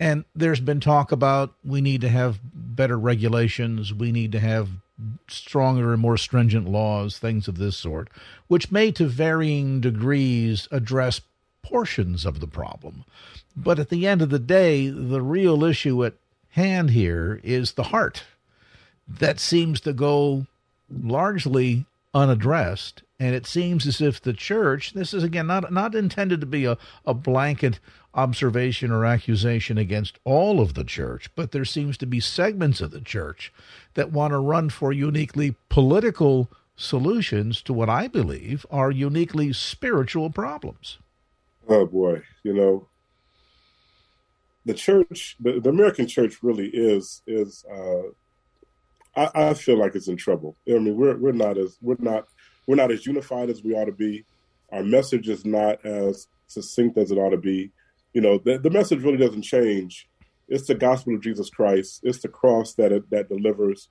And 0.00 0.24
there's 0.34 0.60
been 0.60 0.80
talk 0.80 1.12
about 1.12 1.54
we 1.62 1.82
need 1.82 2.00
to 2.00 2.08
have 2.08 2.40
better 2.42 2.98
regulations, 2.98 3.92
we 3.92 4.10
need 4.10 4.32
to 4.32 4.40
have 4.40 4.70
stronger 5.28 5.92
and 5.92 6.00
more 6.00 6.16
stringent 6.16 6.66
laws, 6.66 7.18
things 7.18 7.46
of 7.48 7.58
this 7.58 7.76
sort, 7.76 8.08
which 8.48 8.72
may 8.72 8.90
to 8.92 9.06
varying 9.06 9.80
degrees 9.80 10.66
address 10.70 11.20
portions 11.62 12.24
of 12.24 12.40
the 12.40 12.46
problem. 12.46 13.04
But 13.54 13.78
at 13.78 13.90
the 13.90 14.06
end 14.06 14.22
of 14.22 14.30
the 14.30 14.38
day, 14.38 14.88
the 14.88 15.20
real 15.20 15.64
issue 15.64 16.04
at 16.04 16.14
hand 16.50 16.90
here 16.90 17.38
is 17.44 17.72
the 17.72 17.84
heart 17.84 18.24
that 19.06 19.38
seems 19.38 19.80
to 19.80 19.92
go 19.92 20.46
largely 20.90 21.84
unaddressed. 22.14 23.02
And 23.18 23.34
it 23.34 23.46
seems 23.46 23.86
as 23.86 24.00
if 24.00 24.20
the 24.20 24.32
church, 24.32 24.94
this 24.94 25.12
is 25.12 25.22
again 25.22 25.46
not, 25.46 25.72
not 25.72 25.94
intended 25.94 26.40
to 26.40 26.46
be 26.46 26.64
a, 26.64 26.78
a 27.04 27.14
blanket 27.14 27.80
observation 28.14 28.90
or 28.90 29.04
accusation 29.04 29.78
against 29.78 30.18
all 30.24 30.60
of 30.60 30.74
the 30.74 30.84
church, 30.84 31.30
but 31.36 31.52
there 31.52 31.64
seems 31.64 31.96
to 31.98 32.06
be 32.06 32.18
segments 32.18 32.80
of 32.80 32.90
the 32.90 33.00
church 33.00 33.52
that 33.94 34.10
want 34.10 34.32
to 34.32 34.38
run 34.38 34.68
for 34.70 34.92
uniquely 34.92 35.54
political 35.68 36.50
solutions 36.76 37.62
to 37.62 37.72
what 37.72 37.88
I 37.90 38.08
believe 38.08 38.64
are 38.70 38.90
uniquely 38.90 39.52
spiritual 39.52 40.30
problems. 40.30 40.98
Oh 41.68 41.86
boy, 41.86 42.22
you 42.42 42.54
know, 42.54 42.88
the 44.64 44.74
church, 44.74 45.36
the, 45.38 45.60
the 45.60 45.70
American 45.70 46.06
church 46.06 46.42
really 46.42 46.68
is 46.68 47.22
is 47.26 47.64
uh, 47.70 48.10
I, 49.16 49.30
I, 49.34 49.54
feel 49.54 49.76
like 49.76 49.94
it's 49.94 50.08
in 50.08 50.16
trouble. 50.16 50.56
I 50.68 50.78
mean, 50.78 50.96
we're 50.96 51.16
we're 51.16 51.32
not 51.32 51.58
as 51.58 51.78
we're 51.80 51.96
not 51.98 52.26
we're 52.66 52.76
not 52.76 52.92
as 52.92 53.06
unified 53.06 53.50
as 53.50 53.62
we 53.62 53.74
ought 53.74 53.86
to 53.86 53.92
be. 53.92 54.24
Our 54.72 54.84
message 54.84 55.28
is 55.28 55.44
not 55.44 55.84
as 55.84 56.28
succinct 56.46 56.98
as 56.98 57.10
it 57.10 57.18
ought 57.18 57.30
to 57.30 57.36
be. 57.36 57.70
You 58.12 58.20
know, 58.20 58.38
the, 58.38 58.58
the 58.58 58.70
message 58.70 59.02
really 59.02 59.16
doesn't 59.16 59.42
change. 59.42 60.08
It's 60.48 60.66
the 60.66 60.74
gospel 60.74 61.14
of 61.14 61.22
Jesus 61.22 61.50
Christ. 61.50 62.00
It's 62.02 62.20
the 62.20 62.28
cross 62.28 62.74
that 62.74 62.92
it, 62.92 63.08
that 63.10 63.28
delivers. 63.28 63.88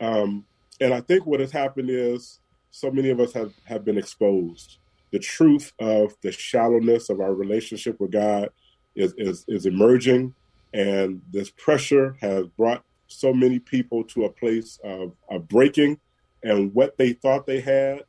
Um, 0.00 0.44
and 0.80 0.92
I 0.92 1.00
think 1.00 1.26
what 1.26 1.40
has 1.40 1.52
happened 1.52 1.90
is 1.90 2.40
so 2.70 2.90
many 2.90 3.10
of 3.10 3.20
us 3.20 3.32
have, 3.32 3.52
have 3.64 3.84
been 3.84 3.96
exposed. 3.96 4.78
The 5.12 5.18
truth 5.18 5.72
of 5.78 6.14
the 6.22 6.32
shallowness 6.32 7.08
of 7.08 7.20
our 7.20 7.34
relationship 7.34 7.98
with 8.00 8.10
God 8.10 8.50
is, 8.94 9.14
is, 9.16 9.44
is 9.48 9.66
emerging, 9.66 10.34
and 10.74 11.22
this 11.32 11.50
pressure 11.50 12.16
has 12.20 12.46
brought 12.48 12.84
so 13.08 13.32
many 13.32 13.58
people 13.58 14.04
to 14.04 14.24
a 14.24 14.30
place 14.30 14.78
of, 14.84 15.12
of 15.30 15.48
breaking, 15.48 15.98
and 16.42 16.72
what 16.74 16.96
they 16.96 17.12
thought 17.12 17.46
they 17.46 17.60
had, 17.60 18.04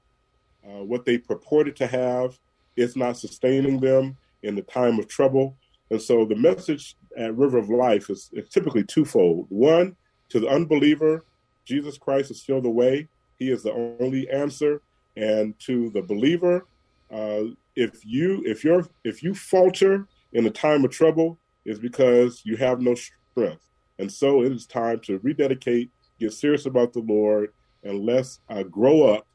uh, 0.65 0.83
what 0.83 1.05
they 1.05 1.17
purported 1.17 1.75
to 1.77 1.87
have, 1.87 2.37
is 2.75 2.95
not 2.95 3.17
sustaining 3.17 3.79
them 3.79 4.17
in 4.43 4.55
the 4.55 4.61
time 4.61 4.99
of 4.99 5.07
trouble. 5.07 5.55
And 5.89 6.01
so 6.01 6.25
the 6.25 6.35
message 6.35 6.95
at 7.17 7.35
River 7.35 7.57
of 7.57 7.69
Life 7.69 8.09
is, 8.09 8.29
is 8.33 8.49
typically 8.49 8.83
twofold. 8.83 9.47
One, 9.49 9.95
to 10.29 10.39
the 10.39 10.47
unbeliever, 10.47 11.25
Jesus 11.65 11.97
Christ 11.97 12.31
is 12.31 12.41
still 12.41 12.61
the 12.61 12.69
way. 12.69 13.07
He 13.39 13.49
is 13.49 13.63
the 13.63 13.73
only 13.99 14.29
answer. 14.29 14.81
And 15.15 15.57
to 15.61 15.89
the 15.91 16.01
believer, 16.01 16.67
uh, 17.11 17.43
if 17.75 18.05
you 18.05 18.43
if 18.45 18.63
you're 18.63 18.85
if 19.03 19.23
you 19.23 19.33
falter 19.33 20.07
in 20.33 20.45
a 20.45 20.51
time 20.51 20.85
of 20.85 20.91
trouble, 20.91 21.39
is 21.65 21.79
because 21.79 22.41
you 22.43 22.55
have 22.57 22.81
no 22.81 22.95
strength. 22.95 23.63
And 23.99 24.11
so 24.11 24.43
it 24.43 24.51
is 24.51 24.65
time 24.65 24.99
to 25.01 25.19
rededicate, 25.19 25.91
get 26.19 26.33
serious 26.33 26.65
about 26.65 26.93
the 26.93 26.99
Lord, 26.99 27.53
and 27.83 28.05
let's 28.05 28.39
uh, 28.49 28.63
grow 28.63 29.03
up 29.03 29.27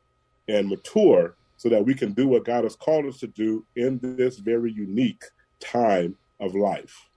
and 0.48 0.68
mature 0.68 1.36
so 1.56 1.68
that 1.68 1.84
we 1.84 1.94
can 1.94 2.12
do 2.12 2.26
what 2.26 2.44
God 2.44 2.64
has 2.64 2.76
called 2.76 3.06
us 3.06 3.18
to 3.18 3.26
do 3.26 3.64
in 3.76 4.00
this 4.02 4.38
very 4.38 4.72
unique 4.72 5.22
time 5.60 6.16
of 6.40 6.54
life. 6.54 7.08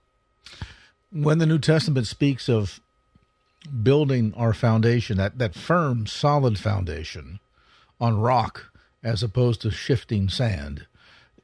When 1.10 1.38
the 1.38 1.46
New 1.46 1.58
Testament 1.58 2.06
speaks 2.06 2.48
of 2.48 2.80
building 3.82 4.32
our 4.36 4.52
foundation, 4.52 5.16
that, 5.16 5.38
that 5.38 5.54
firm, 5.54 6.06
solid 6.06 6.58
foundation 6.58 7.40
on 8.00 8.20
rock 8.20 8.72
as 9.02 9.22
opposed 9.22 9.62
to 9.62 9.70
shifting 9.70 10.28
sand, 10.28 10.86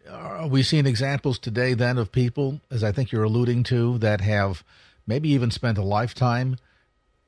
are 0.08 0.46
we 0.46 0.62
seeing 0.62 0.86
examples 0.86 1.38
today 1.38 1.74
then 1.74 1.98
of 1.98 2.12
people, 2.12 2.60
as 2.70 2.84
I 2.84 2.92
think 2.92 3.12
you're 3.12 3.24
alluding 3.24 3.62
to, 3.64 3.98
that 3.98 4.20
have 4.20 4.64
maybe 5.06 5.30
even 5.30 5.50
spent 5.50 5.78
a 5.78 5.82
lifetime 5.82 6.56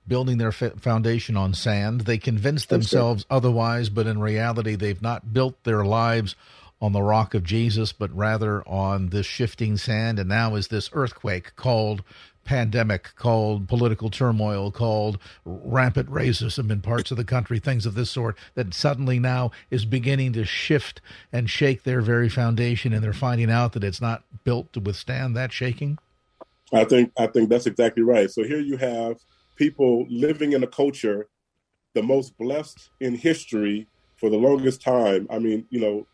building 0.06 0.38
their 0.38 0.52
foundation 0.52 1.36
on 1.36 1.54
sand. 1.54 2.02
They 2.02 2.18
convince 2.18 2.66
themselves 2.66 3.24
otherwise, 3.30 3.88
but 3.88 4.06
in 4.06 4.20
reality, 4.20 4.74
they've 4.74 5.00
not 5.00 5.32
built 5.32 5.62
their 5.64 5.84
lives 5.84 6.36
on 6.80 6.92
the 6.92 7.02
rock 7.02 7.34
of 7.34 7.44
Jesus, 7.44 7.92
but 7.92 8.14
rather 8.14 8.66
on 8.68 9.08
this 9.08 9.24
shifting 9.24 9.76
sand. 9.76 10.18
And 10.18 10.28
now 10.28 10.54
is 10.54 10.68
this 10.68 10.90
earthquake 10.92 11.56
called 11.56 12.02
pandemic, 12.44 13.14
called 13.16 13.68
political 13.68 14.10
turmoil, 14.10 14.70
called 14.70 15.18
rampant 15.46 16.10
racism 16.10 16.70
in 16.70 16.82
parts 16.82 17.10
of 17.10 17.16
the 17.16 17.24
country, 17.24 17.58
things 17.58 17.86
of 17.86 17.94
this 17.94 18.10
sort, 18.10 18.36
that 18.54 18.74
suddenly 18.74 19.18
now 19.18 19.50
is 19.70 19.86
beginning 19.86 20.34
to 20.34 20.44
shift 20.44 21.00
and 21.32 21.48
shake 21.48 21.84
their 21.84 22.02
very 22.02 22.28
foundation. 22.28 22.92
And 22.92 23.02
they're 23.02 23.14
finding 23.14 23.50
out 23.50 23.72
that 23.72 23.84
it's 23.84 24.02
not 24.02 24.24
built 24.44 24.72
to 24.74 24.80
withstand 24.80 25.34
that 25.36 25.52
shaking? 25.52 25.98
I 26.74 26.84
think 26.84 27.12
I 27.18 27.26
think 27.26 27.48
that's 27.48 27.66
exactly 27.66 28.02
right. 28.02 28.30
So 28.30 28.42
here 28.42 28.60
you 28.60 28.76
have 28.76 29.16
people 29.56 30.06
living 30.08 30.52
in 30.52 30.62
a 30.62 30.66
culture, 30.66 31.28
the 31.94 32.02
most 32.02 32.36
blessed 32.38 32.90
in 33.00 33.14
history 33.14 33.86
for 34.16 34.30
the 34.30 34.36
longest 34.36 34.82
time. 34.82 35.26
I 35.30 35.38
mean, 35.38 35.66
you 35.70 35.80
know, 35.80 36.06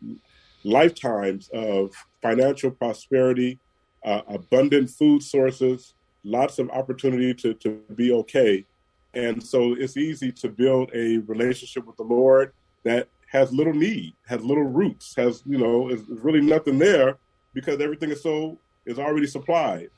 lifetimes 0.63 1.49
of 1.53 1.91
financial 2.21 2.71
prosperity, 2.71 3.59
uh, 4.05 4.21
abundant 4.27 4.89
food 4.89 5.23
sources, 5.23 5.93
lots 6.23 6.59
of 6.59 6.69
opportunity 6.69 7.33
to, 7.35 7.53
to 7.55 7.81
be 7.95 8.11
okay. 8.13 8.65
And 9.13 9.41
so 9.43 9.73
it's 9.73 9.97
easy 9.97 10.31
to 10.33 10.49
build 10.49 10.91
a 10.93 11.17
relationship 11.19 11.85
with 11.85 11.97
the 11.97 12.03
Lord 12.03 12.53
that 12.83 13.07
has 13.27 13.51
little 13.51 13.73
need, 13.73 14.13
has 14.27 14.43
little 14.43 14.63
roots, 14.63 15.15
has, 15.15 15.43
you 15.45 15.57
know, 15.57 15.89
is, 15.89 16.03
really 16.07 16.41
nothing 16.41 16.77
there 16.77 17.17
because 17.53 17.79
everything 17.79 18.11
is 18.11 18.21
so, 18.21 18.57
is 18.85 18.99
already 18.99 19.27
supplied. 19.27 19.89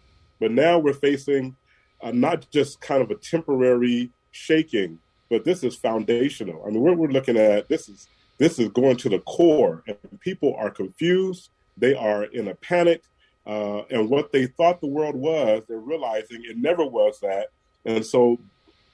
But 0.43 0.51
now 0.51 0.77
we're 0.77 0.91
facing 0.91 1.55
not 2.03 2.45
just 2.51 2.81
kind 2.81 3.01
of 3.01 3.09
a 3.11 3.15
temporary 3.15 4.11
shaking, 4.31 4.99
but 5.29 5.45
this 5.45 5.63
is 5.63 5.73
foundational. 5.73 6.65
I 6.67 6.69
mean, 6.69 6.81
what 6.81 6.97
we're 6.97 7.07
looking 7.07 7.37
at 7.37 7.69
this 7.69 7.87
is 7.87 8.09
this 8.39 8.59
is 8.59 8.67
going 8.67 8.97
to 8.97 9.07
the 9.07 9.19
core, 9.19 9.83
and 9.87 9.97
people 10.19 10.53
are 10.59 10.69
confused. 10.69 11.49
They 11.77 11.95
are 11.95 12.25
in 12.25 12.49
a 12.49 12.55
panic, 12.55 13.03
uh, 13.47 13.83
and 13.89 14.09
what 14.09 14.33
they 14.33 14.47
thought 14.47 14.81
the 14.81 14.87
world 14.87 15.15
was, 15.15 15.63
they're 15.69 15.77
realizing 15.77 16.43
it 16.43 16.57
never 16.57 16.85
was 16.85 17.21
that. 17.21 17.47
And 17.85 18.05
so, 18.05 18.37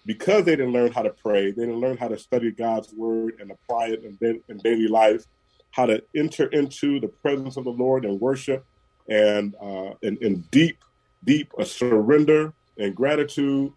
because 0.06 0.46
they 0.46 0.56
didn't 0.56 0.74
learn 0.74 0.92
how 0.92 1.02
to 1.02 1.10
pray, 1.10 1.50
they 1.50 1.66
didn't 1.66 1.80
learn 1.80 1.98
how 1.98 2.10
to 2.10 2.20
study 2.20 2.52
God's 2.52 2.94
word 2.94 3.40
and 3.40 3.50
apply 3.50 3.88
it 3.88 4.04
in, 4.04 4.44
in 4.48 4.58
daily 4.58 4.88
life, 4.88 5.26
how 5.72 5.88
to 5.88 6.04
enter 6.16 6.46
into 6.46 7.00
the 7.00 7.08
presence 7.08 7.58
of 7.58 7.64
the 7.64 7.72
Lord 7.72 8.06
and 8.06 8.22
worship, 8.22 8.64
and 9.10 9.56
uh, 9.60 9.96
in, 10.04 10.16
in 10.22 10.42
deep 10.52 10.78
deep 11.24 11.52
a 11.58 11.66
surrender 11.66 12.54
and 12.78 12.96
gratitude, 12.96 13.72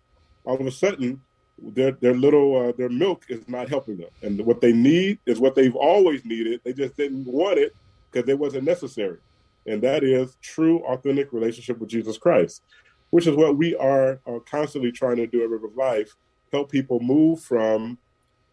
all 0.44 0.60
of 0.60 0.66
a 0.66 0.70
sudden 0.70 1.20
their 1.58 1.92
their 1.92 2.14
little 2.14 2.68
uh, 2.68 2.72
their 2.72 2.88
milk 2.88 3.24
is 3.28 3.46
not 3.48 3.68
helping 3.68 3.96
them, 3.96 4.10
and 4.22 4.44
what 4.44 4.60
they 4.60 4.72
need 4.72 5.18
is 5.26 5.38
what 5.38 5.54
they've 5.54 5.76
always 5.76 6.24
needed. 6.24 6.60
They 6.64 6.72
just 6.72 6.96
didn't 6.96 7.24
want 7.24 7.58
it 7.58 7.74
because 8.10 8.28
it 8.28 8.38
wasn't 8.38 8.64
necessary, 8.64 9.18
and 9.66 9.82
that 9.82 10.02
is 10.02 10.36
true, 10.42 10.80
authentic 10.80 11.32
relationship 11.32 11.78
with 11.78 11.88
Jesus 11.88 12.18
Christ, 12.18 12.62
which 13.10 13.26
is 13.26 13.36
what 13.36 13.56
we 13.56 13.76
are, 13.76 14.20
are 14.26 14.40
constantly 14.40 14.90
trying 14.90 15.16
to 15.16 15.26
do 15.26 15.42
at 15.42 15.50
River 15.50 15.66
of 15.66 15.76
Life. 15.76 16.14
Help 16.50 16.70
people 16.70 17.00
move 17.00 17.40
from 17.40 17.96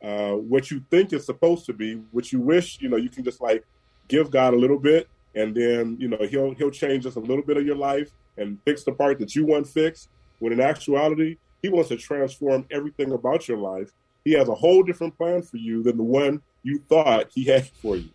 uh, 0.04 0.34
what 0.34 0.71
you 0.71 0.84
think 0.89 1.12
is 1.12 1.25
supposed 1.25 1.65
to 1.65 1.73
be, 1.73 1.95
what 2.12 2.32
you 2.32 2.39
wish 2.39 2.80
you 2.82 2.89
know 2.89 2.97
you 2.97 3.10
can 3.10 3.23
just 3.23 3.41
like 3.41 3.65
give 4.08 4.30
God 4.30 4.54
a 4.54 4.58
little 4.58 4.80
bit, 4.80 5.08
and 5.36 5.56
then 5.56 5.97
you 5.99 6.10
know 6.10 6.19
he'll 6.30 6.54
he'll 6.54 6.71
change 6.71 7.04
just 7.04 7.17
a 7.17 7.21
little 7.21 7.43
bit 7.43 7.58
of 7.58 7.65
your 7.65 7.75
life 7.75 8.12
and 8.39 8.60
fix 8.65 8.84
the 8.84 8.91
part 8.91 9.19
that 9.19 9.35
you 9.35 9.46
want 9.46 9.67
fixed. 9.67 10.10
When 10.40 10.54
in 10.54 10.62
actuality, 10.62 11.37
he 11.62 11.69
wants 11.69 11.90
to 11.90 11.98
transform 11.98 12.65
everything 12.71 13.12
about 13.12 13.48
your 13.48 13.58
life. 13.58 13.92
He 14.23 14.33
has 14.33 14.48
a 14.48 14.56
whole 14.56 14.83
different 14.83 15.17
plan 15.17 15.42
for 15.42 15.58
you 15.58 15.83
than 15.83 15.98
the 15.98 16.04
one 16.04 16.42
you 16.63 16.81
thought 16.90 17.31
he 17.33 17.46
had 17.46 17.67
for 17.67 17.96
you. 17.96 18.10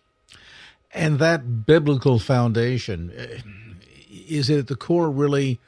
And 0.91 1.19
that 1.19 1.65
biblical 1.65 2.19
foundation 2.19 3.11
eh, 3.15 3.41
is 4.27 4.49
it 4.49 4.59
at 4.59 4.67
the 4.67 4.75
core 4.75 5.09
really 5.09 5.59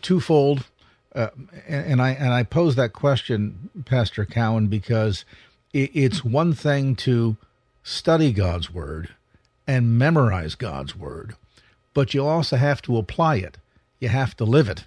twofold? 0.00 0.66
Uh, 1.14 1.28
and 1.68 2.00
I 2.00 2.10
and 2.10 2.32
I 2.32 2.42
pose 2.42 2.76
that 2.76 2.92
question, 2.92 3.70
Pastor 3.84 4.24
Cowan, 4.24 4.68
because 4.68 5.24
it's 5.72 6.24
one 6.24 6.52
thing 6.52 6.94
to 6.96 7.36
study 7.82 8.32
God's 8.32 8.72
word 8.72 9.14
and 9.66 9.98
memorize 9.98 10.54
God's 10.54 10.96
word, 10.96 11.34
but 11.92 12.14
you 12.14 12.26
also 12.26 12.56
have 12.56 12.82
to 12.82 12.96
apply 12.96 13.36
it 13.36 13.58
you 14.00 14.08
have 14.08 14.36
to 14.36 14.44
live 14.44 14.68
it. 14.68 14.84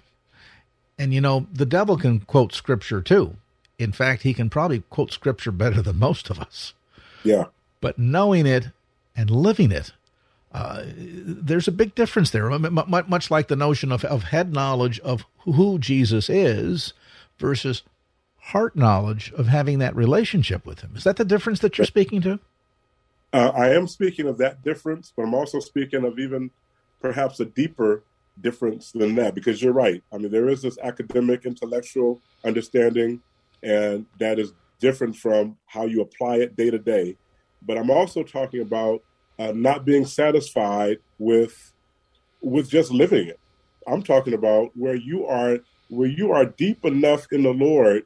And 0.98 1.14
you 1.14 1.20
know, 1.20 1.46
the 1.52 1.66
devil 1.66 1.96
can 1.96 2.20
quote 2.20 2.52
scripture 2.52 3.00
too. 3.00 3.36
In 3.78 3.92
fact, 3.92 4.22
he 4.22 4.34
can 4.34 4.50
probably 4.50 4.82
quote 4.90 5.12
scripture 5.12 5.52
better 5.52 5.80
than 5.80 5.98
most 5.98 6.30
of 6.30 6.40
us. 6.40 6.74
Yeah. 7.22 7.44
But 7.80 7.98
knowing 7.98 8.46
it 8.46 8.68
and 9.16 9.30
living 9.30 9.70
it, 9.70 9.92
uh, 10.52 10.82
there's 10.86 11.68
a 11.68 11.72
big 11.72 11.94
difference 11.94 12.30
there. 12.30 12.48
Much 12.58 13.30
like 13.30 13.48
the 13.48 13.56
notion 13.56 13.92
of, 13.92 14.04
of 14.04 14.24
head 14.24 14.52
knowledge 14.52 14.98
of 15.00 15.24
who 15.40 15.78
Jesus 15.78 16.28
is 16.28 16.92
versus 17.38 17.82
heart 18.38 18.74
knowledge 18.74 19.32
of 19.36 19.46
having 19.46 19.78
that 19.78 19.94
relationship 19.94 20.64
with 20.66 20.80
him. 20.80 20.92
Is 20.96 21.04
that 21.04 21.16
the 21.16 21.24
difference 21.24 21.60
that 21.60 21.78
you're 21.78 21.84
speaking 21.84 22.20
to? 22.22 22.40
Uh, 23.32 23.52
I 23.54 23.68
am 23.74 23.86
speaking 23.86 24.26
of 24.26 24.38
that 24.38 24.64
difference, 24.64 25.12
but 25.14 25.22
I'm 25.22 25.34
also 25.34 25.60
speaking 25.60 26.04
of 26.04 26.18
even 26.18 26.50
perhaps 27.00 27.38
a 27.40 27.44
deeper 27.44 28.02
difference 28.40 28.92
than 28.92 29.14
that 29.16 29.34
because 29.34 29.62
you're 29.62 29.72
right. 29.72 30.02
I 30.12 30.18
mean, 30.18 30.30
there 30.30 30.48
is 30.48 30.62
this 30.62 30.78
academic, 30.82 31.44
intellectual 31.44 32.20
understanding, 32.44 33.20
and 33.62 34.06
that 34.18 34.38
is 34.38 34.52
different 34.80 35.16
from 35.16 35.56
how 35.66 35.86
you 35.86 36.00
apply 36.00 36.36
it 36.36 36.56
day 36.56 36.70
to 36.70 36.78
day. 36.78 37.16
But 37.62 37.78
I'm 37.78 37.90
also 37.90 38.22
talking 38.22 38.62
about 38.62 39.02
uh, 39.38 39.52
not 39.54 39.84
being 39.84 40.06
satisfied 40.06 40.98
with 41.18 41.72
with 42.40 42.68
just 42.68 42.92
living 42.92 43.28
it. 43.28 43.40
I'm 43.86 44.02
talking 44.02 44.34
about 44.34 44.70
where 44.74 44.94
you 44.94 45.26
are 45.26 45.58
where 45.88 46.08
you 46.08 46.32
are 46.32 46.44
deep 46.44 46.84
enough 46.84 47.26
in 47.32 47.42
the 47.42 47.52
Lord, 47.52 48.04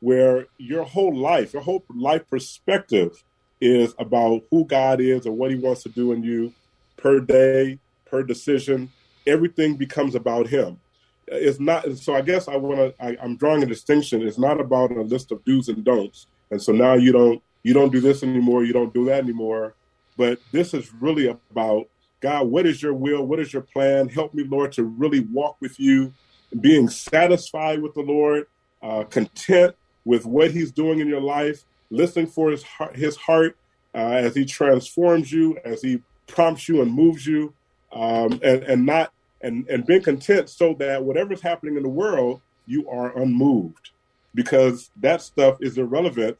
where 0.00 0.46
your 0.58 0.84
whole 0.84 1.16
life, 1.16 1.52
your 1.52 1.62
whole 1.62 1.84
life 1.94 2.28
perspective 2.28 3.22
is 3.60 3.94
about 3.98 4.42
who 4.50 4.64
God 4.64 5.00
is 5.00 5.26
and 5.26 5.36
what 5.36 5.50
He 5.50 5.56
wants 5.56 5.82
to 5.82 5.88
do 5.88 6.12
in 6.12 6.22
you 6.22 6.52
per 6.96 7.20
day, 7.20 7.78
per 8.04 8.22
decision. 8.22 8.90
Everything 9.26 9.76
becomes 9.76 10.14
about 10.14 10.46
Him. 10.46 10.78
It's 11.26 11.60
not. 11.60 11.96
So 11.96 12.14
I 12.14 12.20
guess 12.20 12.48
I 12.48 12.56
want 12.56 12.96
to. 12.98 13.22
I'm 13.22 13.36
drawing 13.36 13.62
a 13.62 13.66
distinction. 13.66 14.22
It's 14.22 14.38
not 14.38 14.60
about 14.60 14.90
a 14.92 15.02
list 15.02 15.32
of 15.32 15.44
do's 15.44 15.68
and 15.68 15.84
don'ts. 15.84 16.26
And 16.50 16.60
so 16.60 16.72
now 16.72 16.94
you 16.94 17.12
don't 17.12 17.42
you 17.62 17.72
don't 17.72 17.90
do 17.92 18.00
this 18.00 18.22
anymore. 18.22 18.64
You 18.64 18.72
don't 18.72 18.92
do 18.94 19.06
that 19.06 19.24
anymore. 19.24 19.74
But 20.16 20.38
this 20.52 20.74
is 20.74 20.92
really 20.94 21.26
about 21.26 21.88
God. 22.20 22.46
What 22.46 22.66
is 22.66 22.82
your 22.82 22.94
will? 22.94 23.26
What 23.26 23.40
is 23.40 23.52
your 23.52 23.62
plan? 23.62 24.08
Help 24.08 24.34
me, 24.34 24.44
Lord, 24.44 24.72
to 24.72 24.84
really 24.84 25.20
walk 25.20 25.56
with 25.60 25.80
you, 25.80 26.12
being 26.60 26.88
satisfied 26.88 27.82
with 27.82 27.94
the 27.94 28.02
Lord, 28.02 28.46
uh, 28.82 29.04
content 29.04 29.74
with 30.04 30.26
what 30.26 30.50
He's 30.50 30.70
doing 30.70 31.00
in 31.00 31.08
your 31.08 31.20
life, 31.22 31.64
listening 31.90 32.26
for 32.26 32.50
His 32.50 32.62
heart, 32.62 32.94
His 32.94 33.16
heart 33.16 33.56
uh, 33.94 33.98
as 33.98 34.34
He 34.36 34.44
transforms 34.44 35.32
you, 35.32 35.58
as 35.64 35.82
He 35.82 36.02
prompts 36.26 36.68
you 36.68 36.82
and 36.82 36.92
moves 36.92 37.26
you, 37.26 37.54
um, 37.92 38.38
and 38.42 38.62
and 38.64 38.86
not 38.86 39.12
and 39.44 39.68
and 39.68 39.86
being 39.86 40.02
content 40.02 40.48
so 40.48 40.74
that 40.78 41.04
whatever's 41.04 41.40
happening 41.40 41.76
in 41.76 41.82
the 41.82 41.88
world, 41.88 42.40
you 42.66 42.88
are 42.88 43.16
unmoved, 43.16 43.90
because 44.34 44.90
that 44.96 45.22
stuff 45.22 45.58
is 45.60 45.78
irrelevant, 45.78 46.38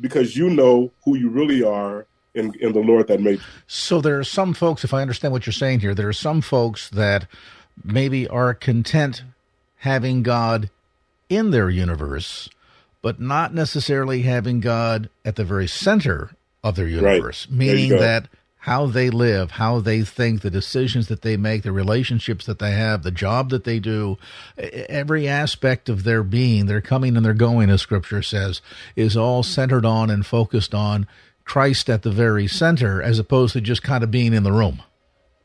because 0.00 0.36
you 0.36 0.48
know 0.48 0.90
who 1.04 1.16
you 1.16 1.28
really 1.28 1.62
are 1.62 2.06
in, 2.34 2.52
in 2.60 2.72
the 2.72 2.80
Lord 2.80 3.08
that 3.08 3.20
made 3.20 3.38
you. 3.38 3.44
So 3.66 4.00
there 4.00 4.18
are 4.18 4.24
some 4.24 4.54
folks, 4.54 4.84
if 4.84 4.94
I 4.94 5.02
understand 5.02 5.32
what 5.32 5.46
you're 5.46 5.52
saying 5.52 5.80
here, 5.80 5.94
there 5.94 6.08
are 6.08 6.12
some 6.12 6.40
folks 6.40 6.88
that 6.90 7.26
maybe 7.82 8.28
are 8.28 8.54
content 8.54 9.24
having 9.78 10.22
God 10.22 10.70
in 11.28 11.50
their 11.50 11.68
universe, 11.68 12.48
but 13.02 13.20
not 13.20 13.52
necessarily 13.52 14.22
having 14.22 14.60
God 14.60 15.10
at 15.24 15.36
the 15.36 15.44
very 15.44 15.68
center 15.68 16.30
of 16.62 16.76
their 16.76 16.88
universe, 16.88 17.46
right. 17.48 17.58
meaning 17.58 17.90
that 17.90 18.28
how 18.64 18.86
they 18.86 19.10
live, 19.10 19.50
how 19.50 19.78
they 19.78 20.00
think, 20.00 20.40
the 20.40 20.48
decisions 20.48 21.08
that 21.08 21.20
they 21.20 21.36
make, 21.36 21.62
the 21.62 21.70
relationships 21.70 22.46
that 22.46 22.58
they 22.58 22.70
have, 22.70 23.02
the 23.02 23.10
job 23.10 23.50
that 23.50 23.64
they 23.64 23.78
do, 23.78 24.16
every 24.56 25.28
aspect 25.28 25.90
of 25.90 26.02
their 26.02 26.22
being, 26.22 26.64
their 26.64 26.80
coming 26.80 27.14
and 27.14 27.26
their 27.26 27.34
going, 27.34 27.68
as 27.68 27.82
scripture 27.82 28.22
says, 28.22 28.62
is 28.96 29.18
all 29.18 29.42
centered 29.42 29.84
on 29.84 30.08
and 30.08 30.24
focused 30.24 30.74
on 30.74 31.06
Christ 31.44 31.90
at 31.90 32.04
the 32.04 32.10
very 32.10 32.46
center 32.46 33.02
as 33.02 33.18
opposed 33.18 33.52
to 33.52 33.60
just 33.60 33.82
kind 33.82 34.02
of 34.02 34.10
being 34.10 34.32
in 34.32 34.44
the 34.44 34.52
room. 34.52 34.82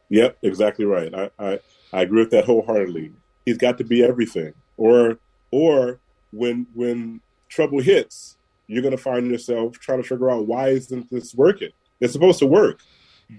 Yep, 0.07 0.38
exactly 0.41 0.86
right. 0.86 1.13
I, 1.13 1.30
I, 1.38 1.59
I 1.91 2.03
agree 2.03 2.22
with 2.22 2.32
that 2.32 2.45
wholeheartedly. 2.45 3.11
He's 3.45 3.57
got 3.57 3.80
to 3.80 3.84
be 3.84 4.01
everything. 4.01 4.53
Or 4.78 5.20
or 5.51 5.99
when 6.32 6.67
when 6.74 7.20
trouble 7.49 7.82
hits, 7.82 8.38
you're 8.67 8.82
gonna 8.82 8.95
find 8.95 9.30
yourself 9.30 9.78
trying 9.78 10.01
to 10.01 10.07
figure 10.07 10.32
out 10.32 10.47
why 10.47 10.70
isn't 10.70 11.09
this 11.09 11.36
working? 11.36 11.72
It's 11.99 12.13
supposed 12.13 12.39
to 12.39 12.45
work 12.45 12.80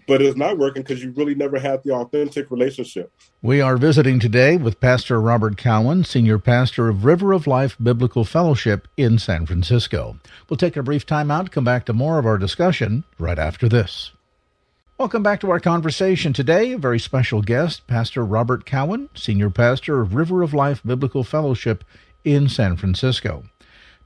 but 0.06 0.22
it's 0.22 0.36
not 0.36 0.58
working 0.58 0.82
because 0.82 1.02
you 1.02 1.10
really 1.12 1.34
never 1.34 1.58
had 1.58 1.82
the 1.82 1.92
authentic 1.92 2.50
relationship. 2.50 3.12
We 3.42 3.60
are 3.60 3.76
visiting 3.76 4.20
today 4.20 4.56
with 4.56 4.80
Pastor 4.80 5.20
Robert 5.20 5.56
Cowan, 5.56 6.04
Senior 6.04 6.38
Pastor 6.38 6.88
of 6.88 7.04
River 7.04 7.32
of 7.32 7.46
Life 7.46 7.76
Biblical 7.82 8.24
Fellowship 8.24 8.86
in 8.96 9.18
San 9.18 9.46
Francisco. 9.46 10.18
We'll 10.48 10.56
take 10.56 10.76
a 10.76 10.82
brief 10.82 11.06
time 11.06 11.30
out, 11.30 11.50
come 11.50 11.64
back 11.64 11.86
to 11.86 11.92
more 11.92 12.18
of 12.18 12.26
our 12.26 12.38
discussion 12.38 13.04
right 13.18 13.38
after 13.38 13.68
this. 13.68 14.12
Welcome 14.98 15.22
back 15.22 15.40
to 15.40 15.50
our 15.50 15.60
conversation 15.60 16.32
today. 16.34 16.72
A 16.72 16.78
very 16.78 17.00
special 17.00 17.40
guest, 17.40 17.86
Pastor 17.86 18.24
Robert 18.24 18.66
Cowan, 18.66 19.08
Senior 19.14 19.48
Pastor 19.50 20.00
of 20.02 20.14
River 20.14 20.42
of 20.42 20.52
Life 20.52 20.82
Biblical 20.84 21.24
Fellowship 21.24 21.84
in 22.22 22.48
San 22.48 22.76
Francisco. 22.76 23.44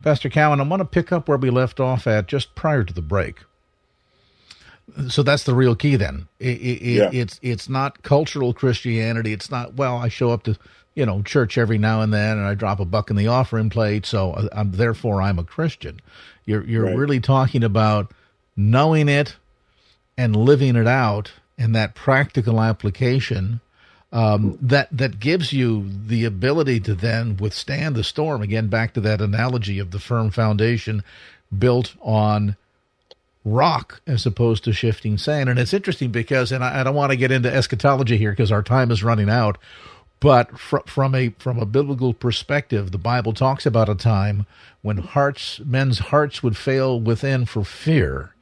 Pastor 0.02 0.28
Cowan, 0.28 0.60
I 0.60 0.64
want 0.64 0.80
to 0.80 0.84
pick 0.84 1.10
up 1.10 1.28
where 1.28 1.36
we 1.38 1.50
left 1.50 1.80
off 1.80 2.06
at 2.06 2.28
just 2.28 2.54
prior 2.54 2.84
to 2.84 2.94
the 2.94 3.02
break. 3.02 3.40
So 5.08 5.22
that's 5.22 5.44
the 5.44 5.54
real 5.54 5.74
key. 5.74 5.96
Then 5.96 6.28
it, 6.38 6.60
it, 6.60 6.82
yeah. 6.82 7.10
it's 7.12 7.40
it's 7.42 7.68
not 7.68 8.02
cultural 8.02 8.52
Christianity. 8.52 9.32
It's 9.32 9.50
not 9.50 9.74
well. 9.74 9.96
I 9.96 10.08
show 10.08 10.30
up 10.30 10.44
to 10.44 10.56
you 10.94 11.06
know 11.06 11.22
church 11.22 11.58
every 11.58 11.78
now 11.78 12.00
and 12.00 12.12
then, 12.12 12.38
and 12.38 12.46
I 12.46 12.54
drop 12.54 12.80
a 12.80 12.84
buck 12.84 13.10
in 13.10 13.16
the 13.16 13.28
offering 13.28 13.70
plate. 13.70 14.06
So 14.06 14.48
I'm 14.52 14.72
therefore 14.72 15.22
I'm 15.22 15.38
a 15.38 15.44
Christian. 15.44 16.00
You're 16.44 16.64
you're 16.64 16.84
right. 16.84 16.96
really 16.96 17.20
talking 17.20 17.64
about 17.64 18.12
knowing 18.56 19.08
it 19.08 19.36
and 20.16 20.36
living 20.36 20.76
it 20.76 20.86
out, 20.86 21.32
and 21.58 21.74
that 21.74 21.94
practical 21.94 22.60
application 22.60 23.60
um, 24.14 24.56
that 24.62 24.88
that 24.92 25.18
gives 25.18 25.52
you 25.52 25.90
the 26.06 26.24
ability 26.24 26.78
to 26.80 26.94
then 26.94 27.36
withstand 27.36 27.96
the 27.96 28.04
storm. 28.04 28.42
Again, 28.42 28.68
back 28.68 28.94
to 28.94 29.00
that 29.00 29.20
analogy 29.20 29.80
of 29.80 29.90
the 29.90 29.98
firm 29.98 30.30
foundation 30.30 31.02
built 31.56 31.94
on 32.00 32.56
rock 33.44 34.00
as 34.06 34.26
opposed 34.26 34.64
to 34.64 34.72
shifting 34.72 35.18
sand. 35.18 35.48
And 35.48 35.58
it's 35.58 35.74
interesting 35.74 36.10
because, 36.10 36.50
and 36.50 36.64
I, 36.64 36.80
I 36.80 36.84
don't 36.84 36.94
want 36.94 37.10
to 37.12 37.16
get 37.16 37.30
into 37.30 37.52
eschatology 37.52 38.16
here 38.16 38.30
because 38.30 38.52
our 38.52 38.62
time 38.62 38.90
is 38.90 39.04
running 39.04 39.30
out. 39.30 39.58
But 40.20 40.58
fr- 40.58 40.78
from 40.86 41.14
a 41.14 41.30
from 41.38 41.58
a 41.58 41.66
biblical 41.66 42.14
perspective, 42.14 42.92
the 42.92 42.98
Bible 42.98 43.34
talks 43.34 43.66
about 43.66 43.90
a 43.90 43.94
time 43.94 44.46
when 44.80 44.98
hearts, 44.98 45.60
men's 45.64 45.98
hearts, 45.98 46.42
would 46.42 46.56
fail 46.56 46.98
within 46.98 47.44
for 47.44 47.62
fear, 47.62 48.34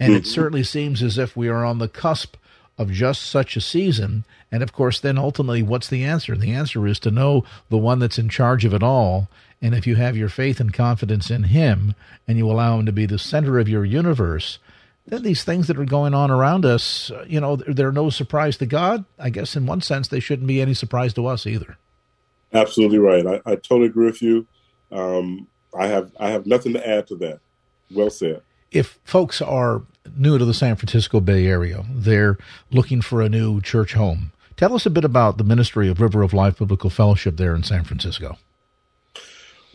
and 0.00 0.12
mm-hmm. 0.12 0.20
it 0.20 0.26
certainly 0.26 0.62
seems 0.62 1.02
as 1.02 1.18
if 1.18 1.36
we 1.36 1.48
are 1.48 1.62
on 1.64 1.78
the 1.78 1.88
cusp 1.88 2.36
of 2.78 2.90
just 2.90 3.22
such 3.22 3.56
a 3.56 3.60
season. 3.60 4.24
And 4.50 4.62
of 4.62 4.72
course, 4.72 4.98
then 5.00 5.18
ultimately, 5.18 5.62
what's 5.62 5.88
the 5.88 6.04
answer? 6.04 6.36
The 6.36 6.52
answer 6.52 6.86
is 6.86 6.98
to 7.00 7.10
know 7.10 7.44
the 7.68 7.76
one 7.78 7.98
that's 7.98 8.18
in 8.18 8.30
charge 8.30 8.64
of 8.64 8.72
it 8.72 8.82
all 8.82 9.28
and 9.62 9.74
if 9.74 9.86
you 9.86 9.96
have 9.96 10.16
your 10.16 10.28
faith 10.28 10.60
and 10.60 10.72
confidence 10.72 11.30
in 11.30 11.44
Him 11.44 11.94
and 12.28 12.36
you 12.38 12.50
allow 12.50 12.78
Him 12.78 12.86
to 12.86 12.92
be 12.92 13.06
the 13.06 13.18
center 13.18 13.58
of 13.58 13.68
your 13.68 13.84
universe, 13.84 14.58
then 15.06 15.22
these 15.22 15.44
things 15.44 15.66
that 15.68 15.78
are 15.78 15.84
going 15.84 16.14
on 16.14 16.30
around 16.30 16.66
us, 16.66 17.10
you 17.26 17.40
know, 17.40 17.56
they're 17.56 17.92
no 17.92 18.10
surprise 18.10 18.56
to 18.58 18.66
God. 18.66 19.04
I 19.18 19.30
guess 19.30 19.56
in 19.56 19.66
one 19.66 19.80
sense, 19.80 20.08
they 20.08 20.20
shouldn't 20.20 20.48
be 20.48 20.60
any 20.60 20.74
surprise 20.74 21.14
to 21.14 21.26
us 21.26 21.46
either. 21.46 21.78
Absolutely 22.52 22.98
right. 22.98 23.26
I, 23.26 23.52
I 23.52 23.56
totally 23.56 23.86
agree 23.86 24.06
with 24.06 24.22
you. 24.22 24.46
Um, 24.90 25.46
I 25.76 25.88
have 25.88 26.12
I 26.18 26.30
have 26.30 26.46
nothing 26.46 26.72
to 26.72 26.88
add 26.88 27.06
to 27.08 27.16
that. 27.16 27.40
Well 27.92 28.10
said. 28.10 28.42
If 28.70 28.98
folks 29.04 29.40
are 29.40 29.82
new 30.16 30.38
to 30.38 30.44
the 30.44 30.54
San 30.54 30.76
Francisco 30.76 31.20
Bay 31.20 31.46
Area, 31.46 31.84
they're 31.90 32.36
looking 32.70 33.00
for 33.00 33.22
a 33.22 33.28
new 33.28 33.60
church 33.60 33.94
home. 33.94 34.32
Tell 34.56 34.74
us 34.74 34.86
a 34.86 34.90
bit 34.90 35.04
about 35.04 35.38
the 35.38 35.44
ministry 35.44 35.88
of 35.88 36.00
River 36.00 36.22
of 36.22 36.32
Life 36.32 36.58
Biblical 36.58 36.90
Fellowship 36.90 37.36
there 37.36 37.54
in 37.54 37.62
San 37.62 37.84
Francisco. 37.84 38.38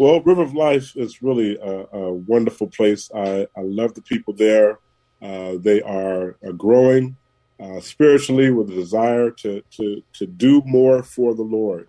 Well, 0.02 0.20
River 0.22 0.42
of 0.42 0.56
Life 0.56 0.98
is 0.98 1.22
really 1.22 1.60
a, 1.62 1.86
a 1.96 2.14
wonderful 2.14 2.66
place. 2.66 3.12
I, 3.14 3.46
I, 3.56 3.62
love 3.62 3.94
the 3.94 4.02
people 4.02 4.34
there. 4.34 4.80
Uh, 5.22 5.58
they 5.60 5.80
are, 5.84 6.38
growing 6.58 7.16
uh, 7.60 7.80
spiritually 7.82 8.50
with 8.50 8.72
a 8.72 8.74
desire 8.74 9.30
to, 9.30 9.62
to, 9.78 10.02
to 10.14 10.26
do 10.26 10.64
more 10.66 11.04
for 11.04 11.36
the 11.36 11.44
Lord. 11.44 11.88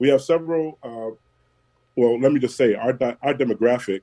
We 0.00 0.08
have 0.08 0.22
several, 0.22 0.76
uh, 0.82 1.14
well, 1.94 2.18
let 2.18 2.32
me 2.32 2.40
just 2.40 2.56
say, 2.56 2.74
our, 2.74 2.98
our 3.22 3.32
demographic 3.32 4.00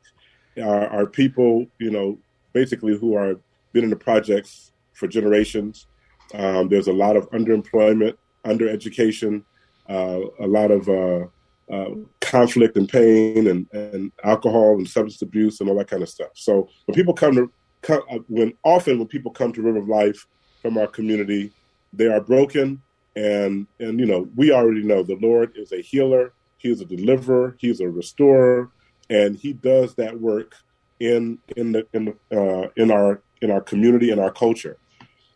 are, 0.58 0.88
are 0.88 1.06
people, 1.06 1.68
you 1.80 1.92
know, 1.92 2.18
basically 2.54 2.98
who 2.98 3.14
are 3.16 3.42
been 3.74 3.84
in 3.84 3.90
the 3.90 3.98
projects 3.98 4.72
for 4.94 5.10
generations. 5.10 5.88
Um, 6.34 6.70
there's 6.70 6.88
a 6.88 6.94
lot 6.94 7.18
of 7.18 7.30
underemployment, 7.32 8.16
undereducation, 8.46 9.44
uh, 9.90 10.22
a 10.40 10.48
lot 10.48 10.72
of 10.72 10.88
uh, 10.88 11.26
uh, 11.70 11.90
conflict 12.30 12.78
and 12.78 12.88
pain 12.88 13.48
and, 13.48 13.68
and 13.74 14.12
alcohol 14.24 14.76
and 14.76 14.88
substance 14.88 15.22
abuse 15.22 15.60
and 15.60 15.70
all 15.70 15.78
that 15.78 15.90
kind 15.90 16.04
of 16.04 16.10
stuff. 16.10 16.30
So 16.36 16.70
when 16.86 16.96
people 16.96 17.14
come 17.14 17.36
to 17.36 17.52
come, 17.82 18.02
uh, 18.12 18.20
when 18.28 18.54
often 18.64 19.00
when 19.00 19.08
people 19.08 19.32
come 19.32 19.52
to 19.54 19.62
River 19.62 19.80
of 19.80 19.88
Life 19.88 20.26
from 20.62 20.78
our 20.78 20.88
community, 20.88 21.52
they 21.92 22.08
are 22.08 22.22
broken 22.22 22.82
and 23.16 23.68
and 23.80 24.00
you 24.00 24.06
know 24.06 24.30
we 24.36 24.52
already 24.52 24.84
know 24.84 25.04
the 25.04 25.18
Lord 25.22 25.54
is 25.56 25.72
a 25.72 25.82
healer. 25.82 26.34
He 26.58 26.70
is 26.70 26.82
a 26.82 26.86
deliverer. 26.86 27.56
He's 27.60 27.80
a 27.80 27.90
restorer, 27.90 28.70
and 29.10 29.36
he 29.36 29.54
does 29.54 29.96
that 29.96 30.20
work 30.20 30.56
in 31.00 31.40
in 31.56 31.72
the 31.72 31.88
in 31.94 32.06
the, 32.06 32.38
uh, 32.38 32.70
in 32.76 32.92
our 32.92 33.22
in 33.42 33.52
our 33.52 33.62
community 33.62 34.12
and 34.12 34.20
our 34.20 34.32
culture. 34.32 34.78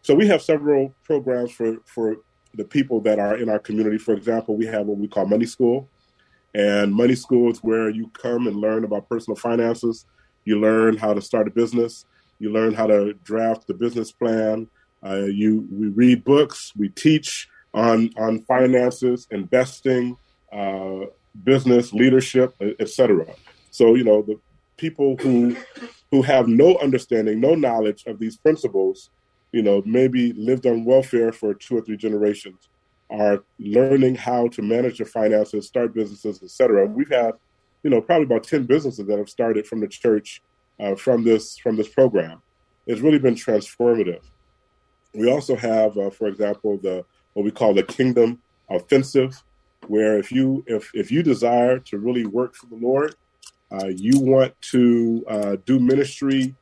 So 0.02 0.14
we 0.14 0.28
have 0.28 0.42
several 0.42 0.94
programs 1.04 1.52
for 1.52 1.78
for 1.86 2.18
the 2.54 2.66
people 2.66 3.02
that 3.02 3.20
are 3.20 3.38
in 3.38 3.50
our 3.50 3.60
community. 3.60 3.98
For 3.98 4.14
example, 4.14 4.56
we 4.56 4.66
have 4.68 4.86
what 4.86 4.98
we 4.98 5.08
call 5.08 5.26
Money 5.26 5.46
School, 5.46 5.90
and 6.54 6.94
Money 6.94 7.16
School 7.16 7.52
is 7.52 7.60
where 7.60 7.90
you 7.90 8.10
come 8.10 8.48
and 8.48 8.56
learn 8.56 8.84
about 8.84 9.10
personal 9.10 9.36
finances. 9.36 10.06
You 10.46 10.60
learn 10.60 10.98
how 10.98 11.14
to 11.14 11.22
start 11.22 11.48
a 11.48 11.52
business. 11.52 12.06
You 12.40 12.52
learn 12.52 12.74
how 12.74 12.88
to 12.88 13.14
draft 13.24 13.68
the 13.68 13.74
business 13.74 14.12
plan. 14.12 14.68
Uh, 15.06 15.26
you 15.26 15.68
we 15.72 15.88
read 15.88 16.24
books. 16.24 16.72
We 16.76 16.90
teach 16.90 17.48
on 17.74 18.12
on 18.18 18.42
finances, 18.44 19.28
investing, 19.32 20.18
uh, 20.52 21.06
business 21.44 21.94
leadership, 21.94 22.54
etc. 22.80 23.26
So 23.72 23.96
you 23.96 24.04
know 24.04 24.22
the 24.22 24.40
people 24.78 25.18
who 25.18 25.56
who 26.12 26.22
have 26.22 26.48
no 26.48 26.78
understanding, 26.78 27.40
no 27.40 27.56
knowledge 27.56 28.04
of 28.06 28.20
these 28.20 28.38
principles, 28.38 29.10
you 29.52 29.64
know, 29.64 29.82
maybe 29.86 30.34
lived 30.34 30.68
on 30.68 30.86
welfare 30.86 31.32
for 31.32 31.54
two 31.54 31.78
or 31.78 31.82
three 31.82 31.98
generations, 31.98 32.70
are 33.14 33.44
learning 33.60 34.16
how 34.16 34.48
to 34.50 34.62
manage 34.62 34.98
their 34.98 35.08
finances, 35.08 35.68
start 35.68 35.94
businesses, 35.94 36.42
etc. 36.42 36.88
We've 36.88 37.10
had, 37.10 37.34
you 37.84 37.90
know, 37.90 38.02
probably 38.02 38.26
about 38.26 38.44
ten 38.44 38.64
businesses 38.66 39.06
that 39.06 39.18
have 39.18 39.30
started 39.30 39.68
from 39.68 39.80
the 39.80 39.88
church 39.88 40.42
uh, 40.80 40.96
from 40.96 41.24
this 41.24 41.58
from 41.58 41.78
this 41.78 41.88
program. 41.88 42.42
It's 42.88 43.02
really 43.02 43.20
been 43.20 43.36
transformative. 43.36 44.22
We 45.14 45.32
also 45.32 45.56
have, 45.56 45.98
uh, 45.98 46.10
for 46.10 46.28
example, 46.28 46.78
the 46.78 47.06
what 47.34 47.46
we 47.46 47.52
call 47.52 47.74
the 47.74 47.84
Kingdom 47.84 48.42
Offensive, 48.70 49.42
where 49.88 50.18
if 50.18 50.32
you 50.32 50.64
if 50.68 50.90
if 50.94 51.12
you 51.12 51.22
desire 51.22 51.80
to 51.80 52.00
really 52.00 52.26
work 52.26 52.56
for 52.56 52.66
the 52.66 52.76
Lord, 52.76 53.16
uh, 53.72 53.88
you 53.88 54.20
want 54.20 54.60
to 54.72 55.24
uh, 55.30 55.56
do 55.66 55.80
ministry 55.80 56.56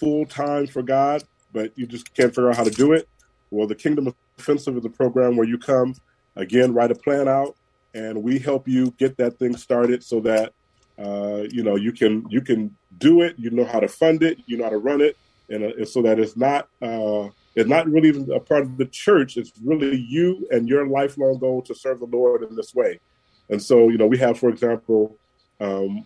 full 0.00 0.24
time 0.24 0.66
for 0.66 0.82
God, 0.82 1.24
but 1.52 1.72
you 1.76 1.86
just 1.86 2.14
can't 2.14 2.34
figure 2.34 2.48
out 2.48 2.56
how 2.56 2.64
to 2.64 2.70
do 2.70 2.92
it. 2.92 3.08
Well, 3.50 3.66
the 3.66 3.74
Kingdom 3.74 4.14
Offensive 4.38 4.76
is 4.76 4.84
a 4.84 4.90
program 4.90 5.36
where 5.36 5.46
you 5.46 5.58
come 5.58 5.94
again, 6.36 6.72
write 6.72 6.90
a 6.90 6.94
plan 6.94 7.28
out, 7.28 7.56
and 7.94 8.22
we 8.22 8.38
help 8.38 8.68
you 8.68 8.92
get 8.98 9.16
that 9.16 9.38
thing 9.38 9.56
started 9.56 10.02
so 10.04 10.20
that 10.20 10.52
uh, 10.98 11.44
you 11.50 11.62
know 11.62 11.76
you 11.76 11.92
can 11.92 12.24
you 12.28 12.40
can 12.40 12.74
do 12.98 13.22
it. 13.22 13.34
You 13.38 13.50
know 13.50 13.64
how 13.64 13.80
to 13.80 13.88
fund 13.88 14.22
it. 14.22 14.38
You 14.46 14.58
know 14.58 14.64
how 14.64 14.70
to 14.70 14.78
run 14.78 15.00
it, 15.00 15.16
and, 15.48 15.64
uh, 15.64 15.84
so 15.84 16.02
that 16.02 16.18
it's 16.18 16.36
not 16.36 16.68
uh, 16.82 17.28
it's 17.54 17.68
not 17.68 17.88
really 17.88 18.10
a 18.32 18.40
part 18.40 18.62
of 18.62 18.76
the 18.76 18.86
church. 18.86 19.36
It's 19.36 19.52
really 19.64 19.96
you 19.96 20.46
and 20.50 20.68
your 20.68 20.86
lifelong 20.86 21.38
goal 21.38 21.62
to 21.62 21.74
serve 21.74 21.98
the 22.00 22.06
Lord 22.06 22.42
in 22.42 22.54
this 22.54 22.74
way. 22.74 23.00
And 23.50 23.60
so, 23.60 23.88
you 23.88 23.98
know, 23.98 24.06
we 24.06 24.18
have, 24.18 24.38
for 24.38 24.48
example, 24.48 25.16
um, 25.60 26.04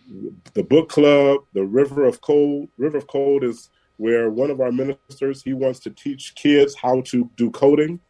the 0.55 0.63
book 0.63 0.89
club, 0.89 1.41
the 1.53 1.65
River 1.65 2.05
of 2.05 2.21
Code. 2.21 2.69
River 2.79 2.99
of 2.99 3.07
Code 3.07 3.45
is 3.45 3.69
where 3.97 4.31
one 4.31 4.51
of 4.51 4.61
our 4.61 4.73
ministers 4.73 5.43
he 5.43 5.53
wants 5.53 5.79
to 5.81 5.91
teach 5.91 6.35
kids 6.35 6.75
how 6.75 7.01
to 7.03 7.31
do 7.37 7.51
coding, 7.51 8.01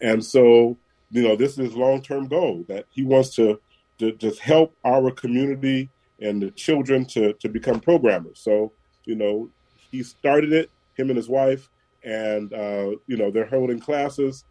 and 0.00 0.24
so 0.24 0.76
you 1.10 1.22
know 1.22 1.36
this 1.36 1.52
is 1.52 1.70
his 1.70 1.74
long 1.74 2.02
term 2.02 2.28
goal 2.28 2.64
that 2.68 2.86
he 2.90 3.02
wants 3.02 3.34
to, 3.36 3.60
to 3.98 4.12
just 4.12 4.40
help 4.40 4.74
our 4.84 5.10
community 5.10 5.88
and 6.20 6.42
the 6.42 6.50
children 6.52 7.04
to 7.06 7.32
to 7.34 7.48
become 7.48 7.80
programmers. 7.80 8.38
So 8.40 8.72
you 9.04 9.16
know 9.16 9.50
he 9.90 10.02
started 10.02 10.52
it, 10.52 10.70
him 10.96 11.10
and 11.10 11.16
his 11.16 11.28
wife, 11.28 11.68
and 12.04 12.52
uh, 12.52 12.90
you 13.06 13.16
know 13.16 13.30
they're 13.30 13.46
holding 13.46 13.80
classes. 13.80 14.44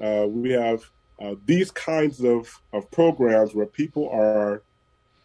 Uh, 0.00 0.26
we 0.26 0.50
have 0.50 0.82
uh, 1.20 1.34
these 1.44 1.70
kinds 1.70 2.24
of, 2.24 2.48
of 2.72 2.90
programs 2.90 3.54
where 3.54 3.66
people 3.66 4.08
are 4.08 4.62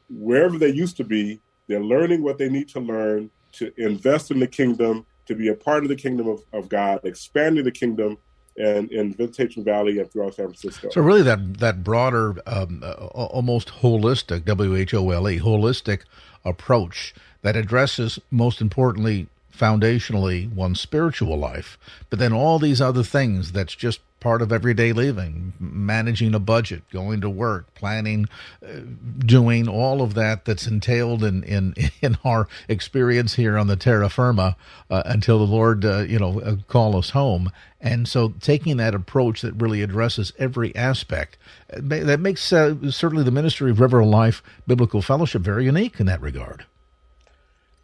wherever 0.09 0.57
they 0.57 0.69
used 0.69 0.97
to 0.97 1.03
be, 1.03 1.39
they're 1.67 1.83
learning 1.83 2.21
what 2.21 2.37
they 2.37 2.49
need 2.49 2.67
to 2.69 2.79
learn 2.79 3.29
to 3.55 3.71
invest 3.77 4.31
in 4.31 4.39
the 4.39 4.47
kingdom, 4.47 5.05
to 5.25 5.35
be 5.35 5.47
a 5.49 5.55
part 5.55 5.83
of 5.83 5.89
the 5.89 5.95
kingdom 5.95 6.27
of, 6.27 6.43
of 6.53 6.69
God, 6.69 6.99
expanding 7.03 7.63
the 7.63 7.71
kingdom 7.71 8.17
and 8.57 8.91
in 8.91 9.13
Visitation 9.13 9.63
Valley 9.63 9.99
and 9.99 10.09
throughout 10.11 10.35
San 10.35 10.45
Francisco. 10.45 10.89
So 10.89 11.01
really, 11.01 11.23
that 11.23 11.57
that 11.59 11.83
broader, 11.83 12.35
um, 12.47 12.81
uh, 12.83 12.93
almost 13.13 13.67
holistic 13.81 14.45
W 14.45 14.75
H 14.75 14.93
O 14.93 15.11
L 15.11 15.29
E 15.29 15.39
holistic 15.39 16.01
approach 16.45 17.13
that 17.41 17.55
addresses 17.55 18.19
most 18.31 18.61
importantly 18.61 19.27
foundationally 19.57 20.51
one's 20.51 20.81
spiritual 20.81 21.37
life, 21.37 21.77
but 22.09 22.19
then 22.19 22.33
all 22.33 22.59
these 22.59 22.81
other 22.81 23.03
things 23.03 23.51
that's 23.51 23.75
just 23.75 23.99
part 24.25 24.41
of 24.41 24.51
everyday 24.51 24.91
living, 24.91 25.53
managing 25.59 26.33
a 26.33 26.39
budget, 26.39 26.81
going 26.89 27.21
to 27.21 27.29
work, 27.29 27.71
planning, 27.75 28.27
uh, 28.67 28.79
doing 29.19 29.67
all 29.67 30.01
of 30.01 30.15
that 30.15 30.45
that's 30.45 30.65
entailed 30.65 31.23
in, 31.23 31.43
in, 31.43 31.75
in 32.01 32.17
our 32.25 32.47
experience 32.67 33.35
here 33.35 33.55
on 33.55 33.67
the 33.67 33.75
terra 33.75 34.09
firma 34.09 34.55
uh, 34.89 35.03
until 35.05 35.37
the 35.37 35.45
Lord, 35.45 35.85
uh, 35.85 35.99
you 35.99 36.17
know, 36.17 36.39
uh, 36.41 36.55
call 36.67 36.97
us 36.97 37.11
home. 37.11 37.51
And 37.79 38.07
so 38.07 38.29
taking 38.41 38.77
that 38.77 38.95
approach 38.95 39.41
that 39.41 39.53
really 39.61 39.83
addresses 39.83 40.33
every 40.39 40.75
aspect, 40.75 41.37
uh, 41.71 41.81
that 41.83 42.19
makes 42.19 42.51
uh, 42.51 42.89
certainly 42.89 43.23
the 43.23 43.29
ministry 43.29 43.69
of 43.69 43.79
River 43.79 44.03
Life 44.03 44.41
Biblical 44.65 45.03
Fellowship 45.03 45.43
very 45.43 45.65
unique 45.65 45.99
in 45.99 46.07
that 46.07 46.19
regard. 46.21 46.65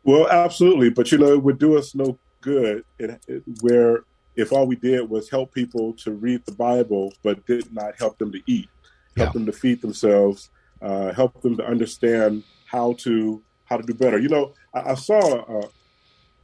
Well, 0.04 0.28
absolutely, 0.30 0.89
but 0.89 1.12
you 1.12 1.18
know, 1.18 1.34
it 1.34 1.43
would 1.43 1.60
do 1.60 1.78
us 1.78 1.93
no 1.93 2.18
good 2.41 2.84
it, 2.97 3.22
it, 3.28 3.43
where 3.62 4.04
if 4.36 4.52
all 4.52 4.66
we 4.66 4.76
did 4.76 5.10
was 5.10 5.30
help 5.30 5.54
people 5.54 5.93
to 5.93 6.12
read 6.12 6.45
the 6.45 6.54
Bible, 6.54 7.14
but 7.24 7.45
did 7.45 7.72
not 7.74 7.97
help 7.97 8.18
them 8.18 8.32
to 8.32 8.41
eat, 8.47 8.70
help 9.18 9.30
yeah. 9.30 9.34
them 9.34 9.45
to 9.45 9.52
feed 9.52 9.82
themselves, 9.82 10.49
uh, 10.82 11.14
help 11.14 11.41
them 11.41 11.58
to 11.58 11.66
understand 11.66 12.43
how 12.66 12.93
to 12.93 13.41
how 13.66 13.78
to 13.78 13.84
do 13.84 13.93
better. 13.93 14.18
You 14.18 14.30
know, 14.30 14.54
I, 14.74 14.91
I 14.91 14.95
saw 14.95 15.62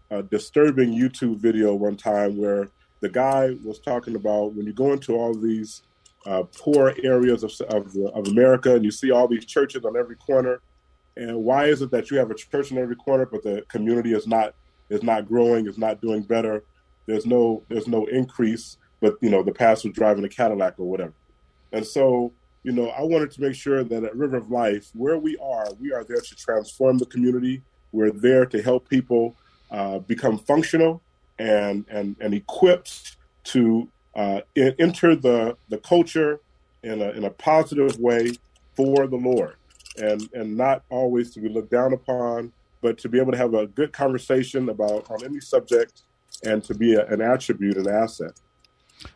a, 0.09 0.17
a, 0.17 0.23
disturbing 0.23 0.91
YouTube 0.91 1.37
video 1.37 1.73
one 1.75 1.97
time 1.97 2.37
where 2.37 2.69
the 2.99 3.09
guy 3.09 3.55
was 3.63 3.79
talking 3.79 4.15
about 4.15 4.53
when 4.53 4.65
you 4.65 4.73
go 4.73 4.93
into 4.93 5.15
all 5.15 5.33
these 5.33 5.83
uh, 6.25 6.43
poor 6.57 6.93
areas 7.03 7.43
of 7.43 7.51
of, 7.69 7.93
the, 7.93 8.09
of 8.13 8.27
America 8.27 8.75
and 8.75 8.83
you 8.83 8.91
see 8.91 9.11
all 9.11 9.27
these 9.27 9.45
churches 9.45 9.85
on 9.85 9.95
every 9.97 10.15
corner 10.17 10.61
and 11.17 11.43
why 11.43 11.65
is 11.65 11.81
it 11.81 11.91
that 11.91 12.11
you 12.11 12.17
have 12.17 12.31
a 12.31 12.35
church 12.35 12.71
in 12.71 12.77
every 12.77 12.95
corner, 12.95 13.25
but 13.25 13.43
the 13.43 13.63
community 13.69 14.13
is 14.13 14.27
not 14.27 14.53
is 14.89 15.03
not 15.03 15.27
growing, 15.27 15.67
is 15.67 15.77
not 15.77 15.99
doing 15.99 16.21
better? 16.21 16.63
There's 17.07 17.25
no 17.25 17.63
there's 17.69 17.87
no 17.87 18.05
increase, 18.05 18.77
but 19.01 19.15
you 19.21 19.29
know 19.29 19.43
the 19.43 19.51
pastor's 19.51 19.93
driving 19.93 20.23
a 20.23 20.29
Cadillac 20.29 20.75
or 20.77 20.89
whatever. 20.89 21.13
And 21.71 21.85
so, 21.85 22.31
you 22.63 22.71
know, 22.71 22.89
I 22.89 23.01
wanted 23.01 23.31
to 23.31 23.41
make 23.41 23.55
sure 23.55 23.83
that 23.83 24.03
at 24.03 24.15
River 24.15 24.37
of 24.37 24.51
Life, 24.51 24.89
where 24.93 25.17
we 25.17 25.35
are, 25.37 25.67
we 25.79 25.91
are 25.91 26.03
there 26.03 26.21
to 26.21 26.35
transform 26.35 26.97
the 26.97 27.05
community. 27.05 27.61
We're 27.91 28.11
there 28.11 28.45
to 28.45 28.61
help 28.61 28.87
people 28.87 29.35
uh, 29.71 29.99
become 29.99 30.37
functional 30.37 31.01
and 31.39 31.85
and 31.89 32.15
and 32.19 32.33
equipped 32.33 33.17
to 33.45 33.87
uh, 34.15 34.41
enter 34.55 35.15
the 35.15 35.57
the 35.69 35.77
culture 35.79 36.41
in 36.83 37.01
a 37.01 37.09
in 37.11 37.25
a 37.25 37.31
positive 37.31 37.99
way 37.99 38.33
for 38.75 39.07
the 39.07 39.17
Lord 39.17 39.56
and 39.97 40.29
and 40.33 40.55
not 40.55 40.83
always 40.89 41.31
to 41.33 41.39
be 41.39 41.49
looked 41.49 41.71
down 41.71 41.93
upon, 41.93 42.51
but 42.81 42.97
to 42.99 43.09
be 43.09 43.19
able 43.19 43.31
to 43.31 43.37
have 43.37 43.53
a 43.53 43.67
good 43.67 43.93
conversation 43.93 44.69
about 44.69 45.09
on 45.09 45.23
any 45.23 45.39
subject 45.39 46.03
and 46.43 46.63
to 46.63 46.73
be 46.73 46.93
a, 46.93 47.05
an 47.07 47.21
attribute, 47.21 47.77
an 47.77 47.87
asset. 47.87 48.39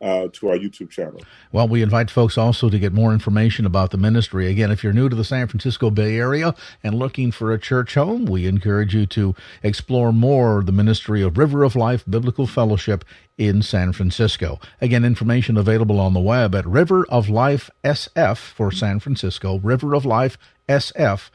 uh, 0.00 0.28
to 0.32 0.48
our 0.48 0.56
YouTube 0.56 0.90
channel. 0.90 1.20
Well, 1.52 1.68
we 1.68 1.82
invite 1.82 2.10
folks 2.10 2.36
also 2.36 2.68
to 2.68 2.78
get 2.78 2.92
more 2.92 3.12
information 3.12 3.64
about 3.64 3.90
the 3.90 3.96
ministry. 3.96 4.48
Again, 4.48 4.70
if 4.70 4.84
you're 4.84 4.92
new 4.92 5.08
to 5.08 5.16
the 5.16 5.24
San 5.24 5.46
Francisco 5.48 5.90
Bay 5.90 6.18
Area 6.18 6.54
and 6.82 6.94
looking 6.94 7.30
for 7.30 7.52
a 7.52 7.58
church 7.58 7.94
home, 7.94 8.26
we 8.26 8.46
encourage 8.46 8.94
you 8.94 9.06
to 9.06 9.34
explore 9.62 10.12
more 10.12 10.62
the 10.62 10.72
ministry 10.72 11.22
of 11.22 11.38
River 11.38 11.62
of 11.62 11.76
Life 11.76 12.04
Biblical 12.08 12.46
Fellowship 12.46 13.04
in 13.38 13.62
San 13.62 13.92
Francisco. 13.92 14.60
Again, 14.80 15.04
information 15.04 15.56
available 15.56 16.00
on 16.00 16.14
the 16.14 16.20
web 16.20 16.54
at 16.54 16.66
River 16.66 17.06
of 17.08 17.28
Life 17.28 17.70
SF 17.84 18.38
for 18.38 18.70
San 18.70 19.00
Francisco, 19.00 19.58
River 19.58 19.94
of 19.94 20.04
Life 20.04 20.36
SF.org. 20.68 21.26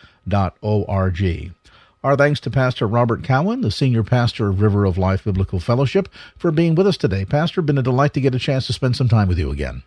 Our 2.03 2.15
thanks 2.15 2.39
to 2.41 2.49
Pastor 2.49 2.87
Robert 2.87 3.23
Cowan, 3.23 3.61
the 3.61 3.69
senior 3.69 4.01
pastor 4.01 4.49
of 4.49 4.59
River 4.59 4.85
of 4.85 4.97
Life 4.97 5.23
Biblical 5.23 5.59
Fellowship, 5.59 6.09
for 6.35 6.49
being 6.49 6.73
with 6.73 6.87
us 6.87 6.97
today. 6.97 7.25
Pastor, 7.25 7.61
been 7.61 7.77
a 7.77 7.83
delight 7.83 8.15
to 8.15 8.21
get 8.21 8.33
a 8.33 8.39
chance 8.39 8.65
to 8.65 8.73
spend 8.73 8.95
some 8.95 9.07
time 9.07 9.27
with 9.27 9.37
you 9.37 9.51
again. 9.51 9.83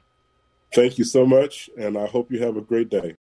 Thank 0.72 0.96
you 0.96 1.04
so 1.04 1.26
much, 1.26 1.68
and 1.76 1.98
I 1.98 2.06
hope 2.06 2.30
you 2.30 2.38
have 2.38 2.56
a 2.56 2.60
great 2.60 2.88
day. 2.88 3.16